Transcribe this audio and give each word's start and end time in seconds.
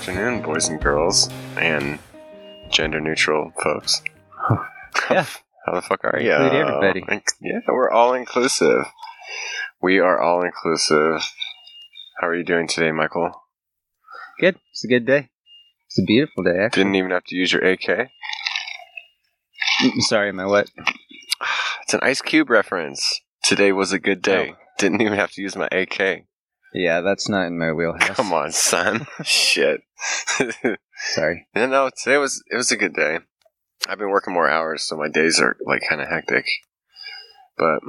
afternoon, 0.00 0.40
boys 0.40 0.66
and 0.68 0.80
girls, 0.80 1.28
and 1.58 1.98
gender 2.70 3.00
neutral 3.00 3.52
folks. 3.62 4.02
Yeah. 5.10 5.26
How 5.66 5.74
the 5.74 5.82
fuck 5.82 6.04
are 6.04 6.18
you? 6.20 6.32
Include 6.32 6.52
everybody. 6.52 7.04
Yeah, 7.40 7.60
we're 7.68 7.90
all 7.90 8.14
inclusive. 8.14 8.86
We 9.82 9.98
are 9.98 10.20
all 10.20 10.42
inclusive. 10.42 11.22
How 12.20 12.28
are 12.28 12.34
you 12.34 12.44
doing 12.44 12.66
today, 12.66 12.90
Michael? 12.92 13.32
Good. 14.40 14.56
It's 14.72 14.84
a 14.84 14.88
good 14.88 15.06
day. 15.06 15.28
It's 15.86 15.98
a 15.98 16.02
beautiful 16.02 16.44
day, 16.44 16.58
actually. 16.58 16.84
Didn't 16.84 16.96
even 16.96 17.10
have 17.10 17.24
to 17.24 17.36
use 17.36 17.52
your 17.52 17.62
AK. 17.64 18.08
Mm, 19.82 20.00
Sorry, 20.00 20.32
my 20.32 20.46
what? 20.46 20.70
It's 21.82 21.94
an 21.94 22.00
Ice 22.02 22.22
Cube 22.22 22.50
reference. 22.50 23.20
Today 23.44 23.72
was 23.72 23.92
a 23.92 23.98
good 23.98 24.22
day. 24.22 24.54
Oh. 24.54 24.56
Didn't 24.78 25.02
even 25.02 25.18
have 25.18 25.32
to 25.32 25.42
use 25.42 25.56
my 25.56 25.68
AK. 25.70 26.24
Yeah, 26.72 27.00
that's 27.00 27.28
not 27.28 27.46
in 27.46 27.58
my 27.58 27.72
wheelhouse. 27.72 28.08
Come 28.16 28.32
on, 28.32 28.52
son. 28.52 29.06
Shit. 29.24 29.82
Sorry. 31.12 31.46
no, 31.54 31.66
no, 31.66 31.90
today 32.02 32.16
was 32.18 32.42
it 32.50 32.56
was 32.56 32.70
a 32.70 32.76
good 32.76 32.94
day. 32.94 33.18
I've 33.88 33.98
been 33.98 34.10
working 34.10 34.34
more 34.34 34.48
hours, 34.48 34.82
so 34.82 34.96
my 34.96 35.08
days 35.08 35.40
are 35.40 35.56
like 35.66 35.82
kind 35.88 36.00
of 36.00 36.08
hectic. 36.08 36.46
But 37.56 37.80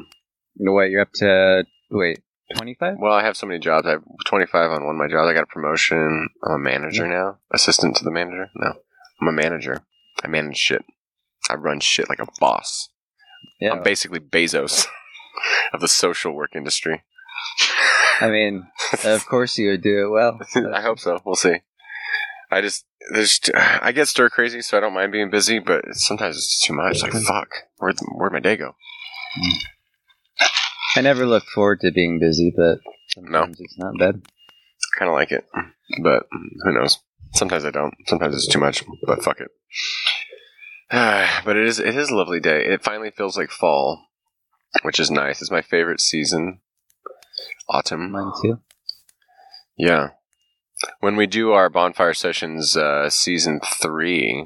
What, 0.56 0.90
you're 0.90 1.02
up 1.02 1.12
to, 1.16 1.64
wait, 1.90 2.20
25? 2.56 2.96
well, 3.00 3.14
I 3.14 3.24
have 3.24 3.38
so 3.38 3.46
many 3.46 3.60
jobs. 3.60 3.86
I 3.86 3.92
have 3.92 4.04
25 4.26 4.72
on 4.72 4.86
one 4.86 4.96
of 4.96 5.00
my 5.00 5.08
jobs. 5.08 5.30
I 5.30 5.34
got 5.34 5.44
a 5.44 5.48
promotion. 5.48 6.30
I'm 6.44 6.54
a 6.54 6.58
manager 6.58 7.08
now, 7.08 7.40
assistant 7.52 7.98
to 7.98 8.04
the 8.04 8.12
manager. 8.12 8.50
No, 8.56 8.74
I'm 9.22 9.28
a 9.28 9.32
manager. 9.34 9.84
I 10.24 10.28
manage 10.28 10.58
shit. 10.58 10.84
I 11.50 11.56
run 11.56 11.80
shit 11.82 12.10
like 12.10 12.20
a 12.20 12.28
boss. 12.40 12.90
Yeah. 13.60 13.74
I'm 13.74 13.84
basically 13.84 14.20
Bezos 14.20 14.88
of 15.74 15.82
the 15.82 15.88
social 15.88 16.34
work 16.34 16.56
industry. 16.56 17.04
I 18.22 18.30
mean, 18.30 18.68
of 19.04 19.26
course 19.26 19.58
you 19.58 19.72
would 19.72 19.82
do 19.82 20.06
it 20.06 20.10
well. 20.10 20.40
I 20.74 20.82
hope 20.82 21.00
so. 21.00 21.20
We'll 21.26 21.36
see. 21.36 21.58
I 22.52 22.62
just 22.62 22.86
there's 23.12 23.40
I 23.56 23.92
get 23.92 24.08
stir 24.08 24.30
crazy, 24.30 24.62
so 24.62 24.78
I 24.78 24.80
don't 24.82 24.94
mind 24.94 25.12
being 25.12 25.32
busy, 25.32 25.60
but 25.60 25.84
sometimes 25.94 26.38
it's 26.38 26.64
too 26.64 26.74
much. 26.74 27.02
Like 27.02 27.12
mm-hmm. 27.12 27.26
fuck, 27.26 27.50
where'd 27.78 27.98
where'd 28.16 28.34
my 28.34 28.40
day 28.40 28.58
go? 28.58 28.76
I 30.96 31.02
never 31.02 31.26
look 31.26 31.46
forward 31.46 31.80
to 31.82 31.92
being 31.92 32.20
busy, 32.20 32.54
but 32.56 32.80
sometimes 33.10 33.60
it's 33.60 33.78
not 33.78 33.98
bad. 33.98 34.22
I 34.24 35.00
kind 35.00 35.10
of 35.10 35.16
like 35.16 35.32
it, 35.32 35.46
but 36.04 36.28
who 36.64 36.74
knows? 36.74 37.00
Sometimes 37.34 37.66
I 37.66 37.72
don't. 37.72 37.96
Sometimes 38.08 38.36
it's 38.36 38.48
too 38.48 38.60
much, 38.60 38.84
but 39.06 39.24
fuck 39.24 39.40
it. 39.40 39.50
but 41.46 41.56
it 41.56 41.66
is 41.66 41.80
it 41.80 41.96
is 41.96 42.12
a 42.12 42.16
lovely 42.16 42.40
day. 42.40 42.66
It 42.66 42.84
finally 42.84 43.12
feels 43.12 43.38
like 43.38 43.50
fall, 43.50 44.06
which 44.84 45.00
is 45.00 45.10
nice. 45.10 45.42
It's 45.42 45.50
my 45.50 45.62
favorite 45.62 46.02
season. 46.02 46.60
Autumn. 47.70 48.12
Mine 48.12 48.32
too. 48.42 48.60
Yeah. 49.78 50.10
When 51.00 51.16
we 51.16 51.28
do 51.28 51.52
our 51.52 51.70
bonfire 51.70 52.14
sessions, 52.14 52.76
uh, 52.76 53.10
season 53.10 53.60
three, 53.82 54.46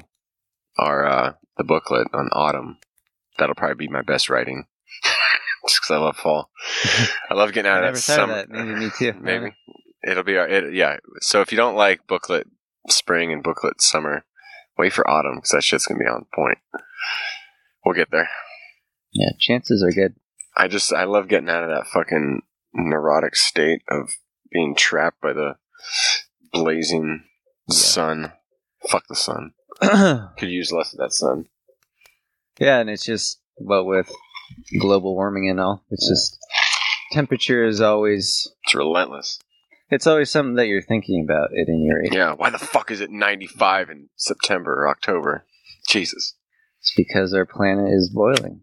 our 0.78 1.06
uh, 1.06 1.32
the 1.56 1.64
booklet 1.64 2.08
on 2.12 2.28
autumn, 2.32 2.78
that'll 3.38 3.54
probably 3.54 3.86
be 3.86 3.92
my 3.92 4.02
best 4.02 4.28
writing. 4.28 4.66
Just 5.68 5.80
because 5.80 5.90
I 5.90 5.98
love 5.98 6.16
fall, 6.16 6.50
I 7.30 7.34
love 7.34 7.52
getting 7.52 7.70
out 7.70 7.82
I 7.82 7.88
of 7.88 7.94
that 7.94 8.00
summer. 8.00 8.32
of 8.34 8.48
that. 8.48 8.50
Maybe 8.50 8.74
me 8.78 8.90
too. 8.96 9.14
Maybe 9.20 9.52
it'll 10.06 10.22
be 10.22 10.36
our, 10.36 10.46
it, 10.46 10.74
yeah. 10.74 10.98
So 11.20 11.40
if 11.40 11.50
you 11.50 11.56
don't 11.56 11.74
like 11.74 12.06
booklet 12.06 12.46
spring 12.88 13.32
and 13.32 13.42
booklet 13.42 13.82
summer, 13.82 14.24
wait 14.78 14.92
for 14.92 15.08
autumn 15.08 15.36
because 15.36 15.50
that 15.50 15.64
shit's 15.64 15.86
gonna 15.86 15.98
be 15.98 16.06
on 16.06 16.26
point. 16.34 16.58
We'll 17.84 17.94
get 17.94 18.10
there. 18.10 18.28
Yeah, 19.12 19.30
chances 19.38 19.82
are 19.82 19.92
good. 19.92 20.14
I 20.56 20.68
just 20.68 20.92
I 20.92 21.04
love 21.04 21.28
getting 21.28 21.48
out 21.48 21.64
of 21.64 21.70
that 21.70 21.86
fucking 21.86 22.42
neurotic 22.76 23.34
state 23.36 23.82
of 23.90 24.10
being 24.52 24.74
trapped 24.74 25.20
by 25.20 25.32
the 25.32 25.56
blazing 26.52 27.24
sun. 27.70 28.32
Fuck 28.88 29.04
the 29.08 29.16
sun. 29.16 29.52
Could 30.38 30.48
use 30.50 30.72
less 30.72 30.92
of 30.92 30.98
that 30.98 31.12
sun. 31.12 31.46
Yeah, 32.58 32.78
and 32.78 32.88
it's 32.88 33.04
just, 33.04 33.40
but 33.60 33.84
with 33.84 34.10
global 34.80 35.14
warming 35.14 35.50
and 35.50 35.60
all, 35.60 35.84
it's 35.90 36.08
just, 36.08 36.38
temperature 37.12 37.64
is 37.64 37.80
always, 37.80 38.48
It's 38.64 38.74
relentless. 38.74 39.38
it's 39.90 40.06
always 40.06 40.30
something 40.30 40.54
that 40.54 40.66
you're 40.68 40.80
thinking 40.82 41.24
about 41.28 41.50
at 41.52 41.68
any 41.68 41.88
rate. 41.92 42.14
Yeah. 42.14 42.32
Why 42.34 42.48
the 42.50 42.58
fuck 42.58 42.90
is 42.90 43.00
it 43.00 43.10
95 43.10 43.90
in 43.90 44.08
September 44.16 44.72
or 44.72 44.88
October? 44.88 45.44
Jesus. 45.88 46.34
It's 46.80 46.94
because 46.96 47.34
our 47.34 47.44
planet 47.46 47.92
is 47.92 48.08
boiling. 48.10 48.62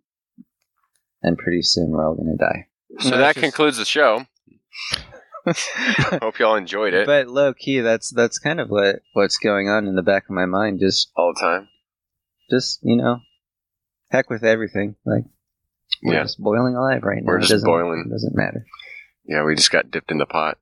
And 1.21 1.37
pretty 1.37 1.61
soon 1.61 1.89
we're 1.89 2.05
all 2.05 2.15
going 2.15 2.35
to 2.35 2.43
die. 2.43 2.67
So 2.99 3.09
No, 3.11 3.17
that 3.17 3.35
just- 3.35 3.43
concludes 3.43 3.77
the 3.77 3.85
show. 3.85 4.25
Hope 6.21 6.39
y'all 6.39 6.55
enjoyed 6.55 6.93
it 6.93 7.05
but 7.05 7.27
low 7.27 7.53
key, 7.53 7.81
that's 7.81 8.09
that's 8.11 8.39
kind 8.39 8.59
of 8.61 8.69
what 8.69 9.01
what's 9.13 9.37
going 9.37 9.67
on 9.67 9.87
in 9.87 9.95
the 9.95 10.01
back 10.01 10.23
of 10.23 10.29
my 10.31 10.45
mind. 10.45 10.79
Just 10.79 11.11
all 11.17 11.33
the 11.33 11.39
time. 11.39 11.67
just 12.49 12.79
you 12.81 12.95
know, 12.95 13.19
heck 14.09 14.29
with 14.29 14.43
everything. 14.43 14.95
Like 15.05 15.25
we're 16.01 16.13
Yeah. 16.13 16.23
just 16.23 16.39
boiling 16.39 16.75
alive 16.75 17.03
right 17.03 17.21
now. 17.21 17.27
We're 17.27 17.39
just 17.39 17.51
doesn't- 17.51 17.67
boiling. 17.67 18.05
It 18.07 18.11
doesn't 18.11 18.35
matter. 18.35 18.65
Yeah, 19.25 19.43
we 19.43 19.55
just 19.55 19.71
got 19.71 19.91
dipped 19.91 20.11
in 20.11 20.17
the 20.17 20.25
pot. 20.25 20.57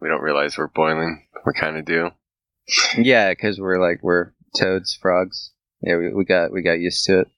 We 0.00 0.08
don't 0.08 0.22
realize 0.22 0.56
we're 0.58 0.68
boiling. 0.68 1.26
We 1.46 1.52
kind 1.54 1.76
of 1.78 1.84
do. 1.86 2.10
Yeah, 2.98 3.30
because 3.30 3.58
we're 3.58 3.80
like 3.80 4.00
we're 4.02 4.32
toads, 4.58 4.94
frogs. 5.00 5.52
Yeah, 5.82 5.96
we, 5.96 6.12
we 6.12 6.24
got 6.24 6.52
we 6.52 6.62
got 6.62 6.78
used 6.78 7.04
to 7.06 7.20
it. 7.20 7.28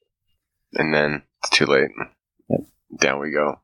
And 0.75 0.92
then 0.92 1.22
it's 1.42 1.50
too 1.50 1.66
late. 1.66 1.91
Yep. 2.48 2.60
Down 3.00 3.20
we 3.20 3.30
go. 3.30 3.60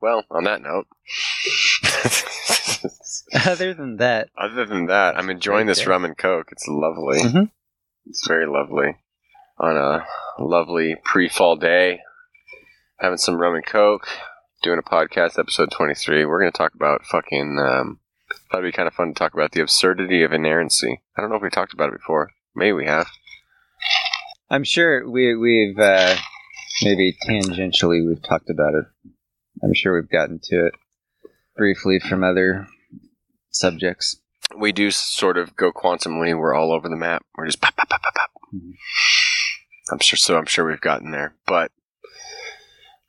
Well, 0.00 0.24
on 0.30 0.44
that 0.44 0.62
note, 0.62 0.86
Other 3.46 3.74
than 3.74 3.96
that, 3.98 4.28
other 4.36 4.64
than 4.66 4.86
that, 4.86 5.16
I'm 5.16 5.30
enjoying 5.30 5.66
this 5.66 5.86
rum 5.86 6.04
and 6.04 6.16
coke. 6.16 6.48
It's 6.52 6.66
lovely. 6.66 7.20
Mhm. 7.20 7.50
It's 8.06 8.26
very 8.26 8.46
lovely. 8.46 8.96
On 9.58 9.76
a 9.76 10.06
lovely 10.38 10.96
pre-fall 11.04 11.56
day, 11.56 12.00
having 12.98 13.18
some 13.18 13.36
rum 13.36 13.54
and 13.54 13.66
coke, 13.66 14.08
doing 14.62 14.78
a 14.78 14.82
podcast, 14.82 15.38
episode 15.38 15.70
23. 15.70 16.24
We're 16.24 16.40
going 16.40 16.50
to 16.50 16.56
talk 16.56 16.74
about 16.74 17.04
fucking. 17.04 17.58
Um, 17.58 18.00
thought 18.50 18.58
it'd 18.58 18.72
be 18.72 18.76
kind 18.76 18.88
of 18.88 18.94
fun 18.94 19.08
to 19.08 19.18
talk 19.18 19.34
about 19.34 19.52
the 19.52 19.60
absurdity 19.60 20.22
of 20.22 20.32
inerrancy. 20.32 21.02
I 21.16 21.20
don't 21.20 21.30
know 21.30 21.36
if 21.36 21.42
we 21.42 21.50
talked 21.50 21.72
about 21.74 21.90
it 21.90 21.98
before. 21.98 22.30
Maybe 22.54 22.72
we 22.72 22.86
have. 22.86 23.06
I'm 24.48 24.64
sure 24.64 25.08
we 25.08 25.36
we've 25.36 25.78
uh, 25.78 26.16
maybe 26.82 27.16
tangentially 27.28 28.06
we've 28.06 28.22
talked 28.22 28.50
about 28.50 28.74
it. 28.74 28.84
I'm 29.62 29.74
sure 29.74 29.94
we've 29.94 30.10
gotten 30.10 30.40
to 30.44 30.66
it 30.66 30.74
briefly 31.56 31.98
from 32.00 32.24
other 32.24 32.66
subjects. 33.50 34.16
we 34.56 34.72
do 34.72 34.90
sort 34.90 35.36
of 35.38 35.54
go 35.56 35.70
quantumly. 35.72 36.36
We're 36.36 36.54
all 36.54 36.72
over 36.72 36.88
the 36.88 36.96
map. 36.96 37.24
We're 37.36 37.46
just 37.46 37.60
pop, 37.60 37.76
pop, 37.76 37.88
pop, 37.88 38.02
pop, 38.02 38.14
pop. 38.14 38.30
Mhm. 38.54 38.72
I'm 39.92 39.98
sure. 40.00 40.16
So 40.16 40.36
I'm 40.36 40.46
sure 40.46 40.66
we've 40.66 40.80
gotten 40.80 41.10
there, 41.12 41.34
but 41.46 41.70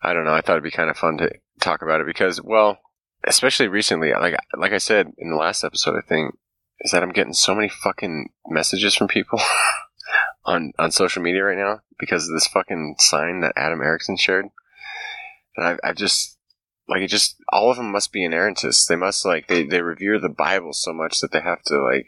I 0.02 0.14
don't 0.14 0.26
know. 0.26 0.34
I 0.34 0.42
thought 0.42 0.54
it'd 0.54 0.64
be 0.64 0.72
kind 0.72 0.90
of 0.90 0.98
fun 0.98 1.18
to 1.20 1.32
talk 1.60 1.82
about 1.82 2.02
it 2.02 2.08
because, 2.08 2.42
well, 2.42 2.80
especially 3.26 3.68
recently, 3.68 4.12
like 4.14 4.36
like 4.58 4.72
I 4.74 4.78
said 4.80 5.14
in 5.18 5.30
the 5.30 5.36
last 5.36 5.64
episode, 5.64 5.96
I 5.98 6.02
think 6.08 6.36
is 6.82 6.92
that 6.92 7.04
I'm 7.04 7.12
getting 7.12 7.34
so 7.34 7.54
many 7.56 7.70
fucking 7.70 8.30
messages 8.48 8.96
from 8.96 9.08
people 9.08 9.40
on 10.46 10.74
on 10.80 10.92
social 10.92 11.22
media 11.22 11.44
right 11.44 11.58
now 11.58 11.82
because 12.00 12.28
of 12.28 12.34
this 12.36 12.48
fucking 12.48 12.96
sign 13.00 13.42
that 13.42 13.54
Adam 13.56 13.80
Ericksen 13.80 14.20
shared. 14.20 14.46
And 15.56 15.68
I've, 15.68 15.80
I've 15.84 15.96
just 15.96 16.38
like 16.88 17.02
it 17.02 17.08
just 17.08 17.38
all 17.52 17.72
of 17.72 17.78
them 17.78 17.92
must 17.92 18.12
be 18.12 18.28
inerrantists. 18.28 18.88
They 18.88 18.96
must 18.96 19.26
like 19.26 19.48
they 19.48 19.64
they 19.64 19.82
revere 19.82 20.20
the 20.20 20.30
Bible 20.30 20.74
so 20.74 20.94
much 20.94 21.20
that 21.20 21.32
they 21.32 21.42
have 21.42 21.62
to 21.64 21.80
like 21.82 22.08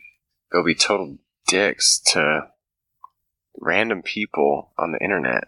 go 0.52 0.64
be 0.64 0.76
total 0.76 1.18
dicks 1.48 2.00
to 2.08 2.48
random 3.60 4.02
people 4.02 4.74
on 4.78 4.92
the 4.92 5.04
internet. 5.04 5.44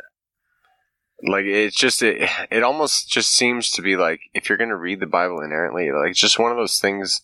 Like 1.24 1.46
it's 1.46 1.76
just 1.76 2.02
it 2.02 2.30
it 2.52 2.64
almost 2.64 3.10
just 3.10 3.32
seems 3.32 3.72
to 3.72 3.82
be 3.82 3.96
like 3.96 4.20
if 4.34 4.50
you're 4.50 4.58
gonna 4.58 4.78
read 4.78 5.00
the 5.00 5.08
Bible 5.08 5.42
inerrantly, 5.42 5.92
like 5.92 6.12
it's 6.12 6.20
just 6.20 6.40
one 6.40 6.52
of 6.52 6.58
those 6.58 6.80
things 6.80 7.22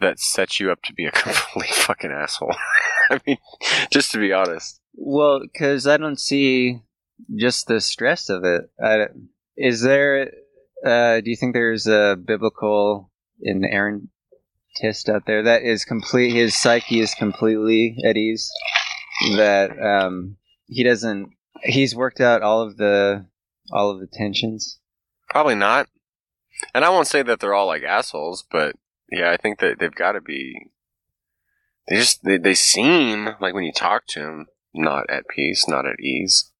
that 0.00 0.18
sets 0.18 0.58
you 0.58 0.70
up 0.70 0.82
to 0.82 0.94
be 0.94 1.06
a 1.06 1.10
complete 1.12 1.74
fucking 1.74 2.10
asshole. 2.10 2.54
I 3.10 3.20
mean, 3.26 3.38
just 3.90 4.12
to 4.12 4.18
be 4.18 4.32
honest. 4.32 4.80
Well, 4.94 5.40
because 5.40 5.86
I 5.86 5.96
don't 5.96 6.18
see 6.18 6.80
just 7.34 7.66
the 7.66 7.80
stress 7.80 8.28
of 8.28 8.44
it. 8.44 8.70
I, 8.82 9.06
is 9.56 9.82
there? 9.82 10.30
Uh, 10.84 11.20
do 11.20 11.30
you 11.30 11.36
think 11.36 11.52
there's 11.52 11.86
a 11.86 12.16
biblical 12.16 13.10
inerrantist 13.46 15.08
out 15.08 15.26
there 15.26 15.42
that 15.42 15.62
is 15.62 15.84
complete? 15.84 16.34
His 16.34 16.56
psyche 16.56 17.00
is 17.00 17.14
completely 17.14 17.96
at 18.04 18.16
ease. 18.16 18.50
That 19.36 19.78
um, 19.80 20.36
he 20.66 20.82
doesn't. 20.82 21.30
He's 21.62 21.94
worked 21.94 22.20
out 22.20 22.42
all 22.42 22.62
of 22.62 22.76
the 22.76 23.26
all 23.70 23.90
of 23.90 24.00
the 24.00 24.06
tensions. 24.06 24.78
Probably 25.28 25.54
not. 25.54 25.88
And 26.74 26.84
I 26.84 26.90
won't 26.90 27.06
say 27.06 27.22
that 27.22 27.40
they're 27.40 27.54
all 27.54 27.66
like 27.66 27.82
assholes, 27.82 28.44
but 28.50 28.76
yeah, 29.10 29.30
I 29.30 29.36
think 29.36 29.60
that 29.60 29.78
they've 29.78 29.94
got 29.94 30.12
to 30.12 30.20
be. 30.20 30.70
They 31.88 31.96
just 31.96 32.24
they, 32.24 32.38
they 32.38 32.54
seem 32.54 33.30
like 33.40 33.54
when 33.54 33.64
you 33.64 33.72
talk 33.72 34.06
to 34.08 34.20
them, 34.20 34.46
not 34.74 35.10
at 35.10 35.28
peace, 35.28 35.68
not 35.68 35.86
at 35.86 36.00
ease. 36.00 36.50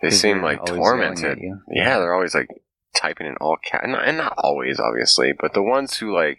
They 0.00 0.10
seem 0.10 0.42
like 0.42 0.64
tormented. 0.64 1.38
Yeah, 1.70 1.98
they're 1.98 2.14
always 2.14 2.34
like 2.34 2.48
typing 2.94 3.26
in 3.26 3.36
all 3.40 3.56
cat, 3.56 3.82
and 3.82 3.92
not, 3.92 4.06
and 4.06 4.18
not 4.18 4.34
always, 4.38 4.78
obviously, 4.78 5.32
but 5.38 5.54
the 5.54 5.62
ones 5.62 5.98
who 5.98 6.14
like 6.14 6.38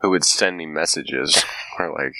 who 0.00 0.10
would 0.10 0.24
send 0.24 0.56
me 0.56 0.66
messages 0.66 1.44
or 1.78 1.92
like 1.92 2.14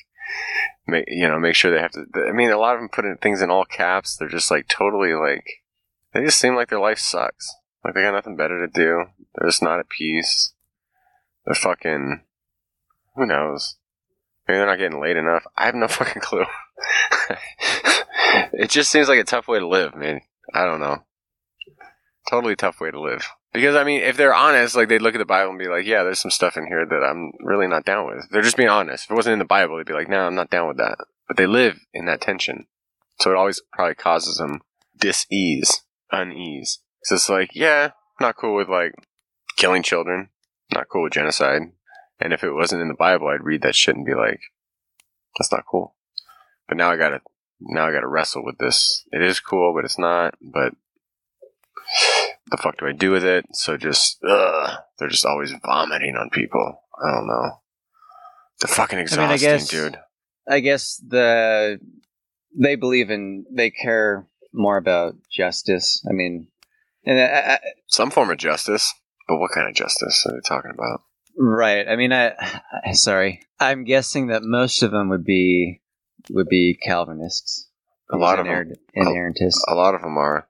make 0.86 1.04
you 1.08 1.28
know 1.28 1.38
make 1.38 1.54
sure 1.54 1.70
they 1.70 1.80
have 1.80 1.92
to. 1.92 2.06
I 2.28 2.32
mean, 2.32 2.50
a 2.50 2.58
lot 2.58 2.74
of 2.74 2.80
them 2.80 2.88
put 2.88 3.04
in 3.04 3.16
things 3.16 3.42
in 3.42 3.50
all 3.50 3.64
caps. 3.64 4.16
They're 4.16 4.28
just 4.28 4.50
like 4.50 4.68
totally 4.68 5.14
like 5.14 5.44
they 6.12 6.24
just 6.24 6.38
seem 6.38 6.54
like 6.54 6.68
their 6.68 6.80
life 6.80 6.98
sucks. 6.98 7.54
Like 7.84 7.94
they 7.94 8.02
got 8.02 8.12
nothing 8.12 8.36
better 8.36 8.66
to 8.66 8.72
do. 8.72 9.04
They're 9.34 9.48
just 9.48 9.62
not 9.62 9.78
at 9.78 9.88
peace. 9.88 10.52
They're 11.44 11.54
fucking. 11.54 12.22
Who 13.16 13.26
knows? 13.26 13.76
Maybe 14.46 14.58
they're 14.58 14.66
not 14.66 14.78
getting 14.78 15.00
laid 15.00 15.16
enough. 15.16 15.44
I 15.56 15.66
have 15.66 15.74
no 15.74 15.88
fucking 15.88 16.22
clue. 16.22 16.44
it 18.52 18.70
just 18.70 18.90
seems 18.90 19.08
like 19.08 19.18
a 19.18 19.24
tough 19.24 19.48
way 19.48 19.58
to 19.58 19.66
live, 19.66 19.94
man. 19.94 20.20
I 20.52 20.64
don't 20.64 20.80
know. 20.80 21.04
Totally 22.28 22.56
tough 22.56 22.80
way 22.80 22.90
to 22.90 23.00
live. 23.00 23.26
Because 23.52 23.74
I 23.74 23.84
mean, 23.84 24.02
if 24.02 24.16
they're 24.16 24.34
honest, 24.34 24.76
like 24.76 24.88
they'd 24.88 25.00
look 25.00 25.14
at 25.14 25.18
the 25.18 25.24
Bible 25.24 25.50
and 25.50 25.58
be 25.58 25.68
like, 25.68 25.86
"Yeah, 25.86 26.02
there's 26.02 26.20
some 26.20 26.30
stuff 26.30 26.56
in 26.56 26.66
here 26.66 26.84
that 26.84 27.02
I'm 27.02 27.32
really 27.40 27.66
not 27.66 27.84
down 27.84 28.06
with." 28.06 28.28
They're 28.30 28.42
just 28.42 28.56
being 28.56 28.68
honest. 28.68 29.04
If 29.04 29.10
it 29.10 29.14
wasn't 29.14 29.32
in 29.34 29.38
the 29.38 29.44
Bible, 29.46 29.76
they'd 29.76 29.86
be 29.86 29.94
like, 29.94 30.08
"No, 30.08 30.20
I'm 30.20 30.34
not 30.34 30.50
down 30.50 30.68
with 30.68 30.76
that." 30.76 30.98
But 31.26 31.38
they 31.38 31.46
live 31.46 31.78
in 31.94 32.04
that 32.04 32.20
tension, 32.20 32.66
so 33.20 33.30
it 33.30 33.36
always 33.36 33.62
probably 33.72 33.94
causes 33.94 34.36
them 34.36 34.60
dis-ease, 34.98 35.82
unease. 36.12 36.80
So 37.04 37.14
it's 37.14 37.28
like, 37.28 37.50
yeah, 37.54 37.92
not 38.20 38.36
cool 38.36 38.54
with 38.54 38.68
like 38.68 38.92
killing 39.56 39.82
children, 39.82 40.28
not 40.72 40.88
cool 40.90 41.04
with 41.04 41.12
genocide. 41.12 41.62
And 42.20 42.32
if 42.32 42.44
it 42.44 42.52
wasn't 42.52 42.82
in 42.82 42.88
the 42.88 42.94
Bible, 42.94 43.28
I'd 43.28 43.44
read 43.44 43.62
that 43.62 43.76
shit 43.76 43.96
and 43.96 44.04
be 44.04 44.14
like, 44.14 44.40
"That's 45.38 45.52
not 45.52 45.64
cool." 45.70 45.94
But 46.68 46.76
now 46.76 46.90
I 46.90 46.96
gotta, 46.96 47.22
now 47.60 47.86
I 47.86 47.92
gotta 47.92 48.08
wrestle 48.08 48.44
with 48.44 48.58
this. 48.58 49.06
It 49.12 49.22
is 49.22 49.40
cool, 49.40 49.72
but 49.74 49.86
it's 49.86 49.98
not. 49.98 50.34
But 50.42 50.74
the 52.50 52.56
fuck 52.56 52.78
do 52.78 52.86
I 52.86 52.92
do 52.92 53.10
with 53.10 53.24
it? 53.24 53.46
So 53.52 53.76
just, 53.76 54.18
ugh, 54.28 54.78
they're 54.98 55.08
just 55.08 55.26
always 55.26 55.52
vomiting 55.64 56.16
on 56.16 56.30
people. 56.30 56.82
I 57.02 57.12
don't 57.12 57.26
know. 57.26 57.60
They're 58.60 58.74
fucking 58.74 58.98
exhausting, 58.98 59.24
I, 59.24 59.26
mean, 59.26 59.34
I 59.34 59.38
guess, 59.38 59.68
dude. 59.68 59.98
I 60.48 60.60
guess 60.60 61.02
the 61.06 61.78
they 62.58 62.74
believe 62.74 63.10
in 63.10 63.44
they 63.50 63.70
care 63.70 64.26
more 64.52 64.76
about 64.76 65.14
justice. 65.30 66.04
I 66.08 66.12
mean, 66.12 66.48
and 67.04 67.20
I, 67.20 67.60
some 67.86 68.10
form 68.10 68.30
of 68.30 68.38
justice, 68.38 68.92
but 69.28 69.38
what 69.38 69.52
kind 69.54 69.68
of 69.68 69.74
justice 69.74 70.24
are 70.26 70.32
they 70.32 70.40
talking 70.40 70.72
about? 70.72 71.02
Right. 71.36 71.86
I 71.86 71.94
mean, 71.94 72.12
I, 72.12 72.32
I 72.84 72.92
sorry. 72.92 73.42
I'm 73.60 73.84
guessing 73.84 74.28
that 74.28 74.42
most 74.42 74.82
of 74.82 74.90
them 74.90 75.08
would 75.10 75.24
be 75.24 75.82
would 76.30 76.48
be 76.48 76.74
Calvinists. 76.74 77.68
A 78.10 78.16
lot 78.16 78.38
of 78.38 78.46
them, 78.46 78.72
inerrantists. 78.96 79.60
A, 79.68 79.74
a 79.74 79.76
lot 79.76 79.94
of 79.94 80.00
them 80.00 80.16
are. 80.16 80.47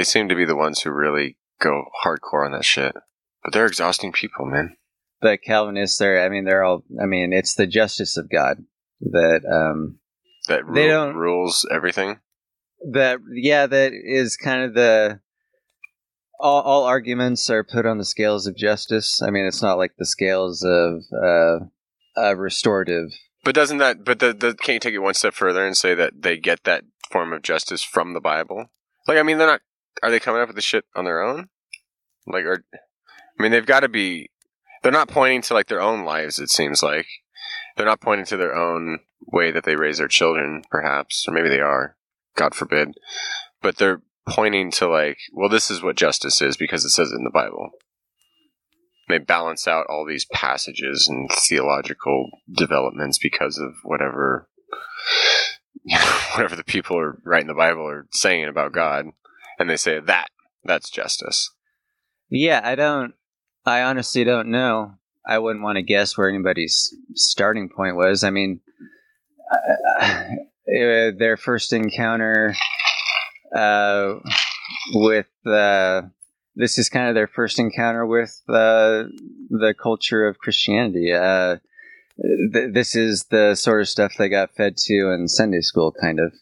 They 0.00 0.04
seem 0.04 0.30
to 0.30 0.34
be 0.34 0.46
the 0.46 0.56
ones 0.56 0.80
who 0.80 0.90
really 0.92 1.36
go 1.60 1.84
hardcore 2.02 2.46
on 2.46 2.52
that 2.52 2.64
shit. 2.64 2.96
But 3.44 3.52
they're 3.52 3.66
exhausting 3.66 4.12
people, 4.12 4.46
man. 4.46 4.78
The 5.20 5.36
Calvinists 5.36 5.98
they're, 5.98 6.24
I 6.24 6.30
mean, 6.30 6.46
they're 6.46 6.64
all. 6.64 6.84
I 6.98 7.04
mean, 7.04 7.34
it's 7.34 7.54
the 7.54 7.66
justice 7.66 8.16
of 8.16 8.30
God 8.30 8.64
that 9.02 9.42
um 9.44 9.98
that 10.48 10.62
they 10.72 10.86
don't, 10.86 11.16
rules 11.16 11.68
everything. 11.70 12.18
That 12.92 13.18
yeah, 13.30 13.66
that 13.66 13.92
is 13.92 14.38
kind 14.38 14.62
of 14.62 14.72
the 14.72 15.20
all, 16.40 16.62
all 16.62 16.84
arguments 16.84 17.50
are 17.50 17.62
put 17.62 17.84
on 17.84 17.98
the 17.98 18.06
scales 18.06 18.46
of 18.46 18.56
justice. 18.56 19.20
I 19.20 19.28
mean, 19.28 19.44
it's 19.44 19.60
not 19.60 19.76
like 19.76 19.96
the 19.98 20.06
scales 20.06 20.64
of 20.64 21.02
uh, 21.12 21.58
uh 22.18 22.34
restorative. 22.38 23.10
But 23.44 23.54
doesn't 23.54 23.76
that? 23.76 24.02
But 24.02 24.20
the, 24.20 24.32
the 24.32 24.54
can't 24.54 24.76
you 24.76 24.80
take 24.80 24.94
it 24.94 25.00
one 25.00 25.12
step 25.12 25.34
further 25.34 25.66
and 25.66 25.76
say 25.76 25.94
that 25.94 26.22
they 26.22 26.38
get 26.38 26.64
that 26.64 26.84
form 27.10 27.34
of 27.34 27.42
justice 27.42 27.82
from 27.82 28.14
the 28.14 28.20
Bible? 28.22 28.70
Like, 29.06 29.18
I 29.18 29.22
mean, 29.22 29.36
they're 29.36 29.46
not. 29.46 29.60
Are 30.02 30.10
they 30.10 30.20
coming 30.20 30.40
up 30.40 30.48
with 30.48 30.56
the 30.56 30.62
shit 30.62 30.84
on 30.94 31.04
their 31.04 31.22
own? 31.22 31.48
Like, 32.26 32.44
or 32.44 32.64
I 32.72 33.42
mean, 33.42 33.52
they've 33.52 33.66
got 33.66 33.80
to 33.80 33.88
be. 33.88 34.30
They're 34.82 34.92
not 34.92 35.08
pointing 35.08 35.42
to 35.42 35.54
like 35.54 35.66
their 35.66 35.80
own 35.82 36.04
lives. 36.04 36.38
It 36.38 36.48
seems 36.50 36.82
like 36.82 37.06
they're 37.76 37.86
not 37.86 38.00
pointing 38.00 38.26
to 38.26 38.36
their 38.36 38.54
own 38.54 39.00
way 39.26 39.50
that 39.50 39.64
they 39.64 39.76
raise 39.76 39.98
their 39.98 40.08
children, 40.08 40.62
perhaps, 40.70 41.26
or 41.28 41.32
maybe 41.32 41.48
they 41.48 41.60
are. 41.60 41.96
God 42.36 42.54
forbid. 42.54 42.94
But 43.60 43.76
they're 43.76 44.02
pointing 44.28 44.70
to 44.72 44.88
like, 44.88 45.18
well, 45.32 45.48
this 45.48 45.70
is 45.70 45.82
what 45.82 45.96
justice 45.96 46.40
is 46.40 46.56
because 46.56 46.84
it 46.84 46.90
says 46.90 47.10
it 47.12 47.16
in 47.16 47.24
the 47.24 47.30
Bible. 47.30 47.70
They 49.08 49.18
balance 49.18 49.66
out 49.66 49.86
all 49.88 50.06
these 50.06 50.26
passages 50.32 51.08
and 51.08 51.30
theological 51.30 52.30
developments 52.50 53.18
because 53.18 53.58
of 53.58 53.72
whatever, 53.82 54.48
you 55.82 55.98
know, 55.98 56.04
whatever 56.34 56.54
the 56.54 56.64
people 56.64 56.96
are 56.98 57.18
writing 57.24 57.48
the 57.48 57.54
Bible 57.54 57.86
are 57.88 58.06
saying 58.12 58.46
about 58.46 58.72
God, 58.72 59.06
and 59.60 59.70
they 59.70 59.76
say 59.76 60.00
that 60.00 60.28
that's 60.64 60.90
justice. 60.90 61.50
Yeah, 62.28 62.60
I 62.64 62.74
don't. 62.74 63.14
I 63.66 63.82
honestly 63.82 64.24
don't 64.24 64.50
know. 64.50 64.94
I 65.26 65.38
wouldn't 65.38 65.62
want 65.62 65.76
to 65.76 65.82
guess 65.82 66.16
where 66.16 66.28
anybody's 66.28 66.94
starting 67.14 67.68
point 67.68 67.96
was. 67.96 68.24
I 68.24 68.30
mean, 68.30 68.60
uh, 69.52 70.02
uh 70.02 71.10
their 71.18 71.36
first 71.36 71.72
encounter 71.72 72.54
uh, 73.54 74.14
with 74.92 75.28
uh, 75.46 76.02
this 76.56 76.78
is 76.78 76.88
kind 76.88 77.08
of 77.08 77.14
their 77.14 77.26
first 77.26 77.58
encounter 77.58 78.06
with 78.06 78.40
uh, 78.48 79.04
the 79.50 79.74
culture 79.80 80.26
of 80.26 80.38
Christianity. 80.38 81.12
Uh, 81.12 81.56
th- 82.52 82.72
this 82.72 82.94
is 82.94 83.26
the 83.30 83.54
sort 83.54 83.82
of 83.82 83.88
stuff 83.88 84.14
they 84.18 84.28
got 84.28 84.54
fed 84.54 84.76
to 84.78 85.12
in 85.12 85.28
Sunday 85.28 85.60
school, 85.60 85.92
kind 86.00 86.20
of. 86.20 86.32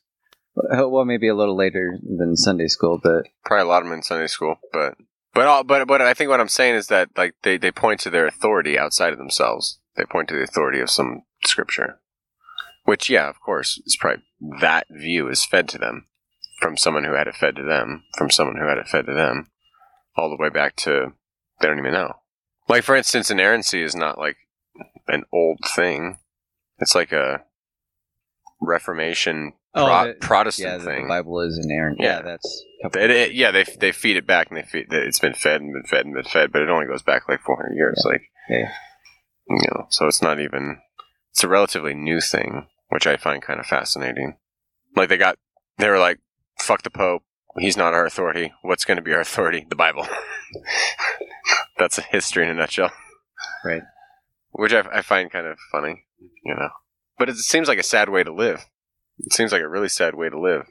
Uh, 0.70 0.88
well, 0.88 1.04
maybe 1.04 1.28
a 1.28 1.34
little 1.34 1.56
later 1.56 1.98
than 2.02 2.36
Sunday 2.36 2.68
school, 2.68 2.98
but 3.02 3.26
probably 3.44 3.64
a 3.64 3.68
lot 3.68 3.82
of 3.82 3.88
them 3.88 3.98
in 3.98 4.02
Sunday 4.02 4.26
school. 4.26 4.56
But 4.72 4.96
but 5.34 5.46
all, 5.46 5.64
but 5.64 5.86
but 5.86 6.02
I 6.02 6.14
think 6.14 6.30
what 6.30 6.40
I'm 6.40 6.48
saying 6.48 6.74
is 6.74 6.88
that 6.88 7.10
like 7.16 7.34
they 7.42 7.56
they 7.56 7.70
point 7.70 8.00
to 8.00 8.10
their 8.10 8.26
authority 8.26 8.78
outside 8.78 9.12
of 9.12 9.18
themselves. 9.18 9.78
They 9.96 10.04
point 10.04 10.28
to 10.28 10.34
the 10.34 10.42
authority 10.42 10.80
of 10.80 10.90
some 10.90 11.22
scripture, 11.44 12.00
which 12.84 13.10
yeah, 13.10 13.28
of 13.28 13.40
course, 13.40 13.80
is 13.84 13.96
probably 13.96 14.22
that 14.60 14.86
view 14.90 15.28
is 15.28 15.44
fed 15.44 15.68
to 15.70 15.78
them 15.78 16.06
from 16.60 16.76
someone 16.76 17.04
who 17.04 17.14
had 17.14 17.28
it 17.28 17.36
fed 17.36 17.56
to 17.56 17.62
them, 17.62 18.04
from 18.16 18.30
someone 18.30 18.56
who 18.56 18.66
had 18.66 18.78
it 18.78 18.88
fed 18.88 19.06
to 19.06 19.14
them, 19.14 19.50
all 20.16 20.28
the 20.28 20.42
way 20.42 20.48
back 20.48 20.76
to 20.76 21.12
they 21.60 21.68
don't 21.68 21.78
even 21.78 21.92
know. 21.92 22.14
Like 22.68 22.84
for 22.84 22.96
instance, 22.96 23.30
inerrancy 23.30 23.82
is 23.82 23.94
not 23.94 24.18
like 24.18 24.36
an 25.06 25.24
old 25.32 25.60
thing. 25.64 26.18
It's 26.78 26.94
like 26.94 27.12
a 27.12 27.44
Reformation 28.60 29.52
oh, 29.74 29.86
Pro- 29.86 30.14
Protestant 30.20 30.80
yeah, 30.80 30.84
thing. 30.84 31.02
The 31.04 31.08
Bible 31.08 31.40
is 31.40 31.58
inerrant. 31.62 31.98
Yeah, 32.00 32.16
yeah 32.16 32.22
that's 32.22 32.64
it, 32.96 33.10
it, 33.10 33.32
yeah. 33.32 33.50
They 33.50 33.64
they 33.64 33.92
feed 33.92 34.16
it 34.16 34.26
back 34.26 34.48
and 34.48 34.56
they 34.56 34.62
feed 34.62 34.86
it's 34.90 35.18
been 35.18 35.34
fed 35.34 35.60
and 35.60 35.72
been 35.72 35.88
fed 35.88 36.06
and 36.06 36.14
been 36.14 36.24
fed, 36.24 36.52
but 36.52 36.62
it 36.62 36.70
only 36.70 36.86
goes 36.86 37.02
back 37.02 37.28
like 37.28 37.40
400 37.40 37.74
years. 37.74 38.02
Yeah. 38.04 38.10
Like 38.10 38.22
yeah. 38.48 38.72
you 39.48 39.68
know, 39.70 39.86
so 39.90 40.06
it's 40.06 40.22
not 40.22 40.40
even 40.40 40.78
it's 41.30 41.44
a 41.44 41.48
relatively 41.48 41.94
new 41.94 42.20
thing, 42.20 42.66
which 42.88 43.06
I 43.06 43.16
find 43.16 43.42
kind 43.42 43.60
of 43.60 43.66
fascinating. 43.66 44.36
Like 44.96 45.08
they 45.08 45.16
got 45.16 45.38
they 45.78 45.88
were 45.88 45.98
like 45.98 46.18
fuck 46.58 46.82
the 46.82 46.90
Pope. 46.90 47.22
He's 47.58 47.76
not 47.76 47.94
our 47.94 48.06
authority. 48.06 48.52
What's 48.62 48.84
going 48.84 48.98
to 48.98 49.02
be 49.02 49.12
our 49.12 49.20
authority? 49.20 49.66
The 49.68 49.76
Bible. 49.76 50.06
That's 51.78 51.98
a 51.98 52.02
history 52.02 52.44
in 52.44 52.50
a 52.50 52.54
nutshell. 52.54 52.92
Right. 53.64 53.82
Which 54.52 54.72
I, 54.72 54.80
I 54.92 55.02
find 55.02 55.30
kind 55.30 55.46
of 55.46 55.58
funny, 55.72 56.04
you 56.44 56.54
know. 56.54 56.68
But 57.18 57.28
it 57.28 57.36
seems 57.36 57.68
like 57.68 57.78
a 57.78 57.84
sad 57.84 58.08
way 58.08 58.22
to 58.22 58.32
live. 58.32 58.66
It 59.18 59.32
seems 59.32 59.52
like 59.52 59.62
a 59.62 59.68
really 59.68 59.88
sad 59.88 60.14
way 60.14 60.28
to 60.28 60.40
live. 60.40 60.66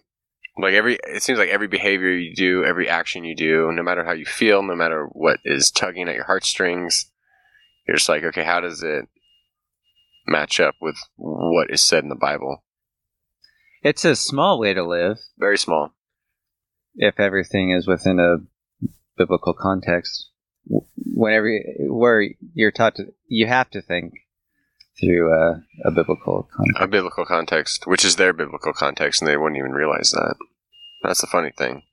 Like 0.59 0.73
every, 0.73 0.97
it 1.07 1.21
seems 1.21 1.37
like 1.37 1.49
every 1.49 1.67
behavior 1.67 2.09
you 2.09 2.33
do, 2.33 2.63
every 2.63 2.89
action 2.89 3.23
you 3.23 3.35
do, 3.35 3.71
no 3.71 3.83
matter 3.83 4.03
how 4.03 4.13
you 4.13 4.25
feel, 4.25 4.63
no 4.63 4.75
matter 4.75 5.05
what 5.11 5.39
is 5.45 5.69
tugging 5.69 6.09
at 6.09 6.15
your 6.15 6.23
heartstrings, 6.23 7.11
you're 7.87 7.97
just 7.97 8.09
like, 8.09 8.23
okay, 8.23 8.43
how 8.43 8.59
does 8.59 8.81
it 8.81 9.07
match 10.25 10.59
up 10.59 10.75
with 10.81 10.97
what 11.15 11.69
is 11.69 11.81
said 11.81 12.03
in 12.03 12.09
the 12.09 12.15
Bible? 12.15 12.63
It's 13.83 14.03
a 14.03 14.15
small 14.15 14.59
way 14.59 14.73
to 14.73 14.83
live. 14.83 15.19
Very 15.37 15.57
small. 15.57 15.93
If 16.95 17.19
everything 17.19 17.71
is 17.71 17.87
within 17.87 18.19
a 18.19 18.37
biblical 19.15 19.53
context, 19.53 20.31
whenever 20.95 21.59
where 21.87 22.23
you're 22.53 22.71
taught 22.71 22.95
to, 22.95 23.13
you 23.27 23.45
have 23.47 23.69
to 23.71 23.81
think 23.81 24.13
through 24.99 25.33
a, 25.33 25.63
a 25.85 25.91
biblical 25.91 26.49
context. 26.55 26.81
A 26.81 26.87
biblical 26.87 27.25
context, 27.25 27.87
which 27.87 28.03
is 28.03 28.15
their 28.15 28.33
biblical 28.33 28.73
context, 28.73 29.21
and 29.21 29.29
they 29.29 29.37
wouldn't 29.37 29.59
even 29.59 29.71
realize 29.71 30.11
that. 30.11 30.35
That's 31.03 31.21
the 31.21 31.27
funny 31.27 31.51
thing. 31.57 31.83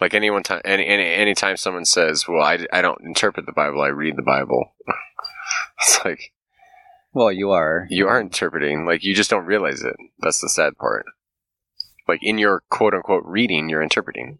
Like 0.00 0.14
anyone, 0.14 0.42
time, 0.42 0.62
any, 0.64 0.86
any 0.86 1.04
anytime 1.04 1.56
someone 1.56 1.84
says, 1.84 2.26
"Well, 2.26 2.42
I, 2.42 2.66
I 2.72 2.82
don't 2.82 3.02
interpret 3.02 3.46
the 3.46 3.52
Bible; 3.52 3.82
I 3.82 3.88
read 3.88 4.16
the 4.16 4.22
Bible," 4.22 4.72
it's 5.80 6.00
like, 6.04 6.32
well, 7.16 7.32
you 7.32 7.50
are. 7.50 7.86
You 7.88 8.08
are 8.08 8.20
interpreting. 8.20 8.84
Like 8.84 9.02
you 9.02 9.14
just 9.14 9.30
don't 9.30 9.46
realize 9.46 9.82
it. 9.82 9.96
That's 10.18 10.40
the 10.40 10.50
sad 10.50 10.76
part. 10.76 11.06
Like 12.06 12.20
in 12.22 12.36
your 12.36 12.62
quote 12.68 12.92
unquote 12.92 13.24
reading, 13.24 13.70
you're 13.70 13.82
interpreting. 13.82 14.38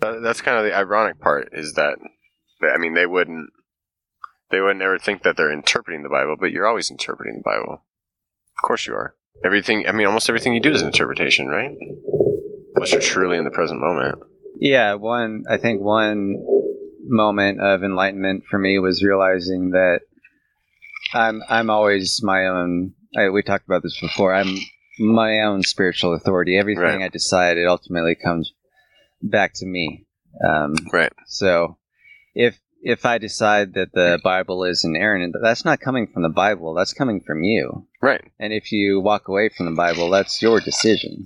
That's 0.00 0.40
kind 0.40 0.56
of 0.56 0.64
the 0.64 0.72
ironic 0.72 1.20
part 1.20 1.48
is 1.52 1.74
that, 1.74 1.98
I 2.62 2.78
mean, 2.78 2.94
they 2.94 3.06
wouldn't, 3.06 3.50
they 4.50 4.60
would 4.60 4.76
never 4.76 4.98
think 4.98 5.22
that 5.22 5.36
they're 5.36 5.52
interpreting 5.52 6.02
the 6.02 6.08
Bible, 6.08 6.36
but 6.38 6.50
you're 6.50 6.66
always 6.66 6.90
interpreting 6.90 7.36
the 7.36 7.42
Bible. 7.42 7.82
Of 8.58 8.62
course 8.66 8.86
you 8.86 8.94
are. 8.94 9.14
Everything, 9.44 9.86
I 9.88 9.92
mean, 9.92 10.06
almost 10.06 10.28
everything 10.28 10.54
you 10.54 10.60
do 10.60 10.72
is 10.72 10.82
an 10.82 10.88
interpretation, 10.88 11.46
right? 11.48 11.70
Unless 12.74 12.92
you're 12.92 13.00
truly 13.00 13.38
in 13.38 13.44
the 13.44 13.50
present 13.50 13.80
moment. 13.80 14.18
Yeah, 14.58 14.94
one, 14.94 15.44
I 15.48 15.56
think 15.56 15.80
one 15.80 16.36
moment 17.06 17.60
of 17.60 17.82
enlightenment 17.82 18.44
for 18.50 18.58
me 18.58 18.78
was 18.78 19.02
realizing 19.02 19.70
that 19.70 20.00
I'm 21.14 21.42
I'm 21.48 21.70
always 21.70 22.20
my 22.22 22.46
own. 22.46 22.92
I, 23.16 23.30
we 23.30 23.42
talked 23.42 23.66
about 23.66 23.82
this 23.82 23.98
before. 24.00 24.32
I'm 24.34 24.58
my 24.98 25.40
own 25.40 25.62
spiritual 25.62 26.14
authority. 26.14 26.58
Everything 26.58 26.82
Right. 26.84 27.02
I 27.02 27.08
decide, 27.08 27.56
it 27.56 27.66
ultimately 27.66 28.14
comes 28.14 28.52
back 29.22 29.52
to 29.54 29.66
me. 29.66 30.06
Um, 30.46 30.74
Right. 30.92 31.12
so, 31.26 31.78
if 32.34 32.60
if 32.82 33.04
I 33.04 33.18
decide 33.18 33.74
that 33.74 33.92
the 33.92 34.18
Bible 34.22 34.64
is 34.64 34.84
inerrant, 34.84 35.36
that's 35.42 35.64
not 35.64 35.80
coming 35.80 36.06
from 36.06 36.22
the 36.22 36.28
Bible. 36.28 36.74
That's 36.74 36.92
coming 36.92 37.20
from 37.20 37.42
you. 37.42 37.86
Right. 38.00 38.22
And 38.38 38.52
if 38.52 38.72
you 38.72 39.00
walk 39.00 39.28
away 39.28 39.50
from 39.54 39.66
the 39.66 39.76
Bible, 39.76 40.10
that's 40.10 40.40
your 40.40 40.60
decision. 40.60 41.24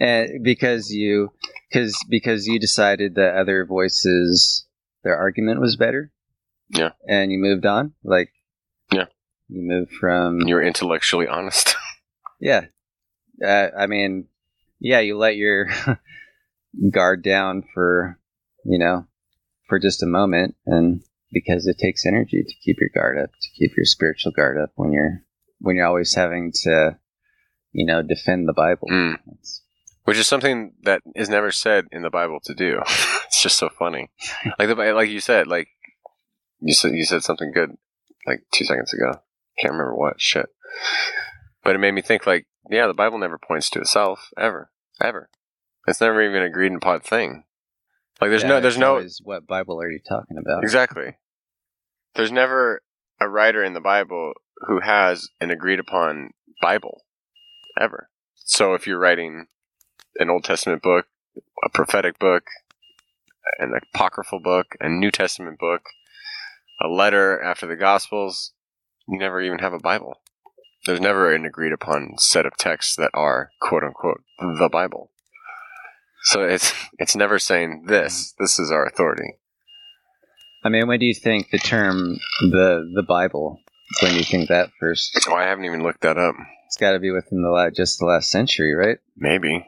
And 0.00 0.42
because 0.42 0.90
you, 0.90 1.32
because 1.70 1.96
because 2.08 2.46
you 2.46 2.58
decided 2.58 3.16
that 3.16 3.36
other 3.36 3.66
voices, 3.66 4.66
their 5.04 5.16
argument 5.16 5.60
was 5.60 5.76
better. 5.76 6.12
Yeah. 6.70 6.90
And 7.06 7.32
you 7.32 7.38
moved 7.38 7.66
on, 7.66 7.94
like. 8.04 8.30
Yeah. 8.92 9.06
You 9.48 9.62
moved 9.62 9.92
from. 9.92 10.40
You're 10.46 10.62
intellectually 10.62 11.26
honest. 11.26 11.76
Yeah. 12.40 12.66
Uh, 13.44 13.66
I 13.76 13.88
mean, 13.88 14.28
yeah, 14.78 15.00
you 15.00 15.18
let 15.18 15.34
your 15.34 15.68
guard 16.92 17.24
down 17.24 17.64
for, 17.74 18.16
you 18.64 18.78
know, 18.78 19.07
for 19.68 19.78
just 19.78 20.02
a 20.02 20.06
moment, 20.06 20.56
and 20.66 21.02
because 21.32 21.66
it 21.66 21.78
takes 21.78 22.06
energy 22.06 22.42
to 22.42 22.54
keep 22.64 22.78
your 22.80 22.90
guard 22.94 23.18
up, 23.18 23.30
to 23.30 23.48
keep 23.56 23.76
your 23.76 23.84
spiritual 23.84 24.32
guard 24.32 24.58
up 24.58 24.70
when 24.76 24.92
you're 24.92 25.22
when 25.60 25.76
you're 25.76 25.86
always 25.86 26.14
having 26.14 26.52
to, 26.62 26.96
you 27.72 27.86
know, 27.86 28.02
defend 28.02 28.48
the 28.48 28.54
Bible. 28.54 28.88
Mm. 28.90 29.18
Which 30.04 30.16
is 30.16 30.26
something 30.26 30.72
that 30.84 31.02
is 31.14 31.28
never 31.28 31.52
said 31.52 31.84
in 31.92 32.02
the 32.02 32.10
Bible 32.10 32.38
to 32.44 32.54
do. 32.54 32.80
it's 33.26 33.42
just 33.42 33.58
so 33.58 33.68
funny. 33.68 34.10
Like 34.58 34.68
the 34.68 34.74
like 34.74 35.10
you 35.10 35.20
said, 35.20 35.46
like 35.46 35.68
you 36.60 36.74
said 36.74 36.92
you 36.94 37.04
said 37.04 37.22
something 37.22 37.52
good 37.52 37.76
like 38.26 38.40
two 38.52 38.64
seconds 38.64 38.92
ago. 38.94 39.20
Can't 39.58 39.72
remember 39.72 39.94
what 39.94 40.20
shit. 40.20 40.46
But 41.62 41.74
it 41.74 41.78
made 41.78 41.92
me 41.92 42.02
think 42.02 42.26
like, 42.26 42.46
yeah, 42.70 42.86
the 42.86 42.94
Bible 42.94 43.18
never 43.18 43.38
points 43.38 43.68
to 43.70 43.80
itself 43.80 44.30
ever, 44.38 44.70
ever. 45.02 45.28
It's 45.86 46.00
never 46.00 46.22
even 46.22 46.42
an 46.42 46.48
agreed 46.48 46.72
upon 46.72 47.00
thing. 47.00 47.44
Like 48.20 48.30
there's 48.30 48.42
yeah, 48.42 48.48
no, 48.48 48.60
there's 48.60 48.78
no 48.78 49.02
what 49.22 49.46
Bible 49.46 49.80
are 49.80 49.90
you 49.90 50.00
talking 50.08 50.38
about? 50.38 50.64
exactly. 50.64 51.16
There's 52.14 52.32
never 52.32 52.82
a 53.20 53.28
writer 53.28 53.62
in 53.62 53.74
the 53.74 53.80
Bible 53.80 54.32
who 54.66 54.80
has 54.80 55.28
an 55.40 55.50
agreed 55.50 55.78
upon 55.78 56.30
Bible 56.60 57.02
ever. 57.78 58.08
So 58.34 58.74
if 58.74 58.86
you're 58.86 58.98
writing 58.98 59.46
an 60.16 60.30
Old 60.30 60.44
Testament 60.44 60.82
book, 60.82 61.06
a 61.64 61.68
prophetic 61.68 62.18
book, 62.18 62.44
an 63.58 63.72
apocryphal 63.94 64.40
book, 64.40 64.76
a 64.80 64.88
New 64.88 65.10
Testament 65.10 65.58
book, 65.58 65.82
a 66.80 66.88
letter 66.88 67.40
after 67.40 67.66
the 67.66 67.76
Gospels, 67.76 68.52
you 69.06 69.18
never 69.18 69.40
even 69.40 69.58
have 69.58 69.72
a 69.72 69.78
Bible. 69.78 70.20
There's 70.86 71.00
never 71.00 71.34
an 71.34 71.44
agreed 71.44 71.72
upon 71.72 72.14
set 72.18 72.46
of 72.46 72.56
texts 72.56 72.96
that 72.96 73.10
are 73.14 73.50
quote 73.60 73.84
unquote 73.84 74.22
the 74.38 74.68
Bible. 74.70 75.10
So 76.24 76.44
it's 76.44 76.72
it's 76.98 77.16
never 77.16 77.38
saying 77.38 77.84
this. 77.86 78.32
Mm-hmm. 78.32 78.44
This 78.44 78.58
is 78.58 78.70
our 78.70 78.86
authority. 78.86 79.38
I 80.64 80.68
mean, 80.68 80.88
when 80.88 80.98
do 80.98 81.06
you 81.06 81.14
think 81.14 81.50
the 81.50 81.58
term 81.58 82.18
the 82.40 82.90
the 82.94 83.04
Bible? 83.06 83.60
When 84.02 84.12
do 84.12 84.18
you 84.18 84.24
think 84.24 84.48
that 84.48 84.70
first? 84.80 85.26
Oh, 85.28 85.34
I 85.34 85.44
haven't 85.44 85.64
even 85.64 85.82
looked 85.82 86.02
that 86.02 86.18
up. 86.18 86.34
It's 86.66 86.76
got 86.76 86.92
to 86.92 86.98
be 86.98 87.10
within 87.10 87.42
the 87.42 87.48
last, 87.48 87.76
just 87.76 87.98
the 87.98 88.04
last 88.04 88.30
century, 88.30 88.74
right? 88.74 88.98
Maybe 89.16 89.64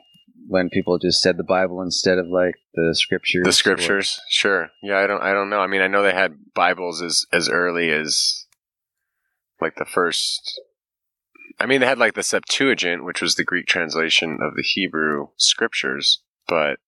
when 0.50 0.68
people 0.68 0.98
just 0.98 1.22
said 1.22 1.36
the 1.36 1.44
Bible 1.44 1.80
instead 1.80 2.18
of 2.18 2.26
like 2.26 2.56
the 2.74 2.94
scriptures. 2.94 3.44
the 3.44 3.52
scriptures. 3.52 4.20
Sure. 4.28 4.70
Yeah, 4.82 4.98
I 4.98 5.06
don't. 5.06 5.22
I 5.22 5.32
don't 5.32 5.48
know. 5.48 5.60
I 5.60 5.68
mean, 5.68 5.80
I 5.80 5.86
know 5.86 6.02
they 6.02 6.12
had 6.12 6.52
Bibles 6.54 7.00
as 7.00 7.24
as 7.32 7.48
early 7.48 7.90
as 7.90 8.46
like 9.60 9.76
the 9.76 9.84
first. 9.84 10.60
I 11.58 11.66
mean, 11.66 11.80
they 11.80 11.86
had 11.86 11.98
like 11.98 12.14
the 12.14 12.22
Septuagint, 12.22 13.04
which 13.04 13.22
was 13.22 13.36
the 13.36 13.44
Greek 13.44 13.66
translation 13.66 14.38
of 14.42 14.54
the 14.56 14.62
Hebrew 14.62 15.28
scriptures, 15.36 16.20
but 16.50 16.78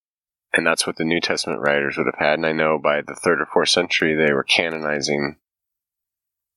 and 0.52 0.66
that's 0.66 0.86
what 0.86 0.96
the 0.96 1.04
New 1.04 1.20
Testament 1.20 1.60
writers 1.60 1.96
would 1.96 2.06
have 2.06 2.18
had. 2.18 2.34
And 2.34 2.44
I 2.44 2.52
know 2.52 2.78
by 2.78 3.00
the 3.00 3.14
third 3.14 3.40
or 3.40 3.46
fourth 3.46 3.70
century 3.70 4.14
they 4.14 4.32
were 4.34 4.42
canonizing 4.44 5.36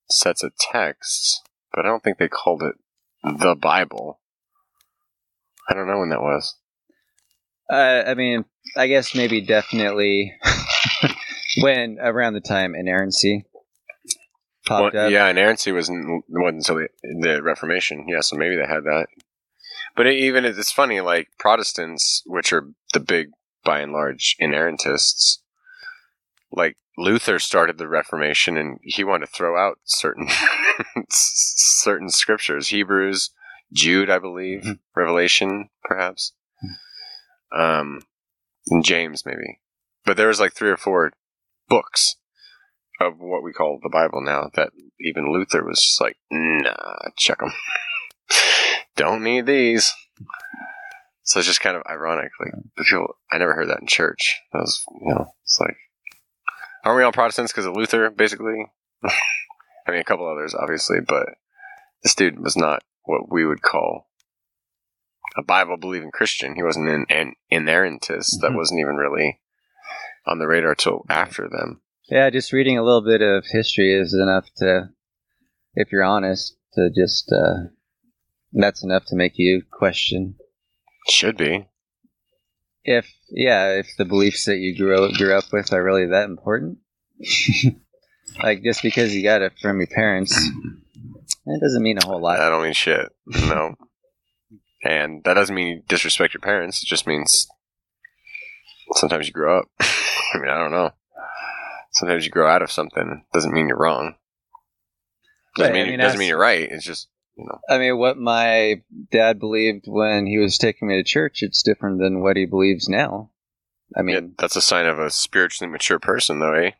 sets 0.09 0.43
of 0.43 0.51
texts, 0.57 1.41
but 1.73 1.85
I 1.85 1.87
don't 1.87 2.03
think 2.03 2.17
they 2.17 2.27
called 2.27 2.61
it 2.63 2.75
the 3.23 3.55
Bible. 3.55 4.19
I 5.69 5.73
don't 5.73 5.87
know 5.87 5.99
when 5.99 6.09
that 6.09 6.21
was. 6.21 6.55
Uh, 7.71 8.03
I 8.05 8.13
mean, 8.15 8.45
I 8.75 8.87
guess 8.87 9.15
maybe 9.15 9.41
definitely 9.41 10.33
when 11.61 11.97
around 11.99 12.33
the 12.33 12.41
time 12.41 12.75
inerrancy 12.75 13.45
popped 14.67 14.93
Well, 14.93 15.05
up. 15.07 15.11
yeah, 15.11 15.27
inerrancy 15.29 15.71
wasn't 15.71 16.23
wasn't 16.29 16.57
until 16.57 16.75
the, 16.75 16.87
the 17.21 17.41
Reformation. 17.41 18.05
Yeah, 18.07 18.19
so 18.21 18.35
maybe 18.35 18.55
they 18.57 18.67
had 18.67 18.83
that. 18.83 19.07
But 19.95 20.07
it, 20.07 20.15
even 20.15 20.45
it's 20.45 20.71
funny, 20.71 21.01
like 21.01 21.29
Protestants, 21.39 22.21
which 22.25 22.51
are 22.51 22.67
the 22.93 22.99
big, 22.99 23.29
by 23.63 23.79
and 23.79 23.93
large, 23.93 24.35
inerrantists, 24.41 25.37
like 26.51 26.77
Luther 26.97 27.39
started 27.39 27.77
the 27.77 27.87
Reformation, 27.87 28.57
and 28.57 28.79
he 28.81 29.03
wanted 29.03 29.27
to 29.27 29.31
throw 29.31 29.57
out 29.57 29.79
certain 29.85 30.27
certain 31.09 32.09
scriptures, 32.09 32.67
Hebrews, 32.69 33.31
Jude, 33.73 34.09
I 34.09 34.19
believe, 34.19 34.61
Mhm. 34.63 34.79
Revelation, 34.95 35.69
perhaps, 35.83 36.33
um, 37.55 38.01
and 38.67 38.83
James, 38.83 39.25
maybe. 39.25 39.59
But 40.05 40.17
there 40.17 40.27
was 40.27 40.39
like 40.39 40.53
three 40.53 40.69
or 40.69 40.77
four 40.77 41.11
books 41.67 42.15
of 42.99 43.19
what 43.19 43.43
we 43.43 43.51
call 43.53 43.79
the 43.81 43.89
Bible 43.89 44.21
now 44.21 44.49
that 44.55 44.69
even 44.99 45.31
Luther 45.31 45.63
was 45.63 45.81
just 45.81 45.99
like, 46.01 46.17
nah, 46.31 47.09
check 47.17 47.39
them. 47.39 47.51
Don't 48.95 49.23
need 49.23 49.45
these. 49.45 49.93
So 51.23 51.39
it's 51.39 51.47
just 51.47 51.61
kind 51.61 51.75
of 51.75 51.83
ironic. 51.89 52.31
Like, 52.39 52.53
the 52.77 52.83
people, 52.83 53.15
I 53.31 53.37
never 53.37 53.53
heard 53.55 53.69
that 53.69 53.81
in 53.81 53.87
church. 53.87 54.39
That 54.53 54.59
was, 54.59 54.83
you 55.01 55.13
know, 55.13 55.33
it's 55.43 55.59
like, 55.59 55.75
aren't 56.83 56.97
we 56.97 57.03
all 57.03 57.11
Protestants 57.11 57.51
because 57.51 57.65
of 57.65 57.75
Luther, 57.75 58.09
basically? 58.11 58.65
I 59.03 59.91
mean, 59.91 59.99
a 59.99 60.03
couple 60.03 60.29
others, 60.29 60.53
obviously, 60.55 60.99
but 61.05 61.27
this 62.03 62.15
dude 62.15 62.39
was 62.39 62.55
not 62.55 62.83
what 63.03 63.31
we 63.31 63.45
would 63.45 63.61
call 63.61 64.07
a 65.37 65.43
Bible 65.43 65.77
believing 65.77 66.11
Christian. 66.11 66.55
He 66.55 66.63
wasn't 66.63 66.89
an, 66.89 67.05
an 67.09 67.33
inerrantist. 67.51 68.39
That 68.41 68.51
Mhm. 68.51 68.55
wasn't 68.55 68.79
even 68.79 68.95
really 68.95 69.39
on 70.25 70.39
the 70.39 70.47
radar 70.47 70.75
till 70.75 71.05
after 71.09 71.49
them. 71.49 71.81
Yeah, 72.09 72.29
just 72.29 72.53
reading 72.53 72.77
a 72.77 72.83
little 72.83 73.03
bit 73.03 73.21
of 73.21 73.45
history 73.47 73.93
is 73.93 74.13
enough 74.13 74.45
to, 74.57 74.89
if 75.73 75.91
you're 75.91 76.03
honest, 76.03 76.55
to 76.73 76.89
just 76.95 77.31
uh, 77.31 77.69
that's 78.61 78.83
enough 78.83 79.05
to 79.07 79.15
make 79.15 79.33
you 79.35 79.63
question 79.71 80.35
Should 81.09 81.37
be. 81.37 81.67
if 82.83 83.11
yeah 83.29 83.71
if 83.73 83.87
the 83.97 84.05
beliefs 84.05 84.45
that 84.45 84.57
you 84.57 84.77
grew 84.77 85.03
up, 85.03 85.13
grew 85.13 85.37
up 85.37 85.45
with 85.51 85.73
are 85.73 85.83
really 85.83 86.07
that 86.07 86.25
important. 86.25 86.79
like 88.43 88.63
just 88.63 88.81
because 88.81 89.15
you 89.15 89.23
got 89.23 89.41
it 89.41 89.53
from 89.61 89.79
your 89.79 89.87
parents, 89.87 90.33
that 91.45 91.59
doesn't 91.61 91.83
mean 91.83 91.97
a 91.97 92.05
whole 92.05 92.21
lot. 92.21 92.39
I 92.39 92.49
don't 92.49 92.63
mean 92.63 92.73
shit. 92.73 93.11
No. 93.27 93.75
and 94.83 95.23
that 95.23 95.35
doesn't 95.35 95.55
mean 95.55 95.67
you 95.67 95.81
disrespect 95.87 96.33
your 96.33 96.41
parents. 96.41 96.83
It 96.83 96.87
just 96.87 97.07
means 97.07 97.47
sometimes 98.93 99.27
you 99.27 99.33
grow 99.33 99.59
up. 99.59 99.65
I 99.79 100.37
mean, 100.39 100.49
I 100.49 100.57
don't 100.57 100.71
know. 100.71 100.91
Sometimes 101.93 102.25
you 102.25 102.31
grow 102.31 102.47
out 102.47 102.61
of 102.61 102.71
something. 102.71 103.23
Doesn't 103.33 103.53
mean 103.53 103.67
you're 103.67 103.77
wrong. 103.77 104.15
Doesn't, 105.55 105.71
I 105.71 105.73
mean, 105.73 105.87
mean, 105.91 105.99
doesn't 105.99 106.19
mean 106.19 106.27
you're 106.27 106.37
right. 106.37 106.67
It's 106.69 106.83
just, 106.83 107.07
you 107.37 107.45
know. 107.45 107.59
I 107.69 107.77
mean, 107.77 107.97
what 107.97 108.17
my 108.17 108.81
dad 109.11 109.39
believed 109.39 109.85
when 109.87 110.25
he 110.25 110.37
was 110.37 110.57
taking 110.57 110.87
me 110.87 110.95
to 110.95 111.03
church, 111.03 111.43
it's 111.43 111.63
different 111.63 111.99
than 111.99 112.21
what 112.21 112.37
he 112.37 112.45
believes 112.45 112.87
now. 112.89 113.31
I 113.95 113.99
yeah, 113.99 114.03
mean, 114.03 114.35
that's 114.37 114.55
a 114.55 114.61
sign 114.61 114.87
of 114.87 114.99
a 114.99 115.09
spiritually 115.09 115.71
mature 115.71 115.99
person, 115.99 116.39
though, 116.39 116.53
eh? 116.53 116.71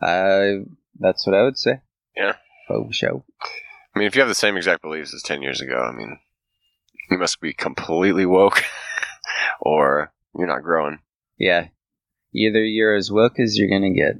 I 0.00 0.64
that's 0.98 1.26
what 1.26 1.34
I 1.34 1.42
would 1.42 1.58
say. 1.58 1.80
Yeah. 2.16 2.34
Oh, 2.70 2.88
show. 2.90 3.24
I 3.94 3.98
mean, 3.98 4.06
if 4.06 4.14
you 4.14 4.20
have 4.20 4.28
the 4.28 4.34
same 4.34 4.56
exact 4.56 4.82
beliefs 4.82 5.14
as 5.14 5.22
10 5.22 5.42
years 5.42 5.60
ago, 5.60 5.78
I 5.78 5.92
mean, 5.92 6.18
you 7.10 7.18
must 7.18 7.40
be 7.40 7.52
completely 7.52 8.26
woke 8.26 8.64
or 9.60 10.12
you're 10.36 10.48
not 10.48 10.62
growing. 10.62 10.98
Yeah. 11.38 11.68
Either 12.34 12.62
you're 12.62 12.94
as 12.94 13.10
woke 13.10 13.40
as 13.40 13.56
you're 13.56 13.70
gonna 13.70 13.94
get, 13.94 14.16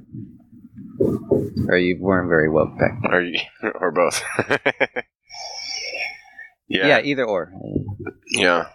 or 1.67 1.77
you 1.77 1.97
weren't 1.99 2.27
very 2.27 2.49
woke 2.49 2.77
back 2.79 3.01
then. 3.01 3.13
Or, 3.13 3.21
you, 3.21 3.39
or 3.79 3.91
both. 3.91 4.23
Yeah. 6.69 6.87
yeah. 6.87 7.01
either 7.01 7.25
or. 7.25 7.51
Yeah. 8.27 8.69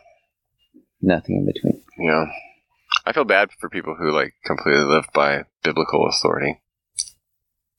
Nothing 1.01 1.37
in 1.37 1.47
between. 1.47 1.83
Yeah. 1.99 2.27
I 3.07 3.13
feel 3.13 3.25
bad 3.25 3.51
for 3.59 3.69
people 3.69 3.97
who 3.99 4.11
like 4.11 4.35
completely 4.45 4.85
live 4.85 5.07
by 5.15 5.45
biblical 5.63 6.07
authority. 6.09 6.61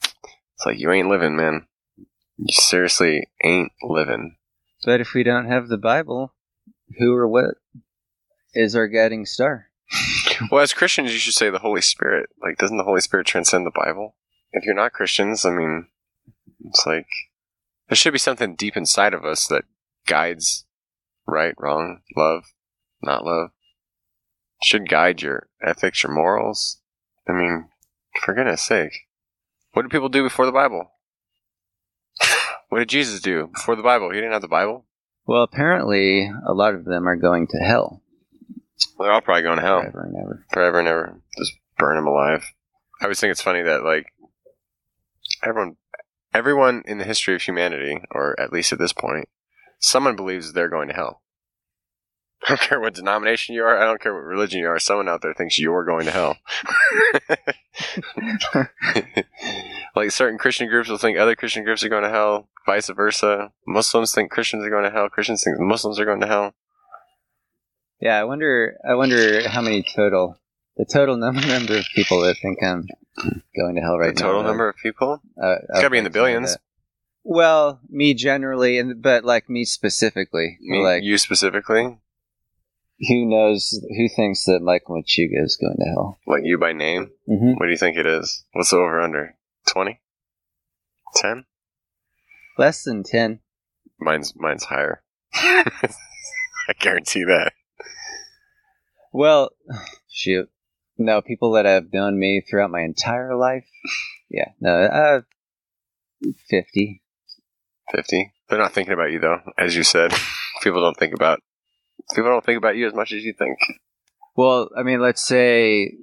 It's 0.01 0.65
like 0.65 0.79
you 0.79 0.91
ain't 0.91 1.09
living, 1.09 1.35
man. 1.35 1.67
You 2.37 2.51
seriously 2.51 3.27
ain't 3.43 3.71
living. 3.81 4.37
But 4.85 5.01
if 5.01 5.13
we 5.13 5.23
don't 5.23 5.47
have 5.47 5.67
the 5.67 5.77
Bible, 5.77 6.33
who 6.99 7.13
or 7.13 7.27
what 7.27 7.55
is 8.53 8.75
our 8.75 8.87
guiding 8.87 9.25
star? 9.25 9.67
Well, 10.51 10.61
as 10.61 10.73
Christians, 10.73 11.13
you 11.13 11.19
should 11.19 11.33
say 11.33 11.49
the 11.49 11.59
Holy 11.59 11.79
Spirit. 11.79 12.29
Like, 12.41 12.57
doesn't 12.57 12.75
the 12.75 12.83
Holy 12.83 12.99
Spirit 12.99 13.25
transcend 13.25 13.65
the 13.65 13.71
Bible? 13.73 14.15
If 14.51 14.65
you're 14.65 14.75
not 14.75 14.91
Christians, 14.91 15.45
I 15.45 15.51
mean, 15.51 15.87
it's 16.65 16.85
like 16.85 17.07
There 17.87 17.95
should 17.95 18.11
be 18.11 18.19
something 18.19 18.55
deep 18.55 18.75
inside 18.75 19.13
of 19.13 19.23
us 19.23 19.47
that 19.47 19.63
guides 20.05 20.65
right, 21.27 21.53
wrong, 21.57 22.01
love, 22.15 22.45
not 23.01 23.25
love. 23.25 23.49
Should 24.63 24.89
guide 24.89 25.21
your 25.21 25.47
ethics, 25.61 26.03
your 26.03 26.13
morals. 26.13 26.79
I 27.27 27.33
mean, 27.33 27.69
for 28.21 28.33
goodness 28.33 28.61
sake. 28.61 29.07
What 29.73 29.81
did 29.83 29.91
people 29.91 30.09
do 30.09 30.23
before 30.23 30.45
the 30.45 30.51
Bible? 30.51 30.91
what 32.69 32.79
did 32.79 32.89
Jesus 32.89 33.19
do 33.19 33.47
before 33.53 33.75
the 33.75 33.83
Bible? 33.83 34.09
He 34.09 34.17
didn't 34.17 34.31
have 34.31 34.41
the 34.41 34.47
Bible. 34.47 34.85
Well, 35.27 35.43
apparently, 35.43 36.31
a 36.47 36.53
lot 36.53 36.75
of 36.75 36.85
them 36.85 37.07
are 37.07 37.15
going 37.15 37.47
to 37.47 37.57
hell 37.57 38.01
They're 38.99 39.11
all 39.11 39.21
probably 39.21 39.41
going 39.41 39.57
to 39.57 39.63
hell 39.63 39.81
forever 39.81 40.03
and 40.05 40.17
ever. 40.17 40.45
forever 40.51 40.79
and 40.79 40.87
ever. 40.87 41.21
Just 41.37 41.53
burn 41.77 41.95
them 41.95 42.07
alive. 42.07 42.45
I 43.01 43.05
always 43.05 43.19
think 43.19 43.31
it's 43.31 43.41
funny 43.41 43.63
that 43.63 43.83
like 43.83 44.13
everyone, 45.43 45.77
everyone 46.33 46.83
in 46.85 46.99
the 46.99 47.03
history 47.03 47.35
of 47.35 47.41
humanity, 47.41 48.01
or 48.11 48.39
at 48.39 48.53
least 48.53 48.71
at 48.71 48.79
this 48.79 48.93
point, 48.93 49.27
someone 49.79 50.15
believes 50.15 50.53
they're 50.53 50.69
going 50.69 50.87
to 50.89 50.93
hell. 50.93 51.21
I 52.47 52.49
don't 52.49 52.61
care 52.61 52.79
what 52.79 52.93
denomination 52.93 53.55
you 53.55 53.63
are. 53.63 53.77
I 53.79 53.85
don't 53.85 54.01
care 54.01 54.13
what 54.13 54.23
religion 54.23 54.59
you 54.59 54.67
are. 54.67 54.77
Someone 54.79 55.09
out 55.09 55.21
there 55.21 55.33
thinks 55.33 55.57
you're 55.57 55.83
going 55.85 56.05
to 56.05 56.11
hell. 56.11 56.37
like 59.95 60.11
certain 60.11 60.37
Christian 60.37 60.67
groups 60.67 60.89
will 60.89 60.97
think 60.97 61.17
other 61.17 61.35
Christian 61.35 61.63
groups 61.63 61.83
are 61.83 61.89
going 61.89 62.03
to 62.03 62.09
hell. 62.09 62.49
Vice 62.65 62.89
versa. 62.89 63.51
Muslims 63.67 64.13
think 64.13 64.31
Christians 64.31 64.63
are 64.65 64.69
going 64.69 64.83
to 64.83 64.89
hell. 64.91 65.09
Christians 65.09 65.43
think 65.43 65.57
Muslims 65.59 65.99
are 65.99 66.05
going 66.05 66.21
to 66.21 66.27
hell. 66.27 66.53
Yeah, 67.99 68.19
I 68.19 68.23
wonder. 68.25 68.77
I 68.87 68.95
wonder 68.95 69.47
how 69.47 69.61
many 69.61 69.81
total, 69.83 70.37
the 70.77 70.85
total 70.85 71.15
num- 71.17 71.35
number 71.47 71.77
of 71.77 71.85
people 71.95 72.21
that 72.21 72.37
think 72.41 72.61
I'm 72.61 72.87
going 73.55 73.75
to 73.75 73.81
hell 73.81 73.97
right 73.97 74.07
now. 74.07 74.13
the 74.13 74.21
now. 74.21 74.27
total 74.27 74.43
number 74.43 74.67
of 74.69 74.75
people. 74.77 75.21
Uh, 75.41 75.55
It's 75.69 75.79
gotta 75.79 75.89
be 75.89 75.97
in 75.97 76.03
the 76.03 76.09
billions. 76.09 76.57
Well, 77.27 77.79
me 77.89 78.13
generally, 78.13 78.77
and 78.77 79.01
but 79.01 79.25
like 79.25 79.49
me 79.49 79.65
specifically, 79.65 80.59
Me, 80.61 80.83
like 80.83 81.01
you 81.03 81.17
specifically, 81.17 81.97
who 82.99 83.25
knows, 83.25 83.83
who 83.97 84.07
thinks 84.15 84.45
that 84.45 84.59
Michael 84.61 85.01
Machuga 85.01 85.43
is 85.43 85.57
going 85.59 85.75
to 85.77 85.85
hell? 85.85 86.19
like 86.27 86.43
you 86.43 86.59
by 86.59 86.71
name. 86.71 87.09
Mm-hmm. 87.27 87.53
What 87.53 87.65
do 87.65 87.71
you 87.71 87.77
think 87.77 87.97
it 87.97 88.05
is? 88.05 88.43
What's 88.53 88.69
the 88.69 88.77
over 88.77 89.01
under? 89.01 89.35
20? 89.67 89.99
10? 91.15 91.45
Less 92.59 92.83
than 92.83 93.01
ten. 93.01 93.39
Mine's 93.99 94.33
mine's 94.35 94.65
higher. 94.65 95.01
I 95.33 95.73
guarantee 96.79 97.23
that. 97.23 97.53
Well, 99.11 99.49
shoot, 100.09 100.49
no. 100.97 101.21
People 101.21 101.53
that 101.53 101.65
have 101.65 101.91
known 101.91 102.19
me 102.19 102.41
throughout 102.41 102.71
my 102.71 102.81
entire 102.81 103.35
life, 103.35 103.65
yeah, 104.29 104.49
no, 104.59 104.83
uh, 104.83 105.21
fifty. 106.49 107.01
50. 107.91 108.31
They're 108.49 108.59
not 108.59 108.73
thinking 108.73 108.93
about 108.93 109.11
you 109.11 109.19
though, 109.19 109.39
as 109.57 109.75
you 109.75 109.83
said. 109.83 110.13
people 110.63 110.81
don't 110.81 110.97
think 110.97 111.13
about 111.13 111.39
people 112.13 112.29
don't 112.29 112.45
think 112.45 112.57
about 112.57 112.75
you 112.75 112.87
as 112.87 112.93
much 112.93 113.11
as 113.11 113.23
you 113.23 113.33
think. 113.37 113.57
Well, 114.35 114.69
I 114.77 114.83
mean, 114.83 115.01
let's 115.01 115.25
say 115.25 115.93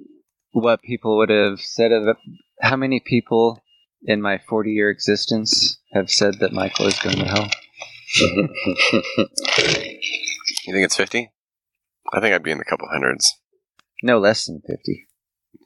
what 0.51 0.81
people 0.81 1.17
would 1.17 1.29
have 1.29 1.59
said 1.59 1.91
of 1.91 2.15
how 2.61 2.75
many 2.75 2.99
people 2.99 3.61
in 4.03 4.21
my 4.21 4.39
40 4.49 4.71
year 4.71 4.89
existence 4.89 5.79
have 5.93 6.09
said 6.09 6.39
that 6.39 6.53
Michael 6.53 6.87
is 6.87 6.99
going 6.99 7.17
to 7.17 7.25
hell? 7.25 7.49
You 10.65 10.73
think 10.73 10.85
it's 10.85 10.95
50? 10.95 11.29
I 12.13 12.19
think 12.21 12.33
I'd 12.33 12.43
be 12.43 12.51
in 12.51 12.57
the 12.57 12.63
couple 12.63 12.87
hundreds. 12.89 13.33
No 14.01 14.17
less 14.17 14.45
than 14.45 14.61
50. 14.61 15.07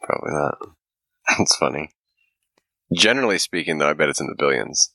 Probably 0.01 0.31
not. 0.31 0.57
It's 1.39 1.55
funny. 1.55 1.91
Generally 2.95 3.39
speaking, 3.39 3.77
though, 3.77 3.89
I 3.89 3.93
bet 3.93 4.09
it's 4.09 4.21
in 4.21 4.27
the 4.27 4.35
billions. 4.35 4.93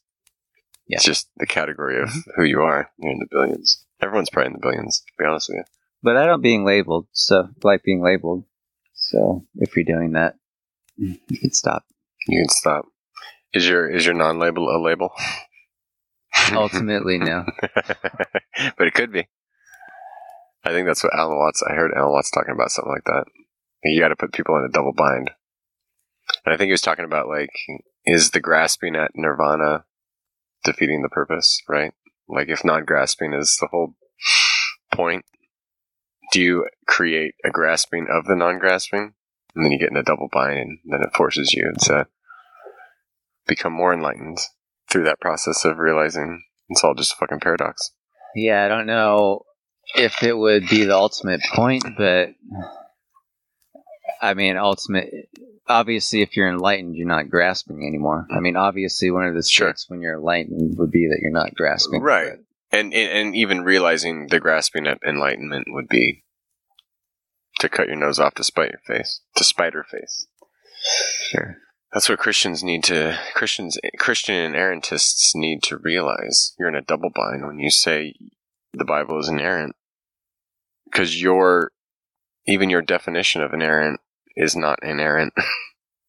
Yeah. 0.92 0.96
It's 0.96 1.06
just 1.06 1.30
the 1.38 1.46
category 1.46 2.02
of 2.02 2.10
mm-hmm. 2.10 2.30
who 2.36 2.44
you 2.44 2.60
are. 2.60 2.90
You're 2.98 3.12
in 3.12 3.18
the 3.18 3.26
billions. 3.30 3.82
Everyone's 4.02 4.28
probably 4.28 4.48
in 4.48 4.52
the 4.52 4.58
billions, 4.58 4.98
to 5.00 5.12
be 5.18 5.24
honest 5.24 5.48
with 5.48 5.56
you. 5.56 5.64
But 6.02 6.18
I 6.18 6.26
don't 6.26 6.42
being 6.42 6.66
labeled, 6.66 7.06
so 7.12 7.48
like 7.62 7.82
being 7.82 8.02
labeled. 8.02 8.44
So 8.92 9.46
if 9.54 9.74
you're 9.74 9.86
doing 9.86 10.12
that, 10.12 10.34
you 10.98 11.16
can 11.34 11.52
stop. 11.52 11.86
You 12.28 12.42
can 12.42 12.50
stop. 12.50 12.84
Is 13.54 13.66
your 13.66 13.88
is 13.88 14.04
your 14.04 14.14
non 14.14 14.38
label 14.38 14.68
a 14.68 14.76
label? 14.84 15.12
Ultimately, 16.52 17.16
no. 17.16 17.46
but 17.72 18.86
it 18.86 18.92
could 18.92 19.12
be. 19.12 19.28
I 20.64 20.72
think 20.72 20.86
that's 20.86 21.02
what 21.02 21.14
Alan 21.14 21.38
Watts. 21.38 21.62
I 21.66 21.72
heard 21.72 21.92
Alan 21.96 22.12
Watts 22.12 22.30
talking 22.30 22.52
about 22.52 22.70
something 22.70 22.92
like 22.92 23.04
that. 23.04 23.24
You 23.82 23.98
got 23.98 24.08
to 24.08 24.16
put 24.16 24.34
people 24.34 24.56
in 24.58 24.64
a 24.64 24.72
double 24.72 24.92
bind. 24.92 25.30
And 26.44 26.52
I 26.52 26.58
think 26.58 26.68
he 26.68 26.72
was 26.72 26.82
talking 26.82 27.06
about 27.06 27.28
like, 27.28 27.50
is 28.04 28.32
the 28.32 28.40
grasping 28.40 28.94
at 28.94 29.12
nirvana 29.14 29.84
defeating 30.64 31.02
the 31.02 31.08
purpose? 31.08 31.62
Right? 31.68 31.92
Like, 32.28 32.48
if 32.48 32.64
non-grasping 32.64 33.32
is 33.32 33.58
the 33.60 33.68
whole 33.68 33.94
point, 34.92 35.24
do 36.32 36.40
you 36.40 36.66
create 36.86 37.34
a 37.44 37.50
grasping 37.50 38.06
of 38.10 38.24
the 38.26 38.36
non-grasping, 38.36 39.14
and 39.54 39.64
then 39.64 39.72
you 39.72 39.78
get 39.78 39.90
in 39.90 39.96
a 39.96 40.02
double 40.02 40.28
bind, 40.32 40.58
and 40.58 40.92
then 40.92 41.02
it 41.02 41.14
forces 41.14 41.52
you 41.52 41.72
to 41.80 42.06
become 43.46 43.72
more 43.72 43.92
enlightened 43.92 44.38
through 44.90 45.04
that 45.04 45.20
process 45.20 45.64
of 45.64 45.78
realizing 45.78 46.44
it's 46.68 46.82
all 46.84 46.94
just 46.94 47.12
a 47.12 47.16
fucking 47.16 47.40
paradox. 47.40 47.92
Yeah, 48.34 48.64
I 48.64 48.68
don't 48.68 48.86
know 48.86 49.42
if 49.94 50.22
it 50.22 50.36
would 50.36 50.68
be 50.68 50.84
the 50.84 50.96
ultimate 50.96 51.42
point, 51.52 51.84
but 51.98 52.30
I 54.20 54.34
mean, 54.34 54.56
ultimate. 54.56 55.12
Obviously, 55.68 56.22
if 56.22 56.36
you're 56.36 56.48
enlightened, 56.48 56.96
you're 56.96 57.06
not 57.06 57.30
grasping 57.30 57.86
anymore. 57.86 58.26
I 58.34 58.40
mean, 58.40 58.56
obviously, 58.56 59.10
one 59.10 59.26
of 59.26 59.34
the 59.34 59.42
Sure. 59.42 59.74
when 59.88 60.00
you're 60.00 60.16
enlightened 60.16 60.76
would 60.76 60.90
be 60.90 61.06
that 61.08 61.20
you're 61.22 61.32
not 61.32 61.54
grasping. 61.54 62.02
Right. 62.02 62.32
And, 62.72 62.92
and 62.92 62.94
and 62.94 63.36
even 63.36 63.62
realizing 63.62 64.28
the 64.28 64.40
grasping 64.40 64.86
at 64.86 64.98
enlightenment 65.06 65.66
would 65.70 65.88
be 65.88 66.24
to 67.60 67.68
cut 67.68 67.86
your 67.86 67.96
nose 67.96 68.18
off 68.18 68.34
to 68.34 68.44
spite 68.44 68.70
your 68.70 68.80
face, 68.86 69.20
to 69.36 69.44
spite 69.44 69.74
her 69.74 69.84
face. 69.84 70.26
Sure. 71.28 71.58
That's 71.92 72.08
what 72.08 72.18
Christians 72.18 72.64
need 72.64 72.82
to 72.84 73.18
Christians 73.34 73.78
Christian 73.98 74.34
inerrantists 74.34 75.32
need 75.34 75.62
to 75.64 75.76
realize. 75.76 76.54
You're 76.58 76.70
in 76.70 76.74
a 76.74 76.80
double 76.80 77.10
bind 77.14 77.46
when 77.46 77.58
you 77.58 77.70
say 77.70 78.14
the 78.72 78.86
Bible 78.86 79.20
is 79.20 79.28
inerrant, 79.28 79.76
because 80.86 81.20
your 81.20 81.72
even 82.46 82.70
your 82.70 82.82
definition 82.82 83.42
of 83.42 83.52
inerrant 83.52 84.00
is 84.36 84.56
not 84.56 84.78
inerrant. 84.82 85.32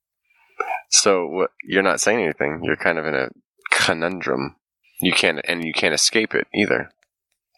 so 0.89 1.27
what, 1.27 1.51
you're 1.63 1.83
not 1.83 2.01
saying 2.01 2.21
anything. 2.21 2.61
You're 2.63 2.75
kind 2.75 2.97
of 2.97 3.05
in 3.05 3.15
a 3.15 3.29
conundrum. 3.71 4.55
You 5.01 5.11
can't 5.11 5.41
and 5.45 5.65
you 5.65 5.73
can't 5.73 5.93
escape 5.93 6.33
it 6.33 6.47
either. 6.53 6.91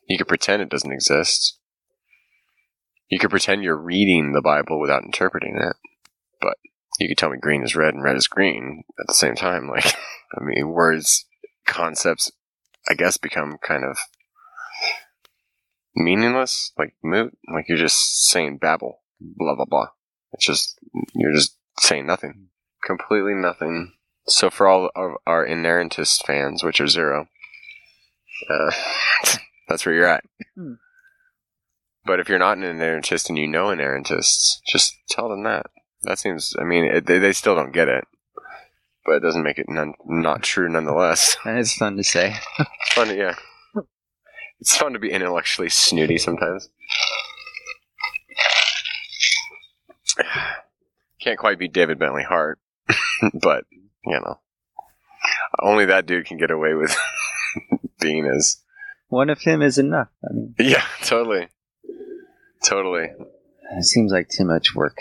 You 0.08 0.18
could 0.18 0.28
pretend 0.28 0.62
it 0.62 0.70
doesn't 0.70 0.92
exist. 0.92 1.60
You 3.10 3.20
could 3.20 3.30
pretend 3.30 3.64
you're 3.64 3.78
reading 3.78 4.34
the 4.34 4.42
Bible 4.42 4.80
without 4.80 5.04
interpreting 5.04 5.58
it, 5.58 5.76
but 6.42 6.58
you 7.00 7.08
could 7.08 7.18
tell 7.18 7.30
me 7.30 7.38
green 7.40 7.64
is 7.64 7.76
red 7.76 7.94
and 7.94 8.04
red 8.04 8.16
is 8.16 8.28
green 8.28 8.84
at 9.00 9.08
the 9.08 9.14
same 9.14 9.36
time. 9.36 9.70
Like, 9.76 9.94
I 10.38 10.44
mean, 10.44 10.70
words, 10.70 11.26
concepts, 11.68 12.32
I 12.90 12.94
guess, 12.94 13.18
become 13.18 13.58
kind 13.62 13.84
of 13.84 13.98
meaningless, 15.96 16.72
like 16.78 16.96
moot. 17.04 17.38
Like 17.52 17.70
you're 17.70 17.78
just 17.78 18.26
saying 18.28 18.58
babble, 18.58 19.02
blah 19.20 19.56
blah 19.56 19.66
blah. 19.66 19.88
It's 20.36 20.46
just 20.46 20.78
you're 21.14 21.34
just 21.34 21.58
saying 21.80 22.06
nothing, 22.06 22.50
completely 22.84 23.34
nothing. 23.34 23.94
So 24.28 24.50
for 24.50 24.68
all 24.68 24.90
of 24.96 25.14
our 25.26 25.48
inerrantist 25.48 26.26
fans, 26.26 26.62
which 26.62 26.82
are 26.82 26.88
zero, 26.88 27.28
uh, 28.50 28.72
that's 29.70 29.86
where 29.86 29.96
you're 29.96 30.08
at. 30.08 30.26
Hmm. 30.56 30.74
But 32.06 32.20
if 32.20 32.28
you're 32.28 32.38
not 32.38 32.58
an 32.58 32.64
inerrantist 32.64 33.30
and 33.30 33.38
you 33.38 33.48
know 33.48 33.68
inerrantists, 33.68 34.58
just 34.68 34.94
tell 35.10 35.30
them 35.30 35.44
that. 35.44 35.68
That 36.04 36.20
seems. 36.20 36.54
I 36.60 36.66
mean, 36.66 36.84
it, 36.84 37.06
they, 37.06 37.18
they 37.18 37.32
still 37.32 37.56
don't 37.56 37.74
get 37.74 37.88
it, 37.88 38.04
but 39.06 39.16
it 39.16 39.22
doesn't 39.22 39.44
make 39.44 39.58
it 39.58 39.70
none, 39.70 39.94
not 40.06 40.44
true 40.44 40.70
nonetheless. 40.70 41.38
And 41.46 41.58
it's 41.58 41.76
fun 41.76 41.96
to 41.96 42.04
say. 42.04 42.36
Fun, 42.92 43.16
yeah. 43.16 43.36
It's 44.60 44.76
fun 44.76 44.94
to 44.94 45.00
be 45.00 45.12
intellectually 45.12 45.70
snooty 45.70 46.18
sometimes. 46.18 46.70
Can't 51.26 51.40
quite 51.40 51.58
be 51.60 51.68
David 51.68 51.98
Bentley 52.00 52.24
Hart, 52.24 52.60
but 53.34 53.66
you 54.06 54.14
know, 54.14 54.40
only 55.60 55.86
that 55.86 56.06
dude 56.06 56.28
can 56.28 56.38
get 56.38 56.52
away 56.52 56.76
with 56.76 56.96
being 58.00 58.28
as. 58.28 58.62
One 59.08 59.30
of 59.32 59.42
him 59.42 59.62
is 59.64 59.78
enough. 59.80 60.10
I 60.24 60.34
mean, 60.34 60.56
Yeah, 60.60 60.84
totally, 61.04 61.48
totally. 62.64 63.08
it 63.78 63.84
seems 63.86 64.12
like 64.12 64.30
too 64.30 64.46
much 64.46 64.76
work. 64.76 64.98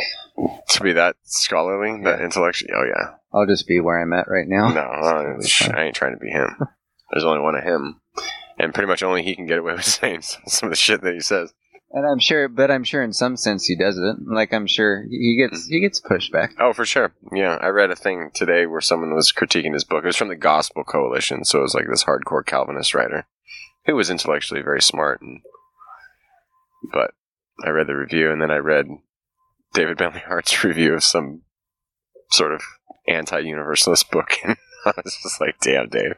To 0.70 0.80
be 0.82 0.94
that 0.94 1.16
scholarly, 1.24 2.02
that 2.04 2.20
intellectual. 2.22 2.70
Oh 2.74 2.84
yeah. 2.84 3.16
I'll 3.32 3.46
just 3.46 3.66
be 3.68 3.80
where 3.80 4.00
I'm 4.00 4.12
at 4.14 4.26
right 4.28 4.48
now. 4.48 4.68
No, 4.72 4.80
I, 4.80 5.36
I 5.78 5.84
ain't 5.84 5.94
trying 5.96 6.12
to 6.14 6.18
be 6.18 6.30
him. 6.30 6.56
There's 7.12 7.24
only 7.24 7.40
one 7.42 7.54
of 7.54 7.64
him, 7.64 8.00
and 8.58 8.72
pretty 8.72 8.86
much 8.88 9.02
only 9.02 9.22
he 9.22 9.36
can 9.36 9.46
get 9.46 9.58
away 9.58 9.74
with 9.74 9.84
saying 9.84 10.22
some 10.22 10.68
of 10.68 10.70
the 10.70 10.76
shit 10.76 11.02
that 11.02 11.12
he 11.14 11.20
says. 11.20 11.52
And 11.94 12.04
I'm 12.04 12.18
sure, 12.18 12.48
but 12.48 12.72
I'm 12.72 12.82
sure 12.82 13.04
in 13.04 13.12
some 13.12 13.36
sense 13.36 13.66
he 13.66 13.76
does 13.76 13.96
it. 13.96 14.16
Like 14.26 14.52
I'm 14.52 14.66
sure 14.66 15.04
he 15.08 15.36
gets 15.36 15.68
he 15.68 15.80
gets 15.80 16.00
mm-hmm. 16.00 16.14
pushback. 16.14 16.54
Oh, 16.58 16.72
for 16.72 16.84
sure. 16.84 17.14
Yeah, 17.32 17.56
I 17.60 17.68
read 17.68 17.92
a 17.92 17.96
thing 17.96 18.30
today 18.34 18.66
where 18.66 18.80
someone 18.80 19.14
was 19.14 19.32
critiquing 19.32 19.74
his 19.74 19.84
book. 19.84 20.02
It 20.02 20.08
was 20.08 20.16
from 20.16 20.26
the 20.26 20.34
Gospel 20.34 20.82
Coalition, 20.82 21.44
so 21.44 21.60
it 21.60 21.62
was 21.62 21.74
like 21.74 21.86
this 21.88 22.02
hardcore 22.02 22.44
Calvinist 22.44 22.96
writer 22.96 23.28
who 23.86 23.94
was 23.94 24.10
intellectually 24.10 24.60
very 24.60 24.82
smart. 24.82 25.22
And, 25.22 25.40
but 26.92 27.12
I 27.64 27.70
read 27.70 27.86
the 27.86 27.94
review, 27.94 28.32
and 28.32 28.42
then 28.42 28.50
I 28.50 28.56
read 28.56 28.86
David 29.72 29.96
Bentley 29.96 30.22
Hart's 30.26 30.64
review 30.64 30.94
of 30.94 31.04
some 31.04 31.42
sort 32.32 32.52
of 32.52 32.62
anti-universalist 33.06 34.10
book, 34.10 34.32
and 34.44 34.56
I 34.84 34.92
was 34.96 35.16
just 35.22 35.40
like, 35.40 35.60
"Damn, 35.60 35.90
Dave, 35.90 36.16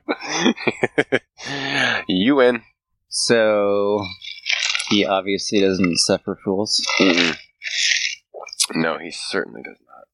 you 2.08 2.36
win." 2.36 2.62
So 3.08 4.06
he 4.88 5.04
obviously 5.04 5.60
doesn't 5.60 5.96
suffer 5.98 6.38
fools. 6.44 6.84
Mm-mm. 7.00 7.36
No, 8.74 8.98
he 8.98 9.10
certainly 9.10 9.62
does 9.62 9.78
not. 9.86 10.04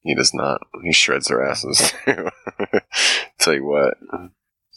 He 0.00 0.14
does 0.14 0.32
not. 0.32 0.66
He 0.82 0.92
shreds 0.92 1.26
their 1.26 1.44
asses. 1.44 1.92
Tell 3.38 3.54
you 3.54 3.64
what. 3.64 3.94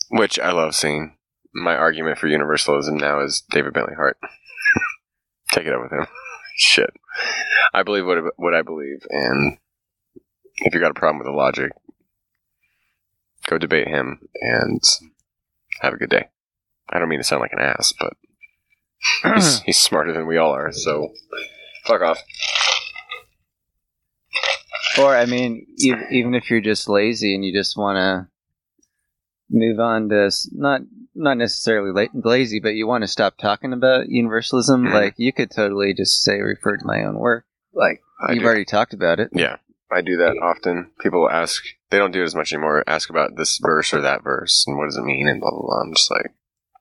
Which 0.10 0.40
I 0.40 0.52
love 0.52 0.76
seeing. 0.76 1.16
My 1.54 1.76
argument 1.76 2.18
for 2.18 2.28
universalism 2.28 2.98
now 2.98 3.22
is 3.22 3.44
David 3.50 3.74
Bentley 3.74 3.96
Hart. 3.96 4.18
Take 5.52 5.68
it 5.68 5.74
up 5.74 5.82
with 5.82 5.92
him. 5.92 6.08
Shit. 6.56 6.92
I 7.74 7.84
believe 7.84 8.06
what 8.06 8.18
what 8.38 8.54
I 8.54 8.62
believe, 8.62 9.06
and 9.10 9.58
if 10.58 10.74
you 10.74 10.80
got 10.80 10.92
a 10.92 11.00
problem 11.00 11.20
with 11.20 11.28
the 11.28 11.32
logic, 11.32 11.72
go 13.48 13.58
debate 13.58 13.88
him 13.88 14.20
and 14.42 14.82
have 15.82 15.94
a 15.94 15.98
good 15.98 16.10
day. 16.10 16.28
I 16.90 17.00
don't 17.00 17.10
mean 17.10 17.20
to 17.20 17.24
sound 17.24 17.42
like 17.42 17.54
an 17.54 17.62
ass, 17.62 17.94
but 17.98 18.14
he's, 19.36 19.60
he's 19.66 19.78
smarter 19.78 20.14
than 20.14 20.28
we 20.28 20.38
all 20.38 20.52
are, 20.54 20.72
so 20.72 21.12
fuck 21.86 22.02
off. 22.02 22.20
Or 25.00 25.16
I 25.16 25.26
mean, 25.26 25.66
ev- 25.88 26.12
even 26.12 26.36
if 26.36 26.50
you're 26.50 26.62
just 26.62 26.90
lazy 26.90 27.34
and 27.34 27.46
you 27.46 27.54
just 27.54 27.78
want 27.78 27.98
to 27.98 28.28
move 29.50 29.80
on 29.80 30.10
to 30.10 30.26
s- 30.26 30.50
not 30.52 30.82
not 31.16 31.38
necessarily 31.38 31.92
la- 31.92 32.30
lazy, 32.30 32.60
but 32.60 32.70
you 32.76 32.88
want 32.88 33.04
to 33.04 33.08
stop 33.08 33.38
talking 33.38 33.74
about 33.74 34.08
universalism, 34.10 34.86
Mhm. 34.86 34.94
like 34.94 35.14
you 35.18 35.32
could 35.34 35.52
totally 35.52 35.94
just 35.94 36.22
say 36.24 36.40
refer 36.42 36.78
to 36.78 36.86
my 36.86 37.04
own 37.04 37.18
work. 37.20 37.46
Like 37.74 38.02
I 38.22 38.34
you've 38.34 38.42
do. 38.42 38.46
already 38.48 38.66
talked 38.66 38.94
about 38.94 39.20
it. 39.20 39.30
Yeah, 39.34 39.58
I 39.92 40.02
do 40.02 40.18
that 40.18 40.38
often. 40.42 40.92
People 41.00 41.30
ask, 41.30 41.64
they 41.90 41.98
don't 41.98 42.12
do 42.12 42.22
it 42.22 42.26
as 42.26 42.36
much 42.36 42.52
anymore, 42.54 42.84
ask 42.88 43.10
about 43.10 43.36
this 43.38 43.58
verse 43.62 43.94
or 43.94 44.02
that 44.02 44.24
verse 44.24 44.64
and 44.68 44.78
what 44.78 44.86
does 44.86 44.98
it 44.98 45.04
mean 45.04 45.28
and 45.28 45.40
blah, 45.42 45.52
blah, 45.52 45.62
blah. 45.62 45.82
I'm 45.82 45.94
just 45.94 46.10
like, 46.12 46.32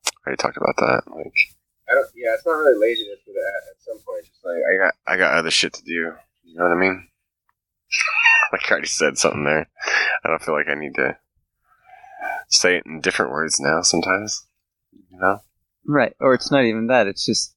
I 0.06 0.10
already 0.28 0.36
talked 0.40 0.56
about 0.56 0.76
that. 0.78 1.02
Like, 1.14 1.34
I 1.90 1.94
don't, 1.94 2.06
yeah, 2.14 2.34
it's 2.34 2.46
not 2.46 2.52
really 2.52 2.78
laziness, 2.78 3.18
but 3.26 3.34
at, 3.34 3.70
at 3.70 3.82
some 3.82 3.98
point, 4.06 4.24
just 4.24 4.44
like, 4.44 4.62
I 4.62 4.76
got, 4.78 4.94
I 5.06 5.16
got 5.16 5.38
other 5.38 5.50
shit 5.50 5.72
to 5.74 5.82
do. 5.82 6.14
You 6.44 6.56
know 6.56 6.64
what 6.64 6.76
I 6.76 6.80
mean? 6.80 7.08
like 8.52 8.62
I 8.68 8.72
already 8.72 8.86
said 8.86 9.18
something 9.18 9.44
there. 9.44 9.68
I 10.24 10.28
don't 10.28 10.42
feel 10.42 10.54
like 10.54 10.68
I 10.68 10.74
need 10.74 10.94
to 10.94 11.16
say 12.48 12.76
it 12.76 12.86
in 12.86 13.00
different 13.00 13.32
words 13.32 13.60
now 13.60 13.82
sometimes. 13.82 14.46
You 15.10 15.18
know? 15.18 15.40
Right. 15.86 16.14
Or 16.20 16.34
it's 16.34 16.50
not 16.50 16.64
even 16.64 16.88
that. 16.88 17.06
It's 17.06 17.24
just 17.24 17.54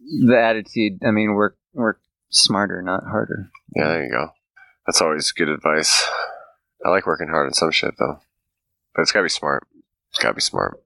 the 0.00 0.38
attitude. 0.38 1.00
I 1.04 1.10
mean, 1.10 1.34
work 1.34 1.56
work 1.72 2.00
smarter, 2.30 2.82
not 2.82 3.04
harder. 3.04 3.50
Yeah, 3.74 3.88
there 3.88 4.04
you 4.04 4.10
go. 4.10 4.30
That's 4.86 5.00
always 5.00 5.32
good 5.32 5.48
advice. 5.48 6.06
I 6.84 6.90
like 6.90 7.06
working 7.06 7.28
hard 7.28 7.46
on 7.46 7.54
some 7.54 7.70
shit 7.70 7.94
though. 7.98 8.20
But 8.94 9.02
it's 9.02 9.12
gotta 9.12 9.24
be 9.24 9.30
smart. 9.30 9.66
It's 10.10 10.22
gotta 10.22 10.34
be 10.34 10.40
smart. 10.40 10.83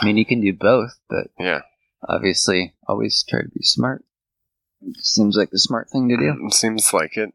I 0.00 0.04
mean, 0.06 0.16
you 0.16 0.26
can 0.26 0.40
do 0.40 0.52
both, 0.52 0.98
but 1.08 1.28
Yeah. 1.38 1.60
obviously, 2.08 2.74
always 2.86 3.24
try 3.28 3.42
to 3.42 3.48
be 3.48 3.62
smart. 3.62 4.04
It 4.82 4.96
seems 5.04 5.36
like 5.36 5.50
the 5.50 5.58
smart 5.58 5.88
thing 5.90 6.08
to 6.08 6.16
do. 6.16 6.34
It 6.46 6.52
seems 6.54 6.92
like 6.92 7.16
it. 7.16 7.32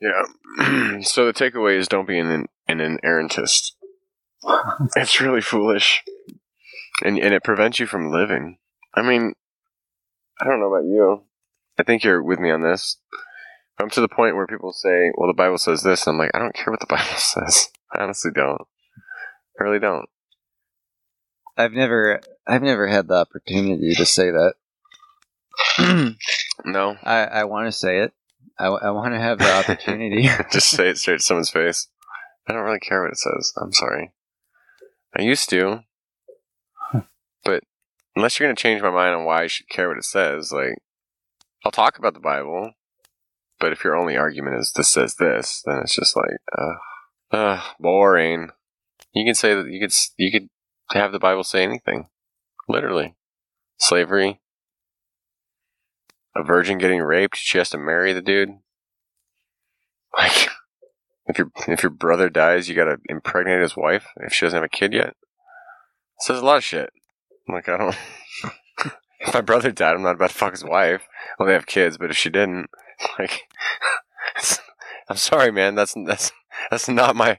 Yeah. 0.00 0.22
so 1.02 1.26
the 1.26 1.32
takeaway 1.32 1.78
is 1.78 1.88
don't 1.88 2.08
be 2.08 2.18
an 2.18 2.46
an 2.68 2.78
inerrantist. 2.78 3.72
It's 4.96 5.20
really 5.20 5.40
foolish. 5.40 6.02
And 7.02 7.18
and 7.18 7.32
it 7.32 7.44
prevents 7.44 7.78
you 7.78 7.86
from 7.86 8.10
living. 8.10 8.58
I 8.94 9.02
mean 9.02 9.34
I 10.40 10.44
don't 10.44 10.60
know 10.60 10.72
about 10.72 10.84
you. 10.86 11.22
I 11.78 11.82
think 11.84 12.02
you're 12.04 12.22
with 12.22 12.38
me 12.40 12.50
on 12.50 12.62
this. 12.62 12.98
I'm 13.80 13.90
to 13.90 14.00
the 14.00 14.08
point 14.08 14.36
where 14.36 14.46
people 14.46 14.72
say, 14.72 15.10
Well 15.16 15.28
the 15.28 15.34
Bible 15.34 15.58
says 15.58 15.82
this, 15.82 16.06
and 16.06 16.14
I'm 16.14 16.18
like, 16.18 16.30
I 16.34 16.38
don't 16.40 16.54
care 16.54 16.70
what 16.70 16.80
the 16.80 16.86
Bible 16.90 17.04
says. 17.18 17.68
I 17.92 18.02
honestly 18.02 18.30
don't. 18.34 18.60
I 19.60 19.64
really 19.64 19.78
don't. 19.80 20.06
I've 21.56 21.72
never, 21.72 22.20
I've 22.46 22.62
never 22.62 22.86
had 22.86 23.08
the 23.08 23.14
opportunity 23.14 23.94
to 23.94 24.06
say 24.06 24.30
that. 24.30 24.54
No. 26.64 26.96
I, 27.02 27.24
I 27.24 27.44
want 27.44 27.66
to 27.66 27.72
say 27.72 27.98
it. 27.98 28.12
I, 28.58 28.66
I 28.66 28.90
want 28.90 29.14
to 29.14 29.20
have 29.20 29.38
the 29.38 29.52
opportunity. 29.52 30.22
Just 30.52 30.70
say 30.70 30.88
it 30.88 30.98
straight 30.98 31.18
to 31.18 31.22
someone's 31.22 31.50
face. 31.50 31.88
I 32.48 32.52
don't 32.52 32.62
really 32.62 32.78
care 32.78 33.02
what 33.02 33.10
it 33.10 33.18
says. 33.18 33.52
I'm 33.60 33.72
sorry. 33.72 34.12
I 35.18 35.22
used 35.22 35.50
to. 35.50 35.80
But 37.44 37.64
unless 38.16 38.38
you're 38.38 38.46
going 38.46 38.56
to 38.56 38.62
change 38.62 38.82
my 38.82 38.90
mind 38.90 39.14
on 39.14 39.24
why 39.24 39.42
I 39.42 39.46
should 39.46 39.68
care 39.68 39.88
what 39.88 39.98
it 39.98 40.04
says, 40.04 40.52
like, 40.52 40.78
I'll 41.64 41.72
talk 41.72 41.98
about 41.98 42.14
the 42.14 42.20
Bible. 42.20 42.72
But 43.58 43.72
if 43.72 43.84
your 43.84 43.96
only 43.96 44.16
argument 44.16 44.56
is 44.56 44.72
this 44.72 44.90
says 44.90 45.16
this, 45.16 45.62
then 45.64 45.78
it's 45.78 45.94
just 45.94 46.16
like, 46.16 46.38
uh, 46.56 47.36
uh, 47.36 47.62
boring. 47.78 48.50
You 49.12 49.24
can 49.24 49.34
say 49.34 49.54
that 49.54 49.68
you 49.68 49.80
could, 49.80 49.94
you 50.16 50.30
could 50.30 50.48
have 50.92 51.12
the 51.12 51.18
Bible 51.18 51.44
say 51.44 51.62
anything. 51.62 52.08
Literally. 52.68 53.14
Slavery. 53.78 54.40
A 56.36 56.42
virgin 56.42 56.78
getting 56.78 57.00
raped, 57.00 57.36
she 57.36 57.58
has 57.58 57.70
to 57.70 57.78
marry 57.78 58.12
the 58.12 58.22
dude. 58.22 58.50
Like, 60.16 60.48
if 61.26 61.38
your 61.38 61.50
if 61.66 61.82
your 61.82 61.90
brother 61.90 62.28
dies, 62.28 62.68
you 62.68 62.76
gotta 62.76 62.98
impregnate 63.08 63.60
his 63.60 63.76
wife 63.76 64.06
if 64.18 64.32
she 64.32 64.46
doesn't 64.46 64.56
have 64.56 64.64
a 64.64 64.68
kid 64.68 64.92
yet. 64.92 65.08
It 65.08 66.20
says 66.20 66.40
a 66.40 66.44
lot 66.44 66.58
of 66.58 66.64
shit. 66.64 66.90
Like 67.48 67.68
I 67.68 67.76
don't. 67.76 67.96
if 69.20 69.34
my 69.34 69.40
brother 69.40 69.72
died, 69.72 69.96
I'm 69.96 70.02
not 70.02 70.14
about 70.14 70.30
to 70.30 70.36
fuck 70.36 70.52
his 70.52 70.64
wife. 70.64 71.08
Well, 71.36 71.48
they 71.48 71.54
have 71.54 71.66
kids, 71.66 71.98
but 71.98 72.10
if 72.10 72.16
she 72.16 72.30
didn't, 72.30 72.68
like, 73.18 73.40
I'm 75.08 75.16
sorry, 75.16 75.50
man. 75.50 75.74
That's 75.74 75.94
that's 76.06 76.30
that's 76.70 76.88
not 76.88 77.16
my 77.16 77.38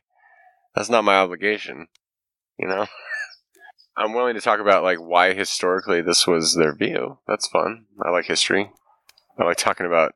that's 0.76 0.90
not 0.90 1.06
my 1.06 1.16
obligation. 1.16 1.88
You 2.58 2.68
know. 2.68 2.88
I'm 3.98 4.14
willing 4.14 4.36
to 4.36 4.42
talk 4.42 4.60
about 4.60 4.84
like 4.84 5.00
why 5.00 5.34
historically 5.34 6.02
this 6.02 6.28
was 6.28 6.56
their 6.56 6.76
view. 6.76 7.20
That's 7.28 7.48
fun. 7.48 7.86
I 8.04 8.10
like 8.10 8.26
history. 8.26 8.72
I 9.40 9.44
like 9.44 9.58
talking 9.58 9.86
about 9.86 10.14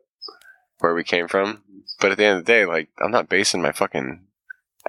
where 0.79 0.93
we 0.93 1.03
came 1.03 1.27
from. 1.27 1.63
But 1.99 2.11
at 2.11 2.17
the 2.17 2.25
end 2.25 2.39
of 2.39 2.45
the 2.45 2.51
day, 2.51 2.65
like, 2.65 2.89
I'm 3.01 3.11
not 3.11 3.29
basing 3.29 3.61
my 3.61 3.73
fucking 3.73 4.25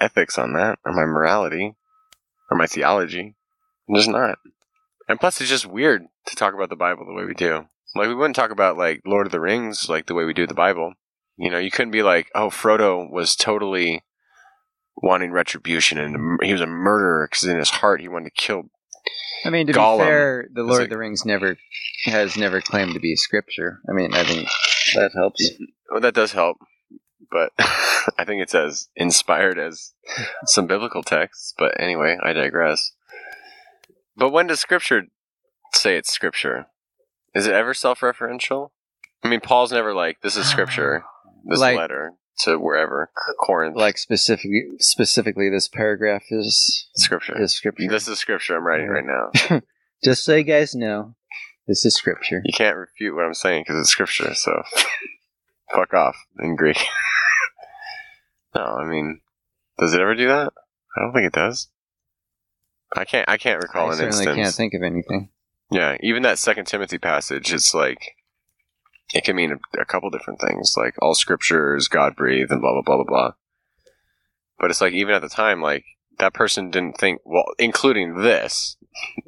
ethics 0.00 0.38
on 0.38 0.52
that, 0.54 0.78
or 0.84 0.92
my 0.92 1.04
morality, 1.04 1.74
or 2.50 2.56
my 2.56 2.66
theology. 2.66 3.34
I'm 3.88 3.94
just 3.96 4.08
not. 4.08 4.38
And 5.08 5.18
plus, 5.18 5.40
it's 5.40 5.50
just 5.50 5.66
weird 5.66 6.06
to 6.26 6.36
talk 6.36 6.54
about 6.54 6.68
the 6.68 6.76
Bible 6.76 7.04
the 7.04 7.12
way 7.12 7.24
we 7.24 7.34
do. 7.34 7.66
Like, 7.96 8.06
we 8.06 8.14
wouldn't 8.14 8.36
talk 8.36 8.52
about, 8.52 8.78
like, 8.78 9.02
Lord 9.04 9.26
of 9.26 9.32
the 9.32 9.40
Rings, 9.40 9.88
like, 9.88 10.06
the 10.06 10.14
way 10.14 10.24
we 10.24 10.32
do 10.32 10.46
the 10.46 10.54
Bible. 10.54 10.94
You 11.36 11.50
know, 11.50 11.58
you 11.58 11.72
couldn't 11.72 11.90
be 11.90 12.04
like, 12.04 12.28
oh, 12.34 12.48
Frodo 12.48 13.10
was 13.10 13.34
totally 13.34 14.04
wanting 14.94 15.32
retribution, 15.32 15.98
and 15.98 16.38
he 16.44 16.52
was 16.52 16.60
a 16.60 16.66
murderer 16.66 17.26
because 17.28 17.48
in 17.48 17.58
his 17.58 17.70
heart 17.70 18.00
he 18.00 18.08
wanted 18.08 18.26
to 18.26 18.40
kill. 18.40 18.70
I 19.44 19.50
mean, 19.50 19.66
to 19.68 19.72
Gollum. 19.72 19.98
be 19.98 20.04
fair, 20.04 20.48
the 20.52 20.62
Lord 20.62 20.78
like- 20.78 20.84
of 20.84 20.90
the 20.90 20.98
Rings 20.98 21.24
never 21.24 21.56
has 22.04 22.36
never 22.36 22.60
claimed 22.60 22.94
to 22.94 23.00
be 23.00 23.16
scripture. 23.16 23.80
I 23.88 23.92
mean, 23.92 24.14
I 24.14 24.22
think 24.24 24.48
that 24.94 25.12
helps. 25.14 25.50
Well, 25.90 26.00
that 26.00 26.14
does 26.14 26.32
help, 26.32 26.58
but 27.30 27.52
I 27.58 28.24
think 28.24 28.42
it's 28.42 28.54
as 28.54 28.88
inspired 28.96 29.58
as 29.58 29.92
some 30.46 30.66
biblical 30.66 31.02
texts. 31.02 31.54
But 31.58 31.80
anyway, 31.80 32.16
I 32.22 32.32
digress. 32.32 32.92
But 34.16 34.30
when 34.30 34.46
does 34.48 34.60
Scripture 34.60 35.04
say 35.72 35.96
it's 35.96 36.10
Scripture? 36.10 36.66
Is 37.34 37.46
it 37.46 37.54
ever 37.54 37.72
self-referential? 37.74 38.70
I 39.22 39.28
mean, 39.28 39.40
Paul's 39.40 39.72
never 39.72 39.94
like, 39.94 40.20
"This 40.20 40.36
is 40.36 40.46
Scripture." 40.46 41.04
This 41.44 41.60
Like- 41.60 41.78
letter 41.78 42.12
to 42.44 42.56
wherever 42.58 43.10
Corinth, 43.40 43.76
Like 43.76 43.98
specifically, 43.98 44.64
specifically, 44.78 45.48
this 45.50 45.68
paragraph 45.68 46.24
is 46.30 46.88
Scripture. 46.96 47.40
is 47.40 47.54
scripture. 47.54 47.88
This 47.88 48.08
is 48.08 48.18
Scripture. 48.18 48.56
I'm 48.56 48.66
writing 48.66 48.88
right 48.88 49.04
now. 49.04 49.60
Just 50.04 50.24
so 50.24 50.34
you 50.34 50.44
guys 50.44 50.74
know, 50.74 51.14
this 51.68 51.84
is 51.84 51.94
scripture. 51.94 52.40
You 52.44 52.52
can't 52.54 52.76
refute 52.76 53.14
what 53.14 53.24
I'm 53.24 53.34
saying 53.34 53.64
because 53.66 53.80
it's 53.80 53.90
Scripture. 53.90 54.34
So 54.34 54.62
fuck 55.74 55.92
off 55.92 56.16
in 56.40 56.56
Greek. 56.56 56.78
no, 58.54 58.62
I 58.62 58.84
mean, 58.86 59.20
does 59.78 59.92
it 59.94 60.00
ever 60.00 60.14
do 60.14 60.28
that? 60.28 60.52
I 60.96 61.00
don't 61.02 61.12
think 61.12 61.26
it 61.26 61.32
does. 61.34 61.68
I 62.96 63.04
can't. 63.04 63.28
I 63.28 63.36
can't 63.36 63.62
recall 63.62 63.90
I 63.90 63.98
an 63.98 64.06
instance. 64.06 64.34
can't 64.36 64.54
think 64.54 64.74
of 64.74 64.82
anything. 64.82 65.28
Yeah, 65.70 65.96
even 66.00 66.22
that 66.22 66.38
Second 66.38 66.64
Timothy 66.66 66.98
passage, 66.98 67.52
it's 67.52 67.72
like 67.74 68.16
it 69.14 69.24
can 69.24 69.36
mean 69.36 69.52
a, 69.52 69.80
a 69.80 69.84
couple 69.84 70.10
different 70.10 70.40
things, 70.40 70.74
like 70.76 70.94
all 71.00 71.14
scriptures, 71.14 71.88
God 71.88 72.16
breathed 72.16 72.50
and 72.50 72.60
blah 72.60 72.72
blah 72.72 72.82
blah 72.82 72.96
blah 72.96 73.04
blah. 73.04 73.32
But 74.58 74.70
it's 74.70 74.80
like 74.80 74.92
even 74.92 75.14
at 75.14 75.22
the 75.22 75.28
time, 75.28 75.60
like 75.60 75.84
that 76.18 76.34
person 76.34 76.70
didn't 76.70 76.98
think 76.98 77.20
well, 77.24 77.46
including 77.58 78.22
this, 78.22 78.76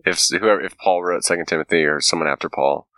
if 0.05 0.21
whoever 0.31 0.61
if 0.61 0.77
Paul 0.79 1.03
wrote 1.03 1.25
Second 1.25 1.47
Timothy 1.47 1.85
or 1.85 2.01
someone 2.01 2.29
after 2.29 2.49
Paul 2.49 2.89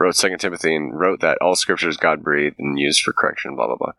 wrote 0.00 0.16
Second 0.16 0.38
Timothy 0.38 0.74
and 0.74 0.98
wrote 0.98 1.20
that 1.20 1.38
all 1.40 1.54
scriptures 1.54 1.96
God 1.96 2.22
breathed 2.22 2.56
and 2.58 2.78
used 2.78 3.02
for 3.02 3.12
correction, 3.12 3.54
blah 3.54 3.66
blah 3.66 3.76
blah. 3.76 3.92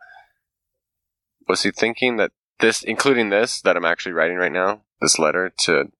Was 1.48 1.64
he 1.64 1.72
thinking 1.72 2.18
that 2.18 2.32
this, 2.60 2.84
including 2.84 3.30
this 3.30 3.62
that 3.62 3.78
I'm 3.78 3.86
actually 3.86 4.14
writing 4.14 4.38
right 4.38 4.52
now, 4.52 4.82
this 5.00 5.20
letter 5.20 5.54
to 5.60 5.92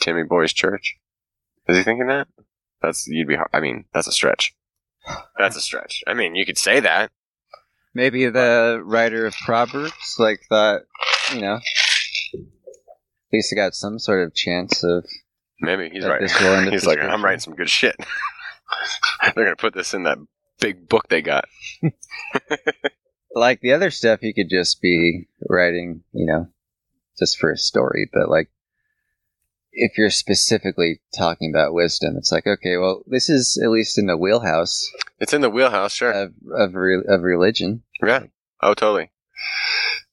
Timmy 0.00 0.24
Boy's 0.24 0.52
church? 0.52 0.96
Is 1.66 1.76
he 1.76 1.82
thinking 1.82 2.08
that? 2.08 2.28
That's 2.82 3.06
you'd 3.06 3.28
be. 3.28 3.36
I 3.52 3.60
mean, 3.60 3.86
that's 3.92 4.06
a 4.06 4.12
stretch. 4.12 4.54
That's 5.38 5.56
a 5.56 5.60
stretch. 5.60 6.02
I 6.06 6.14
mean, 6.14 6.34
you 6.34 6.44
could 6.46 6.58
say 6.58 6.80
that. 6.80 7.10
Maybe 7.94 8.26
the 8.26 8.80
writer 8.84 9.26
of 9.26 9.34
Proverbs 9.44 10.16
like 10.18 10.40
thought, 10.48 10.82
you 11.34 11.40
know, 11.40 11.54
at 11.54 13.32
least 13.32 13.52
I 13.52 13.56
got 13.56 13.74
some 13.74 13.98
sort 13.98 14.26
of 14.26 14.34
chance 14.34 14.84
of. 14.84 15.04
Maybe 15.60 15.90
he's 15.90 16.06
right. 16.06 16.20
this 16.20 16.38
will 16.38 16.54
end 16.54 16.68
up 16.68 16.72
He's 16.72 16.86
like, 16.86 17.00
I'm 17.00 17.24
writing 17.24 17.40
some 17.40 17.54
good 17.54 17.70
shit. 17.70 17.96
They're 19.34 19.44
gonna 19.44 19.56
put 19.56 19.74
this 19.74 19.94
in 19.94 20.04
that 20.04 20.18
big 20.60 20.88
book 20.88 21.08
they 21.08 21.22
got. 21.22 21.46
Like 23.34 23.60
the 23.60 23.72
other 23.72 23.90
stuff, 23.90 24.22
you 24.22 24.34
could 24.34 24.50
just 24.50 24.80
be 24.80 25.28
writing, 25.48 26.02
you 26.12 26.26
know, 26.26 26.48
just 27.18 27.38
for 27.38 27.50
a 27.50 27.56
story. 27.56 28.08
But 28.12 28.28
like, 28.28 28.50
if 29.80 29.96
you're 29.96 30.10
specifically 30.10 31.00
talking 31.16 31.50
about 31.54 31.72
wisdom, 31.72 32.16
it's 32.16 32.32
like, 32.32 32.46
okay, 32.46 32.76
well, 32.76 33.02
this 33.06 33.28
is 33.30 33.58
at 33.62 33.70
least 33.70 33.96
in 33.98 34.06
the 34.06 34.16
wheelhouse 34.16 34.90
It's 35.20 35.32
in 35.32 35.40
the 35.40 35.50
wheelhouse, 35.50 35.92
sure. 35.94 36.10
of 36.12 36.34
of, 36.52 36.74
re- 36.74 37.04
of 37.06 37.22
religion. 37.22 37.82
yeah. 38.04 38.24
Oh, 38.60 38.74
totally. 38.74 39.10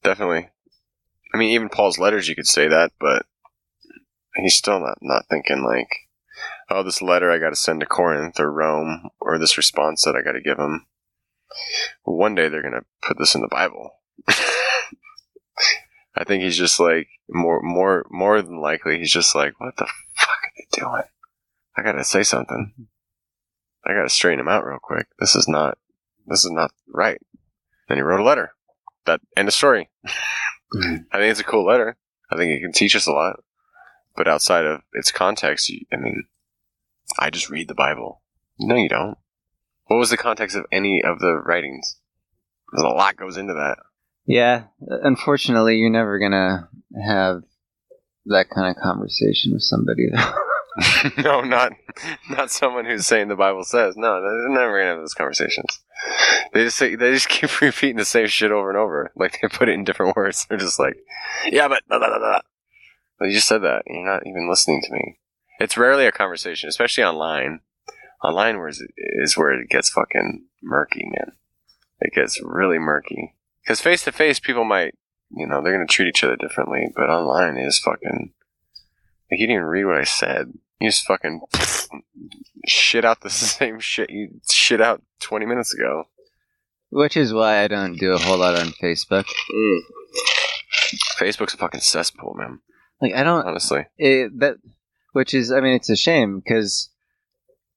Definitely. 0.04 0.50
I 1.34 1.38
mean, 1.38 1.50
even 1.50 1.70
Paul's 1.70 1.98
letters, 1.98 2.28
you 2.30 2.36
could 2.36 2.46
say 2.48 2.68
that, 2.68 2.92
but 3.00 3.26
he's 4.36 4.56
still 4.56 4.80
not 4.80 5.00
not 5.02 5.26
thinking 5.30 5.64
like, 5.64 5.90
oh, 6.70 6.84
this 6.84 7.02
letter 7.02 7.32
I 7.32 7.40
got 7.40 7.50
to 7.50 7.56
send 7.56 7.80
to 7.80 7.86
Corinth 7.88 8.40
or 8.40 8.52
Rome, 8.52 9.10
or 9.20 9.38
this 9.40 9.58
response 9.58 10.04
that 10.04 10.16
I 10.16 10.22
got 10.22 10.34
to 10.34 10.42
give 10.42 10.58
them. 10.58 10.86
One 12.04 12.36
day 12.36 12.50
they're 12.50 12.62
gonna 12.62 12.86
put 13.02 13.18
this 13.18 13.34
in 13.36 13.42
the 13.42 13.48
Bible. 13.48 13.96
I 16.16 16.24
think 16.24 16.44
he's 16.44 16.58
just 16.58 16.80
like 16.80 17.08
more, 17.30 17.62
more, 17.62 18.06
more 18.10 18.42
than 18.42 18.60
likely 18.62 18.98
he's 19.00 19.12
just 19.12 19.36
like, 19.36 19.60
what 19.60 19.76
the 19.78 19.86
fuck 20.16 20.30
are 20.30 20.52
they 20.58 20.68
doing? 20.82 21.04
I 21.78 21.82
gotta 21.84 22.04
say 22.04 22.24
something. 22.24 22.74
I 23.86 23.94
gotta 23.94 24.10
straighten 24.10 24.40
him 24.40 24.48
out 24.48 24.66
real 24.66 24.80
quick. 24.82 25.08
This 25.20 25.36
is 25.36 25.48
not, 25.48 25.78
this 26.26 26.46
is 26.46 26.52
not 26.52 26.72
right. 26.94 27.20
And 27.90 27.98
he 27.98 28.02
wrote 28.02 28.20
a 28.22 28.24
letter. 28.24 28.52
That 29.06 29.22
end 29.36 29.48
of 29.48 29.54
story. 29.54 29.90
Mhm. 30.74 31.06
I 31.12 31.20
think 31.20 31.32
it's 31.32 31.40
a 31.40 31.44
cool 31.44 31.64
letter. 31.64 31.96
I 32.30 32.36
think 32.36 32.52
it 32.52 32.60
can 32.60 32.74
teach 32.74 32.96
us 32.96 33.06
a 33.08 33.12
lot. 33.12 33.40
But 34.16 34.28
outside 34.28 34.66
of 34.66 34.82
its 34.94 35.12
context, 35.12 35.72
I 35.94 35.96
mean, 35.96 36.24
I 37.20 37.30
just 37.30 37.50
read 37.52 37.68
the 37.68 37.76
Bible. 37.76 38.22
No, 38.60 38.76
you 38.76 38.90
don't. 38.90 39.18
What 39.86 39.98
was 39.98 40.10
the 40.10 40.18
context 40.18 40.56
of 40.56 40.66
any 40.72 41.02
of 41.04 41.20
the 41.20 41.34
writings? 41.36 41.98
There's 42.74 42.84
a 42.84 42.88
lot 42.88 43.16
goes 43.16 43.38
into 43.38 43.54
that. 43.54 43.78
Yeah, 44.26 44.64
unfortunately, 44.80 45.78
you're 45.78 45.90
never 45.90 46.20
gonna 46.20 46.70
have 47.06 47.44
that 48.26 48.50
kind 48.50 48.76
of 48.76 48.82
conversation 48.82 49.54
with 49.54 49.62
somebody. 49.62 50.08
no, 51.24 51.42
not 51.42 51.74
not 52.30 52.52
someone 52.52 52.86
who's 52.86 53.06
saying 53.06 53.28
the 53.28 53.36
Bible 53.36 53.64
says. 53.64 53.96
No, 53.96 54.22
they're 54.22 54.50
never 54.50 54.80
gonna 54.80 54.92
have 54.92 55.00
those 55.00 55.14
conversations. 55.14 55.80
They 56.54 56.64
just 56.64 56.78
say 56.78 56.96
they 56.96 57.14
just 57.14 57.30
keep 57.30 57.62
repeating 57.62 57.98
the 57.98 58.06
same 58.06 58.28
shit 58.28 58.52
over 58.52 58.70
and 58.70 58.78
over. 58.78 59.12
Like 59.16 59.40
they 59.42 59.48
put 59.48 59.70
it 59.70 59.74
in 59.74 59.84
different 59.84 60.16
words. 60.18 60.46
They're 60.50 60.58
just 60.58 60.80
like, 60.80 60.98
yeah, 61.46 61.68
but 61.68 61.84
blah, 61.88 62.00
blah, 62.00 62.18
blah. 62.18 62.40
But 63.20 63.26
you 63.26 63.34
just 63.34 63.48
said 63.48 63.62
that. 63.62 63.84
You're 63.86 64.06
not 64.06 64.26
even 64.26 64.50
listening 64.50 64.82
to 64.84 64.94
me. 64.94 65.20
It's 65.60 65.78
rarely 65.78 66.06
a 66.06 66.12
conversation, 66.12 66.68
especially 66.68 67.04
online. 67.04 67.62
Online 68.24 68.60
is 68.98 69.38
where 69.38 69.54
it 69.54 69.70
gets 69.70 69.90
fucking 69.90 70.46
murky, 70.62 71.06
man. 71.06 71.34
It 72.02 72.14
gets 72.14 72.42
really 72.44 72.80
murky. 72.80 73.35
Because 73.66 73.82
face 73.82 74.04
to 74.04 74.12
face, 74.12 74.40
people 74.40 74.64
might, 74.64 74.94
you 75.32 75.48
know, 75.48 75.62
they're 75.62 75.74
gonna 75.74 75.88
treat 75.88 76.08
each 76.08 76.24
other 76.24 76.36
differently. 76.36 76.92
But 76.96 77.10
online 77.10 77.58
is 77.58 77.80
fucking. 77.80 78.32
Like, 79.32 79.40
you 79.40 79.48
didn't 79.48 79.56
even 79.56 79.66
read 79.66 79.86
what 79.86 79.98
I 79.98 80.04
said. 80.04 80.54
You 80.80 80.90
just 80.90 81.08
fucking 81.08 81.42
shit 82.68 83.04
out 83.04 83.22
the 83.22 83.30
same 83.32 83.80
shit 83.80 84.10
you 84.10 84.40
shit 84.52 84.82
out 84.82 85.02
20 85.22 85.46
minutes 85.46 85.74
ago. 85.74 86.06
Which 86.92 87.18
is 87.18 87.34
why 87.34 87.64
I 87.64 87.68
don't 87.68 87.98
do 87.98 88.12
a 88.12 88.18
whole 88.18 88.38
lot 88.38 88.58
on 88.58 88.68
Facebook. 88.68 89.26
Facebook's 91.18 91.56
a 91.56 91.58
fucking 91.58 91.82
cesspool, 91.82 92.36
man. 92.38 92.60
Like 93.02 93.14
I 93.14 93.24
don't 93.24 93.46
Honestly. 93.46 93.88
it, 93.98 94.40
that, 94.40 94.58
which 95.14 95.34
is 95.34 95.52
I 95.52 95.60
mean 95.60 95.74
it's 95.74 95.90
a 95.90 95.96
shame 95.96 96.40
because 96.40 96.90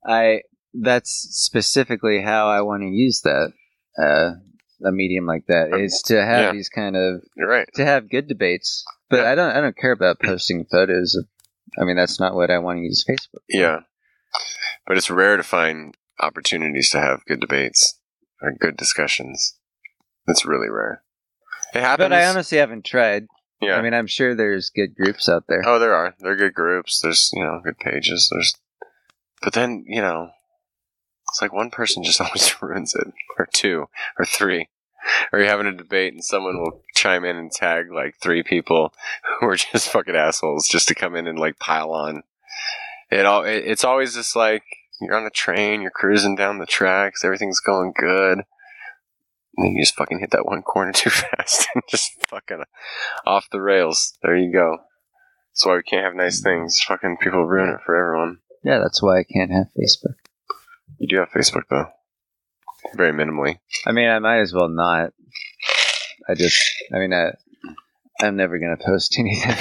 I 0.07 0.43
that's 0.75 1.11
specifically 1.11 2.21
how 2.21 2.49
I 2.49 2.61
want 2.61 2.83
to 2.83 2.89
use 2.89 3.23
that 3.23 3.53
uh, 4.01 4.33
a 4.85 4.93
medium 4.93 5.27
like 5.27 5.47
that 5.47 5.73
is 5.79 6.03
to 6.07 6.25
have 6.25 6.41
Yeah. 6.45 6.53
these 6.53 6.69
kind 6.69 6.97
of 6.97 7.23
You're 7.37 7.49
right. 7.49 7.69
to 7.75 7.85
have 7.85 8.09
good 8.11 8.29
debates. 8.29 8.85
But 9.11 9.21
Yeah. 9.21 9.31
I 9.33 9.35
don't 9.35 9.51
I 9.57 9.61
don't 9.61 9.77
care 9.77 9.93
about 9.93 10.21
posting 10.21 10.65
photos 10.71 11.15
of. 11.15 11.27
I 11.81 11.85
mean 11.85 11.97
that's 11.97 12.19
not 12.21 12.35
what 12.35 12.51
I 12.51 12.59
want 12.59 12.79
to 12.79 12.83
use 12.83 13.05
Facebook. 13.09 13.33
for. 13.33 13.41
Yeah. 13.49 13.81
But 14.87 14.97
it's 14.97 15.11
rare 15.11 15.37
to 15.37 15.43
find 15.43 15.95
opportunities 16.21 16.91
to 16.91 17.01
have 17.01 17.25
good 17.27 17.41
debates 17.41 17.99
or 18.43 18.53
good 18.53 18.77
discussions. 18.77 19.55
It's 20.27 20.45
really 20.47 20.69
rare. 20.71 21.03
It 21.75 21.81
happens. 21.81 22.05
But 22.09 22.13
I 22.13 22.27
honestly 22.27 22.59
haven't 22.59 22.85
tried. 22.85 23.27
yeah. 23.61 23.75
I 23.77 23.83
mean, 23.83 23.93
I'm 23.95 24.07
sure 24.07 24.35
there's 24.35 24.71
good 24.71 24.95
groups 24.95 25.29
out 25.29 25.45
there. 25.49 25.63
Oh, 25.67 25.79
there 25.79 25.95
are. 25.95 26.15
There 26.21 26.33
are 26.33 26.37
good 26.37 26.55
groups. 26.55 27.01
There's, 27.01 27.31
you 27.35 27.45
know, 27.45 27.61
good 27.63 27.79
pages. 27.79 28.29
There's, 28.33 28.55
but 29.43 29.53
then, 29.53 29.85
you 29.87 30.01
know, 30.01 30.31
it's 31.29 31.43
like 31.43 31.53
one 31.53 31.71
person 31.71 32.03
just 32.03 32.21
always 32.21 32.55
ruins 32.63 32.95
it, 32.95 33.13
or 33.39 33.49
two, 33.53 33.89
or 34.19 34.25
three. 34.25 34.69
Or 35.33 35.39
you're 35.39 35.49
having 35.49 35.67
a 35.67 35.73
debate 35.73 36.13
and 36.13 36.25
someone 36.25 36.59
will 36.59 36.83
chime 36.95 37.25
in 37.25 37.37
and 37.37 37.51
tag 37.51 37.87
like 37.91 38.17
three 38.21 38.43
people 38.43 38.93
who 39.41 39.47
are 39.47 39.57
just 39.57 39.91
fucking 39.91 40.17
assholes 40.17 40.69
just 40.69 40.89
to 40.89 40.95
come 40.95 41.15
in 41.17 41.27
and 41.27 41.39
like 41.39 41.59
pile 41.59 41.93
on. 41.93 42.25
It 43.11 43.25
all, 43.25 43.45
it, 43.45 43.65
it's 43.65 43.85
always 43.85 44.15
just 44.15 44.37
like 44.37 44.65
you're 45.01 45.17
on 45.17 45.25
a 45.25 45.31
train, 45.31 45.81
you're 45.81 45.91
cruising 45.91 46.35
down 46.35 46.59
the 46.59 46.67
tracks, 46.67 47.25
everything's 47.25 47.61
going 47.61 47.95
good. 47.97 48.39
And 49.57 49.67
then 49.67 49.73
you 49.73 49.83
just 49.83 49.97
fucking 49.97 50.21
hit 50.21 50.31
that 50.33 50.47
one 50.47 50.63
corner 50.63 50.93
too 50.95 51.11
fast 51.11 51.69
and 51.75 51.83
just 51.89 52.11
fucking 52.29 52.65
off 53.27 53.49
the 53.51 53.61
rails. 53.61 54.19
There 54.23 54.37
you 54.37 54.53
go. 54.53 54.79
That's 55.53 55.67
why 55.67 55.77
we 55.77 55.83
can't 55.83 56.05
have 56.05 56.15
nice 56.15 56.41
things. 56.41 56.81
Fucking 56.87 57.17
people 57.21 57.45
ruin 57.45 57.71
it 57.71 57.81
for 57.85 57.97
everyone. 57.97 58.39
Yeah, 58.63 58.79
that's 58.79 59.03
why 59.03 59.19
I 59.19 59.25
can't 59.25 59.51
have 59.51 59.67
Facebook. 59.77 60.15
You 60.99 61.09
do 61.09 61.17
have 61.17 61.31
Facebook 61.31 61.65
though. 61.71 61.87
Very 62.95 63.13
minimally. 63.13 63.59
I 63.87 63.93
mean, 63.93 64.09
I 64.09 64.19
might 64.19 64.41
as 64.41 64.53
well 64.53 64.69
not. 64.69 65.13
I 66.29 66.35
just, 66.35 66.59
I 66.95 66.99
mean, 66.99 67.13
I, 67.13 67.33
I'm 68.21 68.37
never 68.37 68.59
gonna 68.59 68.77
post 68.77 69.17
anything. 69.19 69.57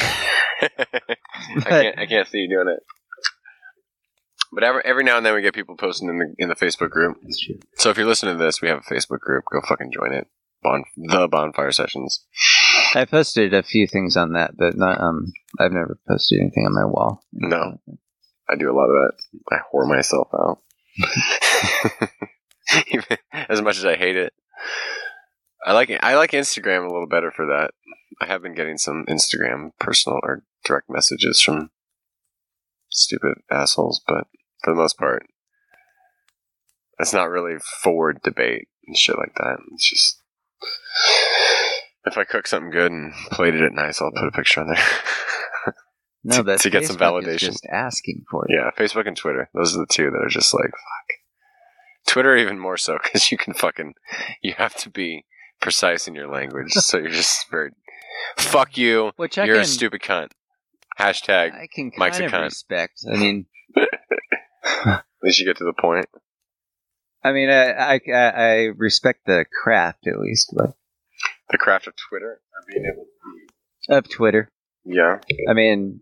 I 0.61 1.69
can't 1.69 1.99
I 1.99 2.05
can't 2.05 2.27
see 2.27 2.39
you 2.39 2.49
doing 2.49 2.67
it. 2.69 2.83
But 4.51 4.63
every 4.63 4.81
every 4.85 5.03
now 5.03 5.17
and 5.17 5.25
then 5.25 5.35
we 5.35 5.41
get 5.41 5.53
people 5.53 5.75
posting 5.75 6.09
in 6.09 6.17
the 6.17 6.33
in 6.37 6.49
the 6.49 6.55
Facebook 6.55 6.89
group. 6.89 7.17
That's 7.21 7.45
true. 7.45 7.59
So 7.75 7.89
if 7.89 7.97
you're 7.97 8.07
listening 8.07 8.37
to 8.37 8.43
this, 8.43 8.61
we 8.61 8.69
have 8.69 8.79
a 8.79 8.93
Facebook 8.93 9.19
group. 9.19 9.43
Go 9.51 9.61
fucking 9.61 9.91
join 9.91 10.13
it. 10.13 10.27
Bon 10.63 10.83
the 10.95 11.27
bonfire 11.27 11.71
sessions. 11.71 12.25
I 12.95 13.05
posted 13.05 13.53
a 13.53 13.61
few 13.61 13.87
things 13.87 14.17
on 14.17 14.33
that, 14.33 14.57
but 14.57 14.75
not. 14.75 14.99
Um, 14.99 15.33
I've 15.59 15.71
never 15.73 15.99
posted 16.07 16.39
anything 16.39 16.65
on 16.65 16.73
my 16.73 16.85
wall. 16.85 17.23
No. 17.33 17.79
I 18.49 18.55
do 18.55 18.71
a 18.71 18.73
lot 18.73 18.85
of 18.89 18.95
that. 18.95 19.11
I 19.51 19.57
whore 19.71 19.87
myself 19.87 20.29
out. 20.33 20.59
As 23.49 23.61
much 23.61 23.77
as 23.77 23.85
I 23.85 23.95
hate 23.95 24.17
it. 24.17 24.33
I 25.65 25.73
like 25.73 25.91
I 26.01 26.15
like 26.15 26.31
Instagram 26.31 26.85
a 26.85 26.91
little 26.91 27.07
better 27.07 27.31
for 27.31 27.45
that. 27.47 27.71
I 28.21 28.25
have 28.25 28.41
been 28.41 28.55
getting 28.55 28.77
some 28.77 29.05
Instagram 29.07 29.71
personal 29.79 30.19
or 30.23 30.43
direct 30.65 30.89
messages 30.89 31.41
from 31.41 31.69
stupid 32.89 33.37
assholes, 33.51 34.01
but 34.07 34.25
for 34.63 34.73
the 34.73 34.79
most 34.79 34.97
part, 34.97 35.27
it's 36.99 37.13
not 37.13 37.29
really 37.29 37.59
forward 37.59 38.21
debate 38.23 38.67
and 38.85 38.97
shit 38.97 39.17
like 39.17 39.35
that. 39.35 39.57
It's 39.73 39.89
just 39.89 40.21
if 42.05 42.17
I 42.17 42.23
cook 42.23 42.47
something 42.47 42.71
good 42.71 42.91
and 42.91 43.13
plated 43.31 43.61
it 43.61 43.73
nice, 43.73 44.01
I'll 44.01 44.11
put 44.11 44.27
a 44.27 44.31
picture 44.31 44.61
on 44.61 44.67
there. 44.67 44.83
No, 46.23 46.37
To- 46.37 46.43
but 46.43 46.59
to 46.61 46.69
get 46.69 46.85
some 46.85 46.97
Facebook 46.97 47.23
validation. 47.23 47.39
just 47.39 47.65
asking 47.71 48.25
for 48.29 48.45
it. 48.45 48.51
Yeah, 48.53 48.71
Facebook 48.77 49.07
and 49.07 49.15
Twitter. 49.17 49.49
Those 49.53 49.75
are 49.75 49.79
the 49.79 49.87
two 49.89 50.09
that 50.11 50.17
are 50.23 50.29
just 50.29 50.53
like 50.53 50.71
fuck. 50.71 51.17
Twitter 52.07 52.35
even 52.37 52.57
more 52.59 52.77
so 52.77 52.97
because 53.03 53.31
you 53.31 53.37
can 53.37 53.53
fucking 53.53 53.93
you 54.41 54.53
have 54.57 54.75
to 54.77 54.89
be 54.89 55.25
precise 55.61 56.07
in 56.07 56.15
your 56.15 56.27
language, 56.31 56.71
so 56.73 56.97
you're 56.97 57.09
just 57.09 57.49
very 57.49 57.71
fuck 58.37 58.77
you. 58.77 59.11
Which 59.15 59.37
I 59.37 59.45
You're 59.45 59.55
can, 59.57 59.63
a 59.63 59.67
stupid 59.67 60.01
cunt. 60.01 60.31
Hashtag. 60.99 61.53
I 61.53 61.67
can 61.71 61.91
kind 61.91 61.99
Mike's 61.99 62.19
a 62.19 62.25
of 62.25 62.31
cunt. 62.31 62.43
respect. 62.43 62.93
I 63.11 63.17
mean, 63.17 63.45
At 64.85 65.03
least 65.23 65.39
you 65.39 65.45
get 65.45 65.57
to 65.57 65.63
the 65.63 65.73
point. 65.79 66.07
I 67.23 67.31
mean, 67.31 67.49
I, 67.49 67.71
I, 67.71 68.01
I 68.13 68.13
I 68.15 68.53
respect 68.75 69.25
the 69.25 69.45
craft 69.63 70.07
at 70.07 70.19
least, 70.19 70.51
like 70.53 70.71
The 71.51 71.57
craft 71.57 71.87
of 71.87 71.93
Twitter 72.09 72.39
or 72.41 72.63
being 72.67 72.85
able 72.91 73.05
to. 73.89 73.97
of 73.97 74.09
Twitter. 74.09 74.49
Yeah. 74.87 75.19
I 75.49 75.53
mean, 75.53 76.01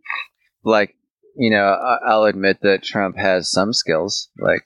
like 0.63 0.95
you 1.37 1.49
know, 1.49 1.65
I'll 2.07 2.23
admit 2.23 2.59
that 2.61 2.83
Trump 2.83 3.17
has 3.17 3.51
some 3.51 3.73
skills. 3.73 4.29
Like, 4.39 4.61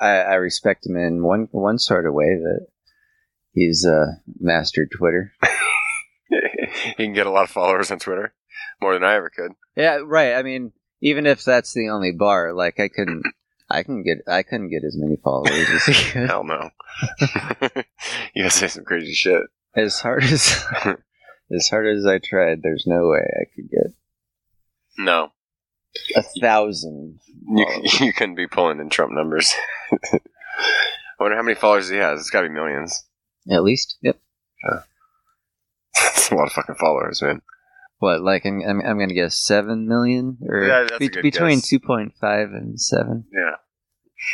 I, 0.00 0.20
I 0.20 0.34
respect 0.34 0.86
him 0.86 0.96
in 0.96 1.22
one 1.22 1.48
one 1.50 1.78
sort 1.78 2.06
of 2.06 2.14
way 2.14 2.36
that 2.36 2.66
he's 3.52 3.86
uh, 3.86 4.12
mastered 4.40 4.90
Twitter. 4.90 5.32
he 6.96 7.04
can 7.04 7.12
get 7.12 7.26
a 7.26 7.30
lot 7.30 7.44
of 7.44 7.50
followers 7.50 7.90
on 7.90 7.98
Twitter, 7.98 8.34
more 8.80 8.94
than 8.94 9.04
I 9.04 9.14
ever 9.14 9.30
could. 9.30 9.52
Yeah, 9.76 10.00
right. 10.04 10.34
I 10.34 10.42
mean, 10.42 10.72
even 11.00 11.26
if 11.26 11.44
that's 11.44 11.72
the 11.72 11.88
only 11.90 12.12
bar, 12.12 12.52
like 12.52 12.80
I 12.80 12.88
couldn't, 12.88 13.22
I 13.70 13.82
can 13.82 14.02
get, 14.02 14.18
I 14.26 14.42
couldn't 14.42 14.70
get 14.70 14.84
as 14.84 14.96
many 14.96 15.16
followers 15.16 15.68
as 15.68 15.84
he 15.84 15.92
could. 16.10 16.28
Hell 16.28 16.44
no. 16.44 16.70
you 18.34 18.42
gotta 18.42 18.50
say 18.50 18.68
some 18.68 18.84
crazy 18.84 19.14
shit. 19.14 19.42
As 19.74 20.00
hard 20.00 20.24
as, 20.24 20.64
as 21.54 21.68
hard 21.68 21.86
as 21.86 22.06
I 22.06 22.18
tried, 22.18 22.62
there's 22.62 22.84
no 22.86 23.08
way 23.08 23.20
I 23.20 23.44
could 23.54 23.70
get 23.70 23.92
No, 24.98 25.32
a 26.16 26.22
thousand. 26.40 27.20
you, 27.48 27.66
you 28.00 28.12
couldn't 28.12 28.34
be 28.36 28.46
pulling 28.46 28.80
in 28.80 28.88
Trump 28.90 29.12
numbers. 29.12 29.52
I 30.12 30.18
wonder 31.20 31.36
how 31.36 31.42
many 31.42 31.54
followers 31.54 31.88
he 31.88 31.96
has. 31.96 32.20
It's 32.20 32.30
gotta 32.30 32.48
be 32.48 32.54
millions. 32.54 33.04
At 33.50 33.62
least, 33.62 33.96
yep. 34.02 34.18
Yeah. 34.64 34.80
That's 35.94 36.30
a 36.30 36.34
lot 36.34 36.46
of 36.46 36.52
fucking 36.52 36.76
followers, 36.76 37.20
man. 37.22 37.42
What, 37.98 38.22
like 38.22 38.44
I'm, 38.44 38.60
I'm, 38.62 38.80
I'm 38.80 38.98
gonna 38.98 39.14
guess 39.14 39.36
seven 39.36 39.86
million, 39.86 40.38
or 40.48 40.64
Yeah, 40.64 40.80
that's 40.88 40.94
a 40.94 40.98
be- 40.98 41.20
between 41.22 41.60
two 41.60 41.78
point 41.80 42.14
five 42.20 42.48
and 42.52 42.80
seven. 42.80 43.24
Yeah. 43.32 43.56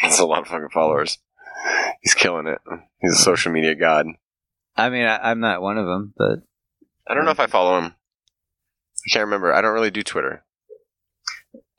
That's 0.02 0.18
a 0.20 0.24
lot 0.26 0.40
of 0.42 0.48
fucking 0.48 0.68
followers. 0.72 1.18
He's 2.02 2.14
killing 2.14 2.46
it. 2.46 2.58
He's 3.00 3.12
a 3.12 3.16
social 3.16 3.52
media 3.52 3.74
god. 3.74 4.06
I 4.76 4.90
mean, 4.90 5.04
I, 5.04 5.30
I'm 5.30 5.40
not 5.40 5.60
one 5.60 5.76
of 5.76 5.86
them, 5.86 6.14
but 6.16 6.40
I 7.08 7.14
don't 7.14 7.24
know 7.24 7.30
if 7.30 7.40
I 7.40 7.46
follow 7.46 7.78
him. 7.78 7.94
I 7.94 9.08
can't 9.12 9.24
remember. 9.24 9.52
I 9.52 9.60
don't 9.62 9.72
really 9.74 9.90
do 9.90 10.02
Twitter. 10.02 10.44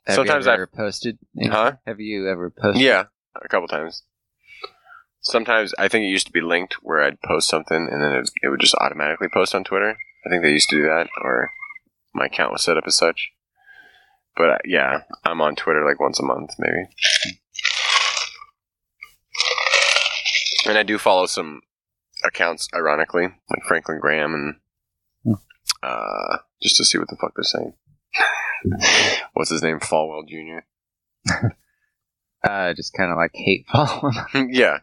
have 0.06 0.16
Sometimes 0.16 0.46
you 0.46 0.50
I- 0.50 0.54
ever 0.54 0.66
posted? 0.66 1.18
anything? 1.36 1.52
Huh? 1.52 1.72
Have 1.86 2.00
you 2.00 2.28
ever 2.28 2.50
posted? 2.50 2.82
Yeah, 2.82 3.04
a 3.40 3.48
couple 3.48 3.68
times. 3.68 4.02
Sometimes 5.22 5.74
I 5.78 5.88
think 5.88 6.04
it 6.04 6.08
used 6.08 6.26
to 6.26 6.32
be 6.32 6.40
linked 6.40 6.74
where 6.82 7.02
I'd 7.02 7.20
post 7.20 7.48
something 7.48 7.88
and 7.90 8.02
then 8.02 8.12
it, 8.14 8.30
it 8.42 8.48
would 8.48 8.60
just 8.60 8.74
automatically 8.76 9.28
post 9.28 9.54
on 9.54 9.64
Twitter. 9.64 9.96
I 10.26 10.28
think 10.30 10.42
they 10.42 10.50
used 10.50 10.68
to 10.70 10.76
do 10.76 10.82
that, 10.84 11.08
or 11.22 11.50
my 12.14 12.26
account 12.26 12.52
was 12.52 12.62
set 12.64 12.76
up 12.76 12.84
as 12.86 12.94
such. 12.94 13.30
But 14.36 14.48
uh, 14.50 14.58
yeah, 14.64 15.02
I'm 15.24 15.40
on 15.42 15.56
Twitter 15.56 15.84
like 15.84 16.00
once 16.00 16.18
a 16.18 16.24
month, 16.24 16.50
maybe. 16.58 16.88
And 20.66 20.76
I 20.78 20.82
do 20.82 20.98
follow 20.98 21.26
some 21.26 21.60
accounts, 22.24 22.68
ironically, 22.74 23.24
like 23.24 23.62
Franklin 23.66 23.98
Graham 24.00 24.34
and. 24.34 24.56
Uh, 25.82 26.36
just 26.62 26.76
to 26.76 26.84
see 26.84 26.98
what 26.98 27.08
the 27.08 27.16
fuck 27.20 27.32
they're 27.34 27.44
saying. 27.44 27.74
What's 29.34 29.50
his 29.50 29.62
name? 29.62 29.80
Falwell 29.80 30.26
Jr. 30.28 31.46
Uh, 32.42 32.72
just 32.72 32.94
kind 32.94 33.10
of 33.10 33.18
like 33.18 33.32
hate 33.34 33.66
following. 33.70 34.14
yeah, 34.50 34.78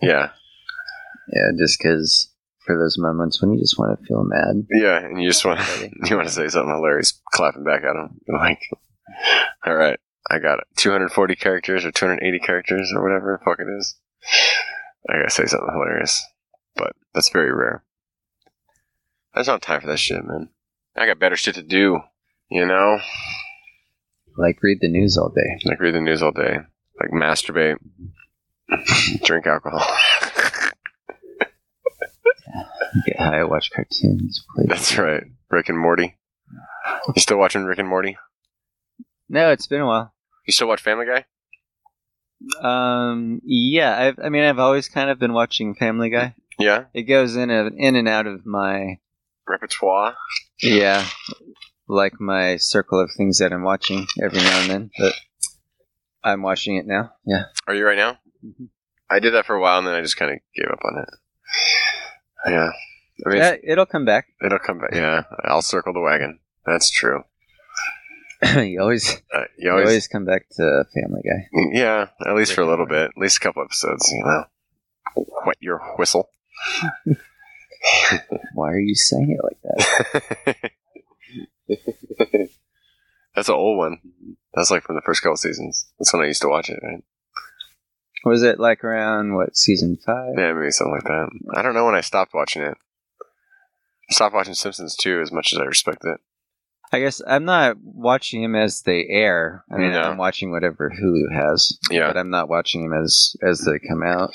yeah. 0.00 0.30
yeah, 1.32 1.50
just 1.58 1.78
because 1.78 2.30
for 2.64 2.78
those 2.78 2.96
moments 2.96 3.42
when 3.42 3.52
you 3.52 3.58
just 3.58 3.76
want 3.76 3.98
to 3.98 4.06
feel 4.06 4.22
mad. 4.22 4.64
Yeah, 4.70 4.98
and 4.98 5.20
you 5.20 5.28
just 5.28 5.44
want 5.44 5.60
you 6.04 6.16
want 6.16 6.28
to 6.28 6.34
say 6.34 6.46
something 6.46 6.72
hilarious, 6.72 7.20
clapping 7.32 7.64
back 7.64 7.82
at 7.82 7.96
him. 7.96 8.20
You're 8.28 8.38
like, 8.38 8.60
all 9.66 9.74
right, 9.74 9.98
I 10.30 10.38
got 10.38 10.60
it. 10.60 10.66
240 10.76 11.34
characters 11.34 11.84
or 11.84 11.90
280 11.90 12.38
characters 12.38 12.92
or 12.94 13.02
whatever 13.02 13.36
the 13.38 13.44
fuck 13.44 13.58
it 13.58 13.70
is. 13.78 13.96
I 15.10 15.16
gotta 15.16 15.30
say 15.30 15.46
something 15.46 15.72
hilarious, 15.72 16.24
but 16.76 16.92
that's 17.14 17.30
very 17.30 17.52
rare. 17.52 17.82
I 19.34 19.42
don't 19.42 19.54
have 19.54 19.60
time 19.60 19.80
for 19.80 19.86
that 19.86 19.98
shit, 19.98 20.24
man. 20.24 20.50
I 20.96 21.06
got 21.06 21.18
better 21.18 21.36
shit 21.36 21.54
to 21.54 21.62
do, 21.62 22.00
you 22.50 22.66
know? 22.66 22.98
Like 24.36 24.62
read 24.62 24.78
the 24.80 24.88
news 24.88 25.16
all 25.16 25.30
day. 25.30 25.58
Like 25.64 25.80
read 25.80 25.94
the 25.94 26.00
news 26.00 26.22
all 26.22 26.32
day, 26.32 26.58
like 27.00 27.10
masturbate, 27.10 27.76
drink 29.24 29.46
alcohol. 29.46 29.86
Get 33.06 33.18
high, 33.18 33.44
watch 33.44 33.70
cartoons. 33.70 34.44
That's 34.66 34.98
right. 34.98 35.24
Rick 35.50 35.70
and 35.70 35.78
Morty. 35.78 36.16
You 37.14 37.20
still 37.20 37.38
watching 37.38 37.64
Rick 37.64 37.78
and 37.78 37.88
Morty? 37.88 38.18
No, 39.28 39.50
it's 39.50 39.66
been 39.66 39.80
a 39.80 39.86
while. 39.86 40.12
You 40.46 40.52
still 40.52 40.68
watch 40.68 40.82
Family 40.82 41.06
Guy? 41.06 41.24
Um, 42.60 43.40
yeah, 43.44 43.98
I've, 43.98 44.18
I 44.22 44.28
mean, 44.28 44.44
I've 44.44 44.58
always 44.58 44.88
kind 44.88 45.08
of 45.08 45.18
been 45.18 45.32
watching 45.32 45.74
Family 45.74 46.10
Guy. 46.10 46.34
Yeah. 46.58 46.84
It 46.92 47.04
goes 47.04 47.36
in 47.36 47.50
a, 47.50 47.70
in 47.76 47.96
and 47.96 48.08
out 48.08 48.26
of 48.26 48.44
my 48.44 48.98
Repertoire. 49.52 50.14
yeah, 50.62 51.06
like 51.88 52.14
my 52.20 52.56
circle 52.56 52.98
of 53.00 53.10
things 53.16 53.38
that 53.38 53.52
I'm 53.52 53.62
watching 53.64 54.06
every 54.22 54.38
now 54.38 54.60
and 54.62 54.70
then. 54.70 54.90
But 54.98 55.14
I'm 56.24 56.42
watching 56.42 56.76
it 56.76 56.86
now. 56.86 57.12
Yeah. 57.26 57.44
Are 57.68 57.74
you 57.74 57.84
right 57.84 57.96
now? 57.98 58.18
Mhm. 58.44 58.68
I 59.10 59.18
did 59.20 59.34
that 59.34 59.44
for 59.44 59.54
a 59.54 59.60
while 59.60 59.78
and 59.78 59.86
then 59.86 59.94
I 59.94 60.00
just 60.00 60.16
kind 60.16 60.30
of 60.32 60.38
gave 60.56 60.70
up 60.72 60.78
on 60.84 61.02
it. 61.02 61.08
Yeah. 62.50 62.70
I 63.26 63.28
mean, 63.28 63.38
Yeah, 63.38 63.56
it'll 63.62 63.86
come 63.86 64.04
back. 64.06 64.26
it'll 64.44 64.58
come 64.58 64.78
back. 64.78 64.90
Yeah. 64.94 65.24
I'll 65.44 65.60
circle 65.62 65.92
the 65.92 66.00
wagon. 66.00 66.38
That's 66.64 66.90
true. 66.90 67.22
you 68.56 68.80
always, 68.80 69.20
Uh, 69.34 69.40
you 69.58 69.66
you 69.66 69.70
always, 69.70 69.86
always 69.88 70.08
come 70.08 70.24
back 70.24 70.46
to 70.56 70.84
Family 70.94 71.20
Guy. 71.22 71.48
yeah, 71.72 72.06
at 72.26 72.34
least 72.34 72.54
for 72.54 72.62
a 72.62 72.66
little 72.66 72.86
bit. 72.86 73.10
At 73.14 73.18
least 73.18 73.36
a 73.36 73.40
couple 73.40 73.62
episodes, 73.62 74.10
you 74.10 74.24
know. 74.24 74.44
Wet 75.46 75.56
your 75.60 75.78
whistle. 75.98 76.30
Why 78.54 78.70
are 78.70 78.78
you 78.78 78.94
saying 78.94 79.36
it 79.38 79.44
like 79.44 79.60
that? 80.56 80.70
That's 83.34 83.48
an 83.48 83.54
old 83.54 83.78
one. 83.78 83.98
That's 84.54 84.70
like 84.70 84.82
from 84.82 84.96
the 84.96 85.02
first 85.02 85.22
couple 85.22 85.36
seasons. 85.36 85.90
That's 85.98 86.12
when 86.12 86.22
I 86.22 86.26
used 86.26 86.42
to 86.42 86.48
watch 86.48 86.68
it, 86.68 86.78
right? 86.82 87.02
Was 88.24 88.42
it 88.42 88.60
like 88.60 88.84
around 88.84 89.34
what 89.34 89.56
season 89.56 89.96
five? 90.04 90.34
Yeah, 90.36 90.52
maybe 90.52 90.70
something 90.70 90.92
like 90.94 91.04
that. 91.04 91.28
I 91.56 91.62
don't 91.62 91.74
know 91.74 91.86
when 91.86 91.94
I 91.94 92.02
stopped 92.02 92.34
watching 92.34 92.62
it. 92.62 92.76
I 94.10 94.14
stopped 94.14 94.34
watching 94.34 94.54
Simpsons 94.54 94.94
too, 94.94 95.20
as 95.20 95.32
much 95.32 95.52
as 95.52 95.58
I 95.58 95.64
respect 95.64 96.04
it. 96.04 96.20
I 96.92 97.00
guess 97.00 97.22
I'm 97.26 97.46
not 97.46 97.78
watching 97.82 98.42
them 98.42 98.54
as 98.54 98.82
they 98.82 99.06
air. 99.08 99.64
I 99.72 99.78
mean, 99.78 99.92
No. 99.92 100.02
I'm 100.02 100.18
watching 100.18 100.50
whatever 100.50 100.90
Hulu 100.90 101.34
has, 101.34 101.78
Yeah. 101.90 102.08
but 102.08 102.18
I'm 102.18 102.28
not 102.30 102.50
watching 102.50 102.82
them 102.88 103.02
as 103.02 103.34
as 103.42 103.60
they 103.60 103.78
come 103.88 104.02
out. 104.02 104.30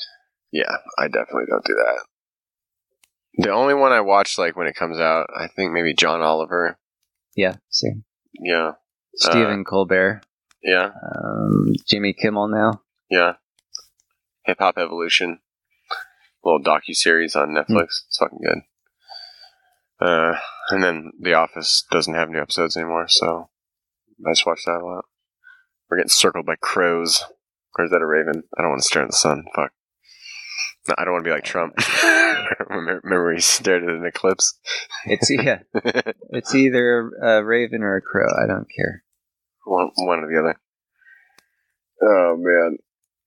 Yeah, 0.51 0.75
I 0.97 1.07
definitely 1.07 1.45
don't 1.47 1.63
do 1.63 1.75
that. 1.75 1.99
The 3.37 3.51
only 3.51 3.73
one 3.73 3.91
I 3.91 4.01
watch 4.01 4.37
like 4.37 4.55
when 4.55 4.67
it 4.67 4.75
comes 4.75 4.99
out, 4.99 5.27
I 5.35 5.47
think 5.47 5.71
maybe 5.71 5.93
John 5.93 6.21
Oliver. 6.21 6.77
Yeah, 7.35 7.55
same. 7.69 8.03
Yeah, 8.33 8.73
Stephen 9.15 9.63
Colbert, 9.63 10.21
yeah, 10.63 10.89
um, 11.15 11.73
Jimmy 11.87 12.13
Kimmel 12.13 12.47
now. 12.47 12.81
yeah. 13.09 13.33
Hip 14.45 14.57
Hop 14.59 14.77
Evolution, 14.77 15.39
little 16.43 16.61
docu 16.61 16.93
series 16.95 17.35
on 17.35 17.49
Netflix. 17.49 18.03
It's 18.07 18.17
fucking 18.17 18.39
good. 18.41 18.59
Uh, 19.99 20.35
and 20.69 20.81
then 20.81 21.11
The 21.19 21.33
Office 21.33 21.83
doesn't 21.91 22.13
have 22.13 22.29
new 22.29 22.39
episodes 22.41 22.77
anymore, 22.77 23.07
so 23.09 23.49
I 24.25 24.31
just 24.31 24.45
watch 24.45 24.61
that 24.65 24.79
a 24.81 24.85
lot. 24.85 25.03
We're 25.89 25.97
getting 25.97 26.09
circled 26.09 26.45
by 26.45 26.55
crows. 26.61 27.23
Or 27.77 27.85
is 27.85 27.91
that 27.91 28.01
a 28.01 28.05
raven? 28.05 28.43
I 28.57 28.61
don't 28.61 28.71
want 28.71 28.81
to 28.81 28.87
stare 28.87 29.03
at 29.03 29.09
the 29.09 29.15
sun. 29.17 29.43
Fuck. 29.53 29.71
No, 30.87 30.95
I 30.97 31.03
don't 31.03 31.13
want 31.13 31.25
to 31.25 31.29
be 31.29 31.33
like 31.33 31.43
Trump. 31.43 31.73
remember, 32.69 33.33
he 33.33 33.41
stared 33.41 33.83
at 33.83 33.89
an 33.89 34.05
eclipse? 34.05 34.57
It's 35.05 35.29
yeah, 35.29 35.59
it's 36.31 36.53
either 36.55 37.09
a 37.21 37.43
raven 37.43 37.81
or 37.83 37.95
a 37.95 38.01
crow. 38.01 38.27
I 38.41 38.47
don't 38.47 38.67
care. 38.75 39.03
one, 39.65 39.89
one 39.95 40.19
or 40.19 40.31
the 40.31 40.39
other. 40.39 40.59
Oh 42.01 42.35
man! 42.37 42.77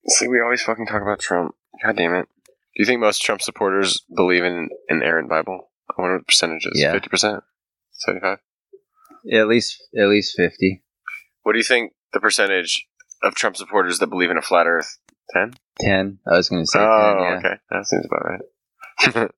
See, 0.09 0.29
we 0.29 0.41
always 0.41 0.63
fucking 0.63 0.87
talk 0.87 1.03
about 1.03 1.19
Trump. 1.21 1.55
God 1.85 1.97
damn 1.97 2.15
it! 2.15 2.29
Do 2.47 2.53
you 2.77 2.87
think 2.87 3.01
most 3.01 3.23
Trump 3.23 3.43
supporters 3.43 4.05
believe 4.15 4.45
in 4.45 4.53
an 4.53 4.69
inerrant 4.89 5.29
Bible? 5.29 5.71
I 5.91 6.01
wonder 6.01 6.17
what 6.17 6.21
the 6.23 6.27
percentage 6.27 6.67
is. 6.67 6.81
Yeah. 6.81 6.93
Fifty 6.93 7.09
percent, 7.09 7.43
seventy-five. 7.93 8.39
At 9.33 9.49
least 9.49 9.83
at 9.99 10.09
least 10.09 10.37
fifty. 10.37 10.83
What 11.43 11.53
do 11.53 11.59
you 11.59 11.65
think 11.65 11.93
the 12.13 12.21
percentage 12.21 12.87
of 13.23 13.35
Trump 13.35 13.57
supporters 13.57 13.99
that 13.99 14.07
believe 14.09 14.31
in 14.31 14.39
a 14.39 14.43
flat 14.43 14.67
Earth? 14.67 14.99
Ten. 15.33 15.55
Ten. 15.81 16.19
I 16.27 16.37
was 16.37 16.49
going 16.49 16.63
to 16.63 16.67
say 16.67 16.79
Oh, 16.81 17.15
ten. 17.19 17.23
Yeah. 17.23 17.39
okay. 17.39 17.61
That 17.71 17.87
seems 17.87 18.05
about 18.07 18.25
right. 18.25 18.41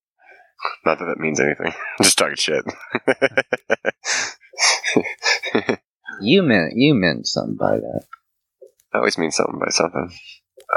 Not 0.85 0.99
that 0.99 1.07
that 1.07 1.19
means 1.19 1.41
anything. 1.41 1.73
I'm 1.99 2.05
just 2.05 2.19
talking 2.19 2.37
shit. 2.37 2.65
You 6.21 6.43
meant 6.43 6.75
you 6.77 6.95
meant 6.95 7.27
something 7.27 7.57
by 7.57 7.79
that. 7.79 8.05
I 8.93 8.99
always 8.99 9.19
mean 9.19 9.33
something 9.33 9.59
by 9.59 9.71
something. 9.71 10.11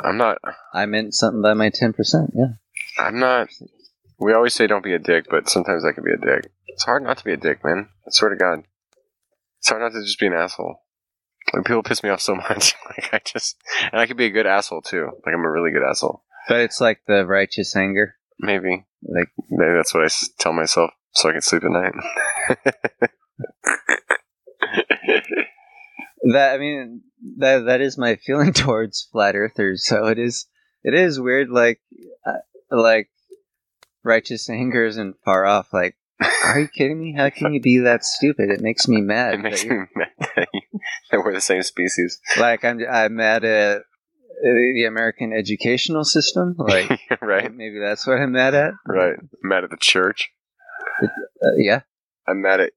I'm 0.04 0.18
not. 0.18 0.38
I 0.74 0.86
meant 0.86 1.14
something 1.14 1.42
by 1.42 1.54
my 1.54 1.70
ten 1.70 1.94
percent. 1.94 2.32
Yeah. 2.34 2.54
I'm 2.98 3.20
not. 3.20 3.50
We 4.20 4.34
always 4.34 4.54
say 4.54 4.66
don't 4.66 4.84
be 4.84 4.94
a 4.94 5.00
dick, 5.00 5.26
but 5.30 5.50
sometimes 5.50 5.86
I 5.86 5.92
can 5.92 6.04
be 6.04 6.14
a 6.14 6.18
dick. 6.18 6.52
It's 6.68 6.84
hard 6.84 7.04
not 7.04 7.18
to 7.20 7.24
be 7.24 7.34
a 7.34 7.38
dick, 7.38 7.64
man. 7.64 7.90
I 8.08 8.10
swear 8.10 8.32
to 8.32 8.38
God. 8.38 8.64
It's 9.60 9.70
hard 9.70 9.82
not 9.82 9.92
to 9.92 10.04
just 10.04 10.20
be 10.20 10.28
an 10.28 10.34
asshole. 10.34 10.78
Like 11.54 11.66
people 11.66 11.84
piss 11.84 12.02
me 12.02 12.10
off 12.10 12.22
so 12.22 12.36
much. 12.36 12.74
Like 12.90 13.14
I 13.14 13.22
just, 13.26 13.58
and 13.92 14.00
I 14.00 14.08
could 14.08 14.18
be 14.18 14.26
a 14.26 14.32
good 14.32 14.48
asshole 14.48 14.82
too. 14.82 15.10
Like 15.26 15.36
I'm 15.36 15.46
a 15.46 15.52
really 15.52 15.72
good 15.72 15.84
asshole. 15.84 16.24
But 16.48 16.62
it's 16.62 16.80
like 16.80 17.02
the 17.08 17.26
righteous 17.26 17.76
anger. 17.76 18.16
Maybe, 18.40 18.86
Like 19.04 19.30
maybe 19.50 19.74
that's 19.74 19.94
what 19.94 20.04
I 20.04 20.06
s- 20.08 20.30
tell 20.40 20.54
myself 20.54 20.92
so 21.14 21.30
I 21.30 21.34
can 21.34 21.42
sleep 21.42 21.64
at 21.64 21.72
night. 21.72 21.94
that 26.34 26.54
I 26.54 26.58
mean 26.58 27.02
that 27.38 27.66
that 27.66 27.82
is 27.82 27.98
my 27.98 28.16
feeling 28.18 28.54
towards 28.54 29.08
flat 29.12 29.36
earthers. 29.36 29.86
So 29.86 30.06
it 30.08 30.20
is 30.20 30.48
it 30.84 30.94
is 30.94 31.20
weird. 31.20 31.50
Like 31.50 31.80
uh, 32.26 32.34
like 32.70 33.10
righteous 34.04 34.50
anger 34.50 34.86
isn't 34.86 35.18
far 35.24 35.46
off. 35.46 35.74
Like, 35.74 35.96
are 36.44 36.60
you 36.60 36.68
kidding 36.68 37.00
me? 37.00 37.14
How 37.14 37.30
can 37.30 37.54
you 37.54 37.62
be 37.62 37.80
that 37.80 38.04
stupid? 38.06 38.50
It 38.50 38.62
makes 38.62 38.88
me 38.88 39.02
mad. 39.02 39.36
It 39.36 39.38
makes 39.40 39.64
that 39.64 39.70
me 39.70 39.78
mad 39.96 40.10
that 40.36 40.48
you- 40.54 40.62
that 41.12 41.20
we're 41.24 41.34
the 41.34 41.42
same 41.42 41.64
species. 41.64 42.20
like 42.40 42.64
I'm 42.66 42.80
I'm 42.90 43.16
mad 43.16 43.44
at 43.46 43.84
the 44.42 44.86
American 44.88 45.34
educational 45.34 46.04
system. 46.04 46.56
Like 46.66 47.00
right? 47.22 47.54
maybe 47.54 47.80
that's 47.80 48.08
what 48.08 48.20
I'm 48.20 48.32
mad 48.32 48.56
at. 48.56 48.74
Right. 48.88 49.16
I'm 49.18 49.30
mad 49.50 49.64
at 49.64 49.70
the 49.70 49.78
church. 49.78 50.32
Uh, 51.02 51.08
yeah. 51.58 51.82
I'm 52.28 52.42
mad 52.42 52.60
at 52.60 52.72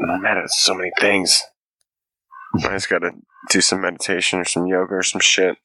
I'm 0.00 0.22
mad 0.22 0.38
at 0.38 0.50
so 0.50 0.74
many 0.74 0.90
things. 1.00 1.42
I 2.56 2.70
just 2.70 2.88
gotta 2.88 3.12
do 3.50 3.60
some 3.60 3.80
meditation 3.80 4.40
or 4.40 4.44
some 4.44 4.66
yoga 4.66 4.94
or 4.94 5.02
some 5.02 5.20
shit. 5.20 5.56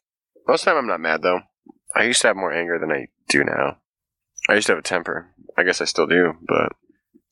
Most 0.47 0.61
of 0.61 0.65
the 0.65 0.71
time 0.71 0.77
I'm 0.77 0.87
not 0.87 0.99
mad 1.01 1.21
though. 1.21 1.41
I 1.95 2.03
used 2.03 2.21
to 2.21 2.27
have 2.27 2.35
more 2.35 2.53
anger 2.53 2.77
than 2.77 2.91
I 2.91 3.07
do 3.29 3.43
now. 3.43 3.77
I 4.49 4.55
used 4.55 4.67
to 4.67 4.73
have 4.73 4.79
a 4.79 4.83
temper. 4.83 5.31
I 5.57 5.63
guess 5.63 5.81
I 5.81 5.85
still 5.85 6.07
do, 6.07 6.33
but 6.47 6.73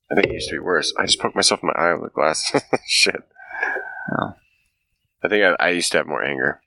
I 0.09 0.15
think 0.15 0.27
it 0.27 0.33
used 0.33 0.49
to 0.49 0.55
be 0.55 0.59
worse. 0.59 0.93
I 0.97 1.05
just 1.05 1.19
poked 1.19 1.35
myself 1.35 1.61
in 1.61 1.67
my 1.67 1.73
eye 1.73 1.93
with 1.93 2.11
a 2.11 2.13
glass. 2.13 2.51
shit. 2.87 3.21
Oh. 4.17 4.33
I 5.23 5.27
think 5.27 5.43
I, 5.43 5.65
I 5.65 5.69
used 5.69 5.91
to 5.91 5.97
have 5.99 6.07
more 6.07 6.23
anger. 6.23 6.61